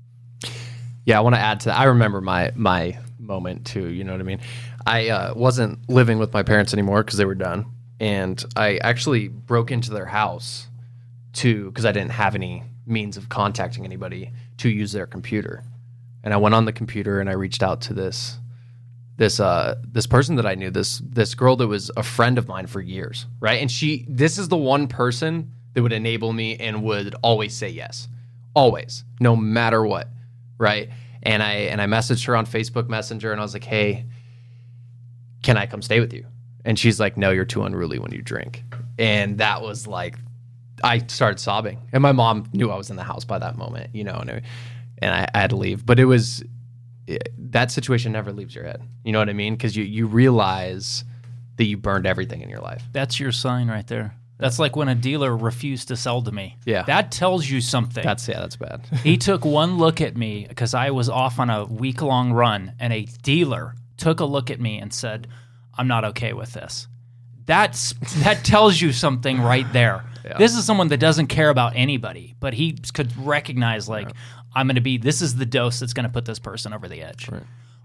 Yeah, 1.06 1.17
I 1.17 1.21
want 1.21 1.34
to 1.34 1.41
add 1.41 1.62
to 1.62 1.69
that. 1.69 1.80
I 1.80 1.86
remember 1.86 2.21
my 2.21 2.51
my 2.54 2.99
moment 3.17 3.65
too. 3.65 3.88
You 3.88 4.04
know 4.04 4.12
what 4.12 4.21
I 4.21 4.25
mean? 4.25 4.41
I 4.86 5.10
uh, 5.10 5.34
wasn't 5.34 5.89
living 5.89 6.19
with 6.19 6.34
my 6.34 6.43
parents 6.43 6.71
anymore 6.71 7.04
because 7.04 7.17
they 7.17 7.25
were 7.25 7.34
done, 7.34 7.65
and 7.99 8.43
I 8.55 8.77
actually 8.77 9.27
broke 9.27 9.71
into 9.71 9.91
their 9.91 10.05
house 10.05 10.67
to 11.34 11.65
because 11.65 11.86
I 11.86 11.91
didn't 11.91 12.12
have 12.12 12.36
any 12.36 12.63
means 12.86 13.17
of 13.17 13.29
contacting 13.29 13.86
anybody 13.86 14.31
to 14.58 14.69
use 14.69 14.91
their 14.91 15.05
computer, 15.05 15.63
and 16.23 16.34
I 16.34 16.38
went 16.38 16.55
on 16.55 16.65
the 16.65 16.73
computer 16.73 17.19
and 17.19 17.29
I 17.29 17.34
reached 17.34 17.63
out 17.63 17.81
to 17.81 17.93
this 17.93 18.38
this 19.17 19.39
uh 19.39 19.75
this 19.86 20.08
person 20.08 20.36
that 20.36 20.45
I 20.45 20.55
knew 20.55 20.69
this 20.69 21.01
this 21.05 21.36
girl 21.36 21.55
that 21.58 21.67
was 21.67 21.89
a 21.95 22.03
friend 22.03 22.38
of 22.38 22.47
mine 22.47 22.67
for 22.67 22.81
years, 22.81 23.25
right? 23.39 23.62
And 23.62 23.71
she 23.71 24.05
this 24.10 24.38
is 24.38 24.49
the 24.49 24.58
one 24.58 24.88
person 24.88 25.51
that 25.73 25.81
would 25.81 25.93
enable 25.93 26.34
me 26.34 26.58
and 26.58 26.84
would 26.84 27.15
always 27.21 27.53
say 27.55 27.69
yes. 27.69 28.08
Always, 28.55 29.03
no 29.19 29.36
matter 29.36 29.86
what, 29.86 30.10
right? 30.58 30.89
And 31.23 31.43
I 31.43 31.53
and 31.53 31.81
I 31.81 31.88
messaged 31.88 32.25
her 32.27 32.36
on 32.36 32.45
Facebook 32.45 32.88
Messenger 32.88 33.31
and 33.31 33.39
I 33.39 33.43
was 33.43 33.53
like, 33.53 33.63
"Hey, 33.63 34.05
can 35.43 35.58
I 35.58 35.65
come 35.65 35.81
stay 35.81 35.99
with 35.99 36.13
you?" 36.13 36.25
And 36.65 36.78
she's 36.78 36.99
like, 36.99 37.15
"No, 37.15 37.32
you're 37.32 37.45
too 37.45 37.63
unruly 37.63 37.99
when 37.99 38.12
you 38.12 38.21
drink." 38.21 38.63
And 38.99 39.38
that 39.38 39.62
was 39.62 39.88
like 39.88 40.17
I 40.84 40.99
started 41.08 41.39
sobbing. 41.39 41.80
And 41.93 42.01
my 42.01 42.12
mom 42.12 42.49
knew 42.54 42.69
I 42.71 42.75
was 42.75 42.89
in 42.89 42.95
the 42.97 43.04
house 43.04 43.23
by 43.23 43.39
that 43.39 43.56
moment, 43.58 43.95
you 43.95 44.04
know, 44.04 44.15
and, 44.15 44.30
it- 44.30 44.43
and 44.97 45.13
I, 45.13 45.28
I 45.34 45.39
had 45.41 45.51
to 45.51 45.56
leave. 45.56 45.86
But 45.86 45.99
it 45.99 46.06
was 46.06 46.43
it, 47.08 47.30
that 47.51 47.71
situation 47.71 48.12
never 48.12 48.32
leaves 48.34 48.54
your 48.56 48.63
head. 48.65 48.82
You 49.04 49.12
know 49.13 49.19
what 49.19 49.30
I 49.30 49.34
mean? 49.34 49.54
Because 49.56 49.75
you 49.78 49.84
you 49.84 50.08
realize 50.08 51.04
that 51.58 51.65
you 51.65 51.78
burned 51.78 52.06
everything 52.06 52.41
in 52.41 52.49
your 52.49 52.60
life. 52.62 52.84
That's 52.91 53.19
your 53.19 53.32
sign 53.32 53.69
right 53.69 53.88
there. 53.88 54.13
That's 54.38 54.60
like 54.60 54.75
when 54.75 54.89
a 54.89 54.95
dealer 54.95 55.38
refused 55.38 55.88
to 55.88 55.95
sell 55.95 56.21
to 56.21 56.30
me. 56.32 56.58
Yeah. 56.65 56.84
That 56.84 57.10
tells 57.10 57.49
you 57.49 57.62
something. 57.62 58.04
That's 58.04 58.28
yeah, 58.28 58.41
that's 58.41 58.58
bad. 58.58 58.82
he 59.04 59.15
took 59.30 59.45
one 59.45 59.78
look 59.78 60.01
at 60.01 60.18
me 60.18 60.45
because 60.49 60.74
I 60.74 60.89
was 60.91 61.07
off 61.07 61.39
on 61.39 61.49
a 61.49 61.63
week 61.63 62.01
long 62.01 62.34
run, 62.34 62.74
and 62.80 62.91
a 62.91 63.03
dealer 63.24 63.76
took 63.95 64.20
a 64.20 64.26
look 64.26 64.51
at 64.51 64.59
me 64.59 64.78
and 64.80 64.93
said, 64.93 65.28
I'm 65.78 65.88
not 65.88 66.05
okay 66.05 66.34
with 66.34 66.53
this. 66.53 66.88
That's 67.45 67.93
that 68.23 68.43
tells 68.43 68.80
you 68.80 68.91
something 68.91 69.41
right 69.41 69.71
there. 69.73 70.03
This 70.39 70.55
is 70.55 70.65
someone 70.65 70.88
that 70.88 70.97
doesn't 70.97 71.28
care 71.28 71.51
about 71.51 71.73
anybody, 71.76 72.34
but 72.39 72.55
he 72.55 72.76
could 72.95 73.15
recognize 73.15 73.88
like 73.88 74.09
I'm 74.55 74.65
going 74.65 74.73
to 74.73 74.82
be. 74.82 74.97
This 74.97 75.21
is 75.21 75.36
the 75.36 75.45
dose 75.45 75.80
that's 75.80 75.93
going 75.93 76.05
to 76.05 76.11
put 76.11 76.26
this 76.26 76.39
person 76.39 76.73
over 76.73 76.88
the 76.88 77.03
edge. 77.03 77.30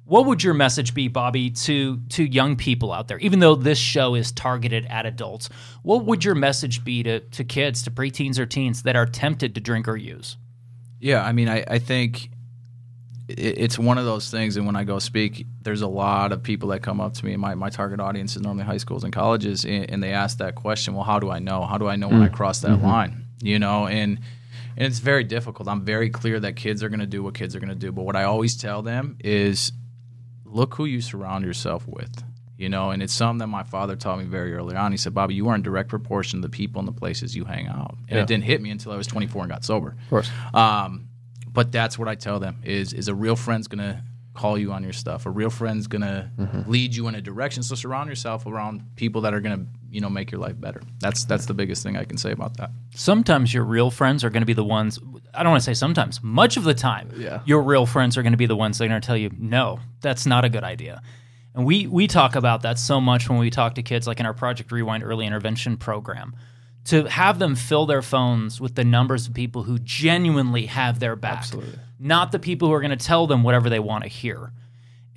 What 0.05 0.25
would 0.25 0.43
your 0.43 0.55
message 0.55 0.95
be, 0.95 1.09
Bobby, 1.09 1.51
to 1.51 1.99
to 1.99 2.25
young 2.25 2.57
people 2.57 2.93
out 2.93 3.09
there? 3.09 3.19
Even 3.19 3.41
though 3.41 3.55
this 3.55 3.79
show 3.79 4.15
is 4.15 4.33
targeted 4.33 4.87
at 4.87 5.05
adults, 5.05 5.51
what 5.83 6.07
would 6.07 6.25
your 6.25 6.35
message 6.35 6.83
be 6.83 7.03
to 7.03 7.21
to 7.21 7.45
kids, 7.45 7.83
to 7.83 7.91
preteens 7.91 8.39
or 8.39 8.47
teens 8.47 8.85
that 8.85 8.97
are 8.97 9.07
tempted 9.07 9.55
to 9.55 9.61
drink 9.61 9.87
or 9.87 9.99
use? 9.99 10.39
Yeah, 10.99 11.23
I 11.23 11.33
mean, 11.33 11.49
I, 11.49 11.65
I 11.69 11.79
think 11.79 12.31
it's 13.39 13.79
one 13.79 13.99
of 13.99 14.05
those 14.05 14.31
things. 14.31 14.57
And 14.57 14.67
when 14.67 14.77
I 14.77 14.85
go 14.85 14.99
speak, 14.99 15.47
there's 15.63 15.83
a 15.83 15.87
lot 15.89 16.33
of 16.33 16.43
people 16.43 16.69
that 16.71 16.81
come 16.83 17.01
up 17.01 17.15
to 17.15 17.25
me. 17.25 17.33
And 17.33 17.41
my, 17.41 17.55
my 17.55 17.71
target 17.71 18.01
audience 18.01 18.37
is 18.37 18.43
normally 18.43 18.65
high 18.65 18.77
schools 18.79 19.05
and 19.05 19.13
colleges, 19.13 19.65
and, 19.65 19.89
and 19.91 20.03
they 20.03 20.13
ask 20.13 20.39
that 20.39 20.55
question. 20.55 20.95
Well, 20.95 21.05
how 21.05 21.19
do 21.19 21.31
I 21.31 21.39
know? 21.39 21.65
How 21.67 21.79
do 21.79 21.89
I 21.89 21.97
know 21.97 22.09
when 22.09 22.23
I 22.23 22.29
cross 22.29 22.61
that 22.61 22.83
line? 22.83 23.27
You 23.43 23.59
know, 23.59 23.87
and 23.87 24.19
and 24.77 24.87
it's 24.87 24.99
very 25.01 25.25
difficult. 25.25 25.69
I'm 25.69 25.85
very 25.85 26.11
clear 26.11 26.39
that 26.41 26.57
kids 26.57 26.83
are 26.83 26.89
going 26.89 27.01
to 27.01 27.07
do 27.07 27.23
what 27.23 27.35
kids 27.35 27.55
are 27.57 27.61
going 27.61 27.71
to 27.71 27.75
do. 27.75 27.93
But 27.93 28.03
what 28.03 28.17
I 28.17 28.25
always 28.25 28.57
tell 28.57 28.83
them 28.83 29.17
is, 29.21 29.73
look 30.45 30.75
who 30.75 30.85
you 30.85 31.01
surround 31.01 31.45
yourself 31.45 31.87
with. 31.87 32.23
You 32.57 32.69
know, 32.69 32.91
and 32.91 33.03
it's 33.03 33.15
something 33.15 33.39
that 33.39 33.47
my 33.47 33.63
father 33.63 33.97
taught 33.97 34.19
me 34.19 34.27
very 34.27 34.53
early 34.55 34.77
on. 34.77 34.93
He 34.93 34.99
said, 34.99 35.15
"Bobby, 35.15 35.35
you 35.35 35.49
are 35.49 35.55
in 35.55 35.63
direct 35.63 35.89
proportion 35.89 36.43
to 36.43 36.49
the 36.49 36.53
people 36.53 36.79
and 36.79 36.87
the 36.87 36.93
places 36.93 37.35
you 37.35 37.47
hang 37.47 37.67
out." 37.69 37.97
And 38.09 38.17
Yeah. 38.17 38.23
it 38.23 38.27
didn't 38.27 38.45
hit 38.45 38.61
me 38.61 38.69
until 38.71 38.93
I 38.93 38.97
was 38.97 39.07
24 39.07 39.45
and 39.45 39.51
got 39.51 39.65
sober. 39.65 39.97
Of 40.05 40.11
course. 40.11 40.31
Um, 40.53 41.09
but 41.53 41.73
that's 41.73 41.99
what 41.99 42.09
I 42.09 42.15
tell 42.15 42.41
them 42.41 42.61
is 42.65 42.93
is 42.93 43.09
a 43.09 43.15
real 43.15 43.37
friend's 43.37 43.69
gonna 43.69 44.03
call 44.35 44.57
you 44.57 44.73
on 44.73 44.83
your 44.83 44.93
stuff. 44.93 45.27
A 45.27 45.31
real 45.31 45.51
friend's 45.51 45.87
gonna 45.87 46.31
mm-hmm. 46.39 46.71
lead 46.71 46.95
you 46.95 47.09
in 47.09 47.15
a 47.15 47.21
direction. 47.21 47.63
So 47.63 47.75
surround 47.75 48.09
yourself 48.09 48.47
around 48.47 48.83
people 48.97 49.21
that 49.23 49.35
are 49.35 49.41
gonna 49.41 49.67
you 49.91 50.01
know 50.01 50.09
make 50.11 50.31
your 50.31 50.41
life 50.41 50.61
better. 50.61 50.81
That's 51.01 51.25
that's 51.25 51.47
the 51.47 51.55
biggest 51.55 51.83
thing 51.83 51.97
I 51.97 52.05
can 52.05 52.17
say 52.17 52.33
about 52.33 52.57
that. 52.59 52.71
sometimes 52.95 53.53
your 53.53 53.65
real 53.65 53.91
friends 53.91 54.23
are 54.25 54.31
going 54.31 54.43
to 54.43 54.47
be 54.47 54.53
the 54.53 54.65
ones 54.65 54.99
I 55.35 55.43
don't 55.43 55.53
want 55.53 55.63
to 55.63 55.65
say 55.65 55.75
sometimes, 55.75 56.21
much 56.23 56.57
of 56.57 56.65
the 56.65 56.75
time, 56.75 57.11
Yeah. 57.17 57.41
your 57.45 57.63
real 57.63 57.87
friends 57.87 58.17
are 58.17 58.23
going 58.23 58.33
to 58.33 58.39
be 58.39 58.47
the 58.47 58.57
ones 58.57 58.79
that 58.79 58.85
are 58.85 58.89
going 58.89 59.01
to 59.01 59.07
tell 59.07 59.17
you, 59.17 59.31
no, 59.39 59.79
that's 60.01 60.27
not 60.27 60.45
a 60.45 60.49
good 60.49 60.65
idea. 60.65 61.03
And 61.55 61.65
we 61.65 61.87
we 61.87 62.07
talk 62.07 62.37
about 62.37 62.63
that 62.63 62.79
so 62.79 63.01
much 63.01 63.29
when 63.29 63.39
we 63.39 63.51
talk 63.51 63.75
to 63.75 63.83
kids, 63.83 64.07
like 64.07 64.21
in 64.21 64.27
our 64.27 64.35
Project 64.35 64.71
Rewind 64.73 65.03
early 65.03 65.27
intervention 65.27 65.77
program, 65.77 66.35
to 66.85 67.05
have 67.05 67.39
them 67.39 67.55
fill 67.55 67.87
their 67.87 68.03
phones 68.03 68.61
with 68.61 68.75
the 68.75 68.85
numbers 68.85 69.27
of 69.27 69.35
people 69.35 69.65
who 69.65 69.79
genuinely 69.79 70.67
have 70.67 70.99
their 70.99 71.17
back, 71.17 71.39
Absolutely. 71.39 71.79
not 71.99 72.33
the 72.33 72.39
people 72.39 72.69
who 72.69 72.75
are 72.75 72.81
going 72.81 72.97
to 72.97 73.05
tell 73.05 73.27
them 73.27 73.43
whatever 73.43 73.69
they 73.69 73.79
want 73.79 74.05
to 74.05 74.09
hear. 74.09 74.53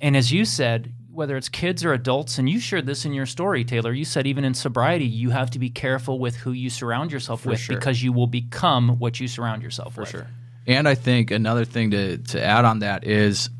And 0.00 0.16
as 0.16 0.30
you 0.32 0.44
said, 0.44 0.92
whether 1.10 1.36
it's 1.36 1.48
kids 1.48 1.84
or 1.84 1.92
adults, 1.92 2.38
and 2.38 2.48
you 2.48 2.58
shared 2.58 2.86
this 2.86 3.04
in 3.04 3.14
your 3.14 3.26
story, 3.26 3.64
Taylor, 3.64 3.92
you 3.92 4.04
said 4.04 4.26
even 4.26 4.44
in 4.44 4.52
sobriety, 4.52 5.06
you 5.06 5.30
have 5.30 5.50
to 5.50 5.58
be 5.58 5.70
careful 5.70 6.18
with 6.18 6.36
who 6.36 6.52
you 6.52 6.68
surround 6.68 7.12
yourself 7.12 7.46
with 7.46 7.60
sure. 7.60 7.76
because 7.76 8.02
you 8.02 8.12
will 8.12 8.26
become 8.26 8.98
what 8.98 9.20
you 9.20 9.28
surround 9.28 9.62
yourself 9.62 9.96
with. 9.96 10.08
sure. 10.08 10.26
And 10.66 10.88
I 10.88 10.94
think 10.94 11.30
another 11.30 11.64
thing 11.64 11.90
to 11.90 12.18
to 12.18 12.42
add 12.42 12.64
on 12.64 12.80
that 12.80 13.06
is 13.06 13.50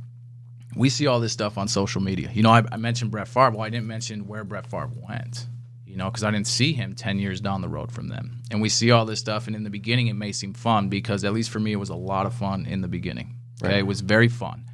we 0.75 0.89
see 0.89 1.07
all 1.07 1.21
this 1.21 1.33
stuff 1.33 1.59
on 1.59 1.69
social 1.69 2.01
media. 2.01 2.31
You 2.33 2.43
know, 2.43 2.51
I, 2.51 2.65
I 2.73 2.77
mentioned 2.77 3.11
Brett 3.11 3.29
Favre. 3.29 3.51
Well, 3.51 3.63
I 3.63 3.71
didn't 3.71 3.87
mention 3.87 4.27
where 4.27 4.43
Brett 4.43 4.67
Favre 4.67 4.91
went. 5.09 5.47
You 5.95 5.99
know, 5.99 6.11
because 6.11 6.25
I 6.25 6.33
didn't 6.33 6.49
see 6.49 6.73
him 6.73 6.97
ten 6.97 7.21
years 7.21 7.41
down 7.41 7.61
the 7.61 7.69
road 7.69 7.93
from 7.93 8.09
them. 8.09 8.43
And 8.51 8.61
we 8.61 8.69
see 8.69 8.91
all 8.91 9.05
this 9.05 9.21
stuff, 9.21 9.47
and 9.47 9.55
in 9.55 9.63
the 9.63 9.71
beginning, 9.71 10.09
it 10.09 10.15
may 10.15 10.33
seem 10.33 10.53
fun 10.53 10.89
because 10.89 11.23
at 11.23 11.33
least 11.33 11.51
for 11.51 11.61
me, 11.61 11.71
it 11.71 11.77
was 11.77 11.89
a 11.89 11.95
lot 11.95 12.27
of 12.27 12.35
fun 12.35 12.67
in 12.67 12.81
the 12.81 12.89
beginning. 12.89 13.37
Okay, 13.63 13.79
it 13.79 13.87
was 13.87 14.01
very 14.01 14.27
fun, 14.27 14.65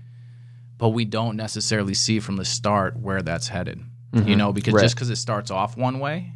but 0.79 0.89
we 0.89 1.05
don't 1.05 1.37
necessarily 1.37 1.93
see 1.93 2.21
from 2.21 2.37
the 2.37 2.45
start 2.47 2.99
where 2.99 3.21
that's 3.21 3.49
headed. 3.49 3.81
You 4.14 4.21
mm-hmm. 4.23 4.39
know, 4.39 4.53
because 4.55 4.73
Right. 4.73 4.83
just 4.83 4.95
because 4.95 5.11
it 5.11 5.16
starts 5.16 5.51
off 5.51 5.77
one 5.77 5.99
way 5.99 6.33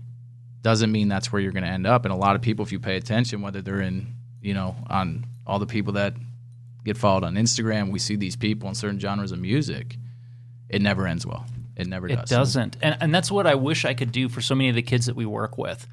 doesn't 0.61 0.93
mean 0.93 1.09
that's 1.09 1.33
where 1.33 1.41
you're 1.41 1.53
going 1.53 1.65
to 1.65 1.71
end 1.71 1.87
up. 1.87 2.05
And 2.05 2.13
a 2.13 2.17
lot 2.17 2.37
of 2.37 2.43
people, 2.43 2.63
if 2.63 2.71
you 2.71 2.79
pay 2.79 2.97
attention, 2.97 3.41
whether 3.41 3.63
they're 3.63 3.81
in, 3.81 4.15
you 4.43 4.53
know, 4.53 4.77
on 4.89 5.25
all 5.47 5.59
the 5.59 5.67
people 5.67 5.95
that 5.95 6.15
get 6.85 6.99
followed 6.99 7.25
on 7.25 7.37
Instagram, 7.37 7.91
we 7.91 7.99
see 7.99 8.17
these 8.17 8.37
people 8.37 8.69
in 8.69 8.75
certain 8.75 9.01
genres 9.01 9.33
of 9.33 9.39
music. 9.39 9.97
It 10.69 10.83
never 10.83 11.07
ends 11.07 11.27
well. 11.27 11.47
It 11.77 11.87
never 11.87 12.09
It 12.09 12.17
does. 12.17 12.31
doesn't. 12.31 12.77
And 12.81 12.97
and 13.01 13.15
that's 13.15 13.31
what 13.31 13.47
I 13.47 13.55
wish 13.55 13.85
I 13.85 13.95
could 13.95 14.13
do 14.13 14.29
for 14.29 14.41
so 14.41 14.55
many 14.55 14.69
of 14.69 14.75
the 14.75 14.83
kids 14.83 15.07
that 15.07 15.17
we 15.17 15.27
work 15.27 15.59
with 15.59 15.87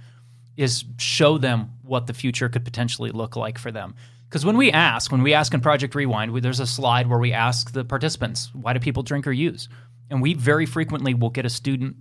is 0.57 0.83
show 0.97 1.37
them 1.37 1.71
what 1.81 2.07
the 2.07 2.13
future 2.13 2.49
could 2.49 2.63
potentially 2.65 3.11
look 3.11 3.35
like 3.35 3.57
for 3.57 3.71
them. 3.71 3.95
Because 4.27 4.45
when 4.45 4.57
we 4.57 4.71
ask, 4.71 5.11
when 5.11 5.23
we 5.23 5.33
ask 5.33 5.53
in 5.53 5.59
Project 5.61 5.93
Rewind, 5.95 6.31
we, 6.31 6.39
there's 6.39 6.59
a 6.59 6.67
slide 6.67 7.07
where 7.07 7.19
we 7.19 7.33
ask 7.33 7.71
the 7.73 7.83
participants, 7.83 8.49
why 8.53 8.73
do 8.73 8.79
people 8.79 9.03
drink 9.03 9.27
or 9.27 9.31
use? 9.31 9.67
And 10.09 10.21
we 10.21 10.33
very 10.33 10.65
frequently 10.65 11.13
will 11.13 11.29
get 11.29 11.45
a 11.45 11.49
student 11.49 11.97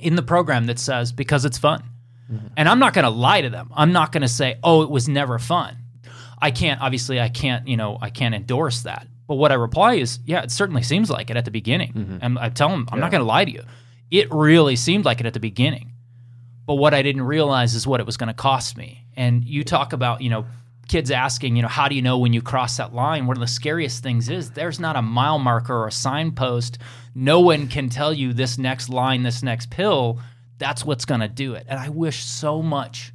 in 0.00 0.16
the 0.16 0.22
program 0.22 0.66
that 0.66 0.78
says, 0.78 1.12
because 1.12 1.44
it's 1.44 1.58
fun. 1.58 1.82
Mm-hmm. 2.30 2.48
And 2.56 2.68
I'm 2.68 2.78
not 2.78 2.92
going 2.92 3.04
to 3.04 3.10
lie 3.10 3.40
to 3.40 3.50
them. 3.50 3.70
I'm 3.74 3.92
not 3.92 4.12
going 4.12 4.22
to 4.22 4.28
say, 4.28 4.58
oh, 4.62 4.82
it 4.82 4.90
was 4.90 5.08
never 5.08 5.38
fun. 5.38 5.76
I 6.40 6.50
can't, 6.50 6.80
obviously, 6.82 7.20
I 7.20 7.28
can't, 7.28 7.66
you 7.66 7.76
know, 7.76 7.96
I 8.00 8.10
can't 8.10 8.34
endorse 8.34 8.82
that. 8.82 9.06
But 9.26 9.36
what 9.36 9.50
I 9.50 9.54
reply 9.54 9.94
is, 9.94 10.20
yeah, 10.24 10.42
it 10.42 10.50
certainly 10.50 10.82
seems 10.82 11.10
like 11.10 11.30
it 11.30 11.36
at 11.36 11.44
the 11.44 11.50
beginning. 11.50 11.92
Mm-hmm. 11.92 12.18
And 12.22 12.38
I 12.38 12.48
tell 12.48 12.68
them, 12.68 12.88
I'm 12.92 13.00
not 13.00 13.10
going 13.10 13.22
to 13.22 13.26
lie 13.26 13.44
to 13.44 13.50
you. 13.50 13.62
It 14.10 14.32
really 14.32 14.76
seemed 14.76 15.04
like 15.04 15.20
it 15.20 15.26
at 15.26 15.34
the 15.34 15.40
beginning. 15.40 15.92
But 16.64 16.74
what 16.74 16.94
I 16.94 17.02
didn't 17.02 17.22
realize 17.22 17.74
is 17.74 17.86
what 17.86 18.00
it 18.00 18.06
was 18.06 18.16
going 18.16 18.28
to 18.28 18.34
cost 18.34 18.76
me. 18.76 19.04
And 19.16 19.44
you 19.44 19.64
talk 19.64 19.92
about, 19.92 20.20
you 20.20 20.30
know, 20.30 20.46
kids 20.88 21.10
asking, 21.10 21.56
you 21.56 21.62
know, 21.62 21.68
how 21.68 21.88
do 21.88 21.96
you 21.96 22.02
know 22.02 22.18
when 22.18 22.32
you 22.32 22.42
cross 22.42 22.76
that 22.76 22.94
line? 22.94 23.26
One 23.26 23.36
of 23.36 23.40
the 23.40 23.46
scariest 23.48 24.02
things 24.02 24.28
is 24.28 24.52
there's 24.52 24.78
not 24.78 24.94
a 24.94 25.02
mile 25.02 25.38
marker 25.38 25.74
or 25.74 25.88
a 25.88 25.92
signpost. 25.92 26.78
No 27.14 27.40
one 27.40 27.66
can 27.66 27.88
tell 27.88 28.12
you 28.12 28.32
this 28.32 28.58
next 28.58 28.88
line, 28.88 29.24
this 29.24 29.42
next 29.42 29.70
pill. 29.70 30.20
That's 30.58 30.84
what's 30.84 31.04
going 31.04 31.20
to 31.20 31.28
do 31.28 31.54
it. 31.54 31.66
And 31.68 31.78
I 31.80 31.88
wish 31.88 32.22
so 32.22 32.62
much 32.62 33.12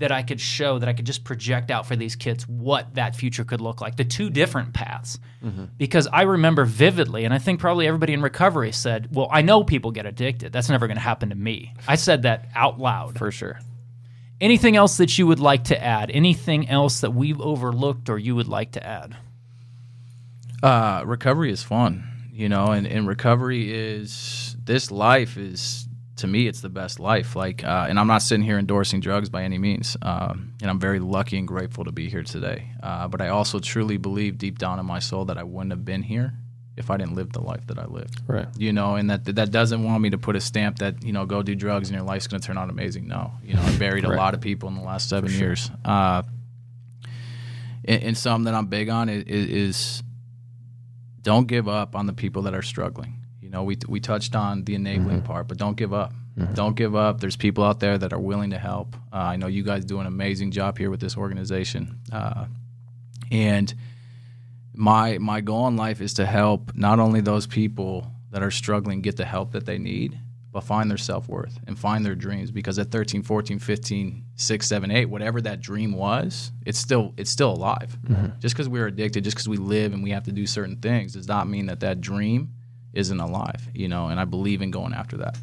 that 0.00 0.10
I 0.10 0.22
could 0.22 0.40
show 0.40 0.78
that 0.78 0.88
I 0.88 0.94
could 0.94 1.04
just 1.04 1.24
project 1.24 1.70
out 1.70 1.86
for 1.86 1.94
these 1.94 2.16
kids 2.16 2.48
what 2.48 2.94
that 2.94 3.14
future 3.14 3.44
could 3.44 3.60
look 3.60 3.80
like, 3.80 3.96
the 3.96 4.04
two 4.04 4.30
different 4.30 4.72
paths. 4.72 5.18
Because 5.78 6.06
I 6.06 6.22
remember 6.22 6.64
vividly, 6.64 7.24
and 7.24 7.32
I 7.32 7.38
think 7.38 7.60
probably 7.60 7.86
everybody 7.86 8.14
in 8.14 8.22
recovery 8.22 8.72
said, 8.72 9.14
Well, 9.14 9.28
I 9.30 9.42
know 9.42 9.62
people 9.62 9.90
get 9.90 10.06
addicted. 10.06 10.52
That's 10.52 10.68
never 10.68 10.86
going 10.86 10.96
to 10.96 11.02
happen 11.02 11.28
to 11.28 11.34
me. 11.34 11.74
I 11.86 11.94
said 11.96 12.22
that 12.22 12.48
out 12.54 12.78
loud. 12.80 13.18
For 13.18 13.30
sure. 13.30 13.60
Anything 14.40 14.74
else 14.74 14.96
that 14.96 15.18
you 15.18 15.26
would 15.26 15.38
like 15.38 15.64
to 15.64 15.82
add? 15.82 16.10
Anything 16.10 16.68
else 16.68 17.02
that 17.02 17.12
we've 17.12 17.40
overlooked 17.40 18.08
or 18.08 18.18
you 18.18 18.34
would 18.34 18.48
like 18.48 18.72
to 18.72 18.86
add? 18.86 19.16
Uh, 20.62 21.02
recovery 21.04 21.50
is 21.50 21.62
fun, 21.62 22.04
you 22.32 22.48
know, 22.48 22.66
and, 22.66 22.86
and 22.86 23.06
recovery 23.06 23.72
is 23.72 24.56
this 24.64 24.90
life 24.90 25.36
is 25.36 25.86
to 26.20 26.26
me 26.26 26.46
it's 26.46 26.60
the 26.60 26.68
best 26.68 27.00
life. 27.00 27.36
Like, 27.36 27.64
uh, 27.64 27.86
and 27.88 27.98
I'm 27.98 28.06
not 28.06 28.22
sitting 28.22 28.44
here 28.44 28.58
endorsing 28.58 29.00
drugs 29.00 29.28
by 29.28 29.42
any 29.42 29.58
means, 29.58 29.96
um, 30.02 30.54
and 30.60 30.70
I'm 30.70 30.78
very 30.78 31.00
lucky 31.00 31.38
and 31.38 31.46
grateful 31.46 31.84
to 31.84 31.92
be 31.92 32.08
here 32.08 32.22
today. 32.22 32.72
Uh, 32.82 33.08
but 33.08 33.20
I 33.20 33.28
also 33.28 33.58
truly 33.58 33.96
believe 33.96 34.38
deep 34.38 34.58
down 34.58 34.78
in 34.78 34.86
my 34.86 34.98
soul 34.98 35.24
that 35.26 35.38
I 35.38 35.42
wouldn't 35.42 35.72
have 35.72 35.84
been 35.84 36.02
here 36.02 36.34
if 36.76 36.90
I 36.90 36.96
didn't 36.96 37.14
live 37.14 37.32
the 37.32 37.40
life 37.40 37.66
that 37.66 37.78
I 37.78 37.86
lived. 37.86 38.22
Right. 38.26 38.46
You 38.56 38.72
know, 38.72 38.94
and 38.94 39.10
that 39.10 39.24
that 39.24 39.50
doesn't 39.50 39.82
want 39.82 40.02
me 40.02 40.10
to 40.10 40.18
put 40.18 40.36
a 40.36 40.40
stamp 40.40 40.78
that 40.78 41.02
you 41.02 41.12
know 41.12 41.26
go 41.26 41.42
do 41.42 41.54
drugs 41.54 41.88
and 41.88 41.96
your 41.96 42.06
life's 42.06 42.26
going 42.26 42.40
to 42.40 42.46
turn 42.46 42.58
out 42.58 42.70
amazing. 42.70 43.08
No, 43.08 43.32
you 43.42 43.54
know, 43.54 43.62
I 43.62 43.76
buried 43.76 44.04
a 44.04 44.14
lot 44.14 44.34
of 44.34 44.40
people 44.40 44.68
in 44.68 44.76
the 44.76 44.82
last 44.82 45.08
seven 45.08 45.30
years. 45.30 45.70
Uh, 45.84 46.22
and, 47.84 48.02
and 48.02 48.18
something 48.18 48.44
that 48.44 48.54
I'm 48.54 48.66
big 48.66 48.88
on 48.88 49.08
is, 49.08 49.24
is 49.26 50.02
don't 51.22 51.46
give 51.46 51.68
up 51.68 51.96
on 51.96 52.06
the 52.06 52.12
people 52.12 52.42
that 52.42 52.54
are 52.54 52.62
struggling. 52.62 53.19
You 53.50 53.56
know, 53.56 53.64
we 53.64 53.76
we 53.88 53.98
touched 53.98 54.36
on 54.36 54.62
the 54.62 54.76
enabling 54.76 55.22
part, 55.22 55.48
but 55.48 55.58
don't 55.58 55.76
give 55.76 55.92
up. 55.92 56.12
Don't 56.54 56.76
give 56.76 56.94
up. 56.94 57.18
There's 57.18 57.34
people 57.34 57.64
out 57.64 57.80
there 57.80 57.98
that 57.98 58.12
are 58.12 58.18
willing 58.20 58.50
to 58.50 58.58
help. 58.58 58.94
Uh, 59.12 59.16
I 59.16 59.34
know 59.34 59.48
you 59.48 59.64
guys 59.64 59.84
do 59.84 59.98
an 59.98 60.06
amazing 60.06 60.52
job 60.52 60.78
here 60.78 60.88
with 60.88 61.00
this 61.00 61.16
organization, 61.16 61.98
uh, 62.12 62.44
and 63.32 63.74
my 64.72 65.18
my 65.18 65.40
goal 65.40 65.66
in 65.66 65.76
life 65.76 66.00
is 66.00 66.14
to 66.14 66.26
help 66.26 66.76
not 66.76 67.00
only 67.00 67.20
those 67.20 67.48
people 67.48 68.06
that 68.30 68.40
are 68.40 68.52
struggling 68.52 69.00
get 69.00 69.16
the 69.16 69.24
help 69.24 69.50
that 69.50 69.66
they 69.66 69.78
need, 69.78 70.16
but 70.52 70.62
find 70.62 70.88
their 70.88 70.96
self-worth 70.96 71.58
and 71.66 71.76
find 71.76 72.06
their 72.06 72.14
dreams 72.14 72.52
because 72.52 72.78
at 72.78 72.92
13, 72.92 73.24
14, 73.24 73.58
15, 73.58 74.24
6, 74.36 74.66
7, 74.68 74.90
8, 74.92 75.04
whatever 75.06 75.40
that 75.40 75.60
dream 75.60 75.92
was, 75.92 76.52
it's 76.64 76.78
still 76.78 77.14
it's 77.16 77.30
still 77.30 77.50
alive. 77.50 77.98
Just 78.38 78.54
because 78.54 78.68
we're 78.68 78.86
addicted, 78.86 79.24
just 79.24 79.34
because 79.36 79.48
we 79.48 79.56
live 79.56 79.92
and 79.92 80.04
we 80.04 80.10
have 80.10 80.22
to 80.26 80.32
do 80.32 80.46
certain 80.46 80.76
things 80.76 81.14
does 81.14 81.26
not 81.26 81.48
mean 81.48 81.66
that 81.66 81.80
that 81.80 82.00
dream 82.00 82.54
isn't 82.92 83.20
alive, 83.20 83.68
you 83.74 83.88
know, 83.88 84.08
and 84.08 84.18
I 84.18 84.24
believe 84.24 84.62
in 84.62 84.70
going 84.70 84.92
after 84.92 85.16
that. 85.18 85.38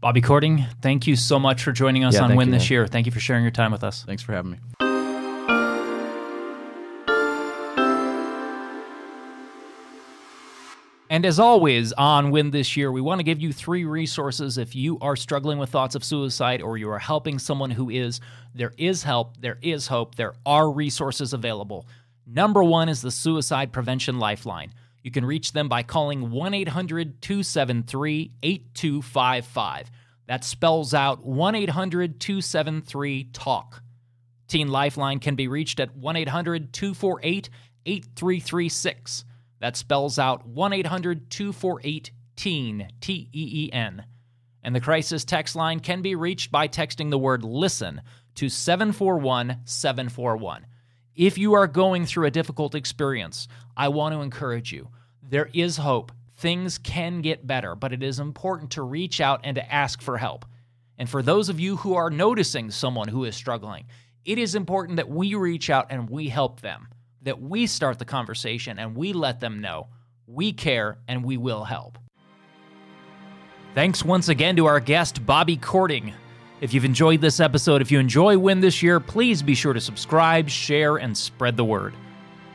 Bobby 0.00 0.20
Cording, 0.20 0.64
thank 0.82 1.06
you 1.06 1.16
so 1.16 1.38
much 1.38 1.62
for 1.62 1.72
joining 1.72 2.04
us 2.04 2.14
Yeah, 2.14 2.24
on 2.24 2.36
Win 2.36 2.48
you, 2.48 2.52
This 2.54 2.64
man. 2.64 2.72
Year. 2.72 2.86
Thank 2.86 3.06
you 3.06 3.12
for 3.12 3.20
sharing 3.20 3.42
your 3.42 3.50
time 3.50 3.72
with 3.72 3.82
us. 3.82 4.04
Thanks 4.04 4.22
for 4.22 4.32
having 4.32 4.52
me. 4.52 4.58
And 11.10 11.24
as 11.24 11.38
always, 11.38 11.92
on 11.92 12.32
Win 12.32 12.50
This 12.50 12.76
Year, 12.76 12.90
we 12.90 13.00
want 13.00 13.20
to 13.20 13.22
give 13.22 13.40
you 13.40 13.52
three 13.52 13.84
resources 13.84 14.58
if 14.58 14.74
you 14.74 14.98
are 15.00 15.14
struggling 15.14 15.58
with 15.58 15.70
thoughts 15.70 15.94
of 15.94 16.02
suicide 16.02 16.60
or 16.60 16.76
you 16.76 16.90
are 16.90 16.98
helping 16.98 17.38
someone 17.38 17.70
who 17.70 17.88
is. 17.88 18.20
There 18.54 18.72
is 18.76 19.04
help, 19.04 19.36
there 19.40 19.58
is 19.62 19.86
hope, 19.86 20.16
there 20.16 20.34
are 20.44 20.70
resources 20.70 21.32
available. 21.32 21.86
Number 22.26 22.64
one 22.64 22.88
is 22.88 23.00
the 23.00 23.10
Suicide 23.10 23.70
Prevention 23.70 24.18
Lifeline. 24.18 24.72
You 25.04 25.10
can 25.10 25.26
reach 25.26 25.52
them 25.52 25.68
by 25.68 25.82
calling 25.82 26.30
1 26.30 26.54
800 26.54 27.20
273 27.20 28.32
8255. 28.42 29.90
That 30.26 30.42
spells 30.42 30.94
out 30.94 31.22
1 31.22 31.54
800 31.54 32.18
273 32.18 33.24
TALK. 33.24 33.82
Teen 34.48 34.68
Lifeline 34.68 35.20
can 35.20 35.34
be 35.34 35.46
reached 35.46 35.78
at 35.78 35.94
1 35.94 36.16
800 36.16 36.72
248 36.72 37.50
8336. 37.84 39.24
That 39.60 39.76
spells 39.76 40.18
out 40.18 40.46
1 40.46 40.72
800 40.72 41.30
248 41.30 42.10
TEEN, 42.36 42.88
T 43.02 43.28
E 43.30 43.66
E 43.66 43.72
N. 43.72 44.06
And 44.62 44.74
the 44.74 44.80
crisis 44.80 45.26
text 45.26 45.54
line 45.54 45.80
can 45.80 46.00
be 46.00 46.14
reached 46.14 46.50
by 46.50 46.66
texting 46.66 47.10
the 47.10 47.18
word 47.18 47.44
LISTEN 47.44 48.00
to 48.36 48.48
741 48.48 49.58
741. 49.64 50.66
If 51.14 51.38
you 51.38 51.52
are 51.54 51.68
going 51.68 52.06
through 52.06 52.26
a 52.26 52.30
difficult 52.30 52.74
experience, 52.74 53.46
I 53.76 53.88
want 53.88 54.14
to 54.14 54.20
encourage 54.20 54.72
you. 54.72 54.88
There 55.22 55.50
is 55.52 55.76
hope. 55.76 56.12
Things 56.36 56.78
can 56.78 57.22
get 57.22 57.46
better, 57.46 57.74
but 57.74 57.92
it 57.92 58.02
is 58.02 58.18
important 58.18 58.72
to 58.72 58.82
reach 58.82 59.20
out 59.20 59.40
and 59.44 59.54
to 59.54 59.72
ask 59.72 60.02
for 60.02 60.18
help. 60.18 60.44
And 60.98 61.08
for 61.08 61.22
those 61.22 61.48
of 61.48 61.60
you 61.60 61.76
who 61.76 61.94
are 61.94 62.10
noticing 62.10 62.70
someone 62.70 63.08
who 63.08 63.24
is 63.24 63.34
struggling, 63.34 63.86
it 64.24 64.38
is 64.38 64.54
important 64.54 64.96
that 64.96 65.08
we 65.08 65.34
reach 65.34 65.70
out 65.70 65.86
and 65.90 66.08
we 66.08 66.28
help 66.28 66.60
them, 66.60 66.88
that 67.22 67.40
we 67.40 67.66
start 67.66 67.98
the 67.98 68.04
conversation 68.04 68.78
and 68.78 68.96
we 68.96 69.12
let 69.12 69.40
them 69.40 69.60
know 69.60 69.88
we 70.26 70.52
care 70.52 70.98
and 71.08 71.24
we 71.24 71.36
will 71.36 71.64
help. 71.64 71.98
Thanks 73.74 74.04
once 74.04 74.28
again 74.28 74.56
to 74.56 74.66
our 74.66 74.80
guest, 74.80 75.24
Bobby 75.26 75.56
Courting. 75.56 76.14
If 76.60 76.72
you've 76.72 76.84
enjoyed 76.84 77.20
this 77.20 77.40
episode, 77.40 77.82
if 77.82 77.90
you 77.90 77.98
enjoy 77.98 78.38
Win 78.38 78.60
This 78.60 78.82
Year, 78.82 79.00
please 79.00 79.42
be 79.42 79.54
sure 79.54 79.72
to 79.72 79.80
subscribe, 79.80 80.48
share, 80.48 80.96
and 80.96 81.16
spread 81.16 81.56
the 81.56 81.64
word. 81.64 81.94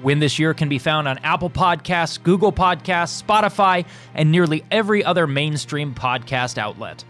Win 0.01 0.19
This 0.19 0.39
Year 0.39 0.53
can 0.53 0.69
be 0.69 0.79
found 0.79 1.07
on 1.07 1.17
Apple 1.19 1.49
Podcasts, 1.49 2.21
Google 2.21 2.51
Podcasts, 2.51 3.21
Spotify, 3.21 3.85
and 4.13 4.31
nearly 4.31 4.63
every 4.71 5.03
other 5.03 5.27
mainstream 5.27 5.93
podcast 5.93 6.57
outlet. 6.57 7.03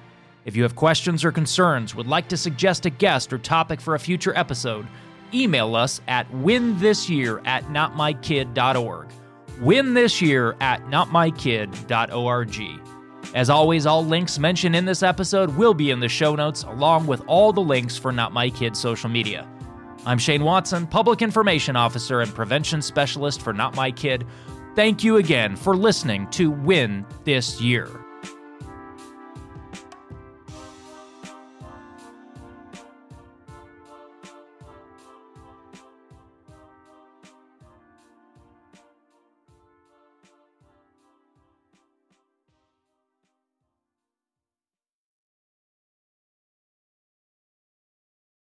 If 0.46 0.56
you 0.56 0.64
have 0.64 0.76
questions 0.76 1.24
or 1.24 1.32
concerns, 1.32 1.94
would 1.94 2.08
like 2.08 2.28
to 2.30 2.38
suggest 2.38 2.86
a 2.86 2.90
guest 2.90 3.32
or 3.32 3.38
topic 3.38 3.80
for 3.80 3.94
a 3.94 4.00
future 4.00 4.36
episode, 4.36 4.88
email 5.34 5.76
us 5.76 6.02
at 6.08 6.32
winthisyear 6.32 7.46
at 7.46 7.66
notmykid.org. 7.66 9.08
Win 9.62 9.94
this 9.94 10.22
year 10.22 10.56
at 10.60 10.82
notmykid.org. 10.86 12.82
As 13.36 13.50
always, 13.50 13.86
all 13.86 14.04
links 14.04 14.40
mentioned 14.40 14.76
in 14.76 14.86
this 14.86 15.04
episode 15.04 15.56
will 15.56 15.76
be 15.76 15.92
in 15.92 16.00
the 16.00 16.10
show 16.10 16.36
notes, 16.36 16.64
along 16.64 17.06
with 17.06 17.22
all 17.28 17.54
the 17.54 17.62
links 17.62 17.96
for 17.96 18.12
Not 18.12 18.34
My 18.34 18.50
Kid 18.50 18.76
social 18.76 19.10
media. 19.10 19.48
I'm 20.06 20.18
Shane 20.18 20.44
Watson, 20.44 20.88
Public 20.88 21.22
Information 21.22 21.76
Officer 21.76 22.22
and 22.22 22.34
Prevention 22.34 22.82
Specialist 22.82 23.42
for 23.42 23.52
Not 23.52 23.76
My 23.76 23.92
Kid. 23.92 24.26
Thank 24.76 25.04
you 25.04 25.18
again 25.18 25.56
for 25.56 25.76
listening 25.76 26.28
to 26.32 26.52
Win 26.52 27.06
This 27.26 27.62
Year. 27.62 27.90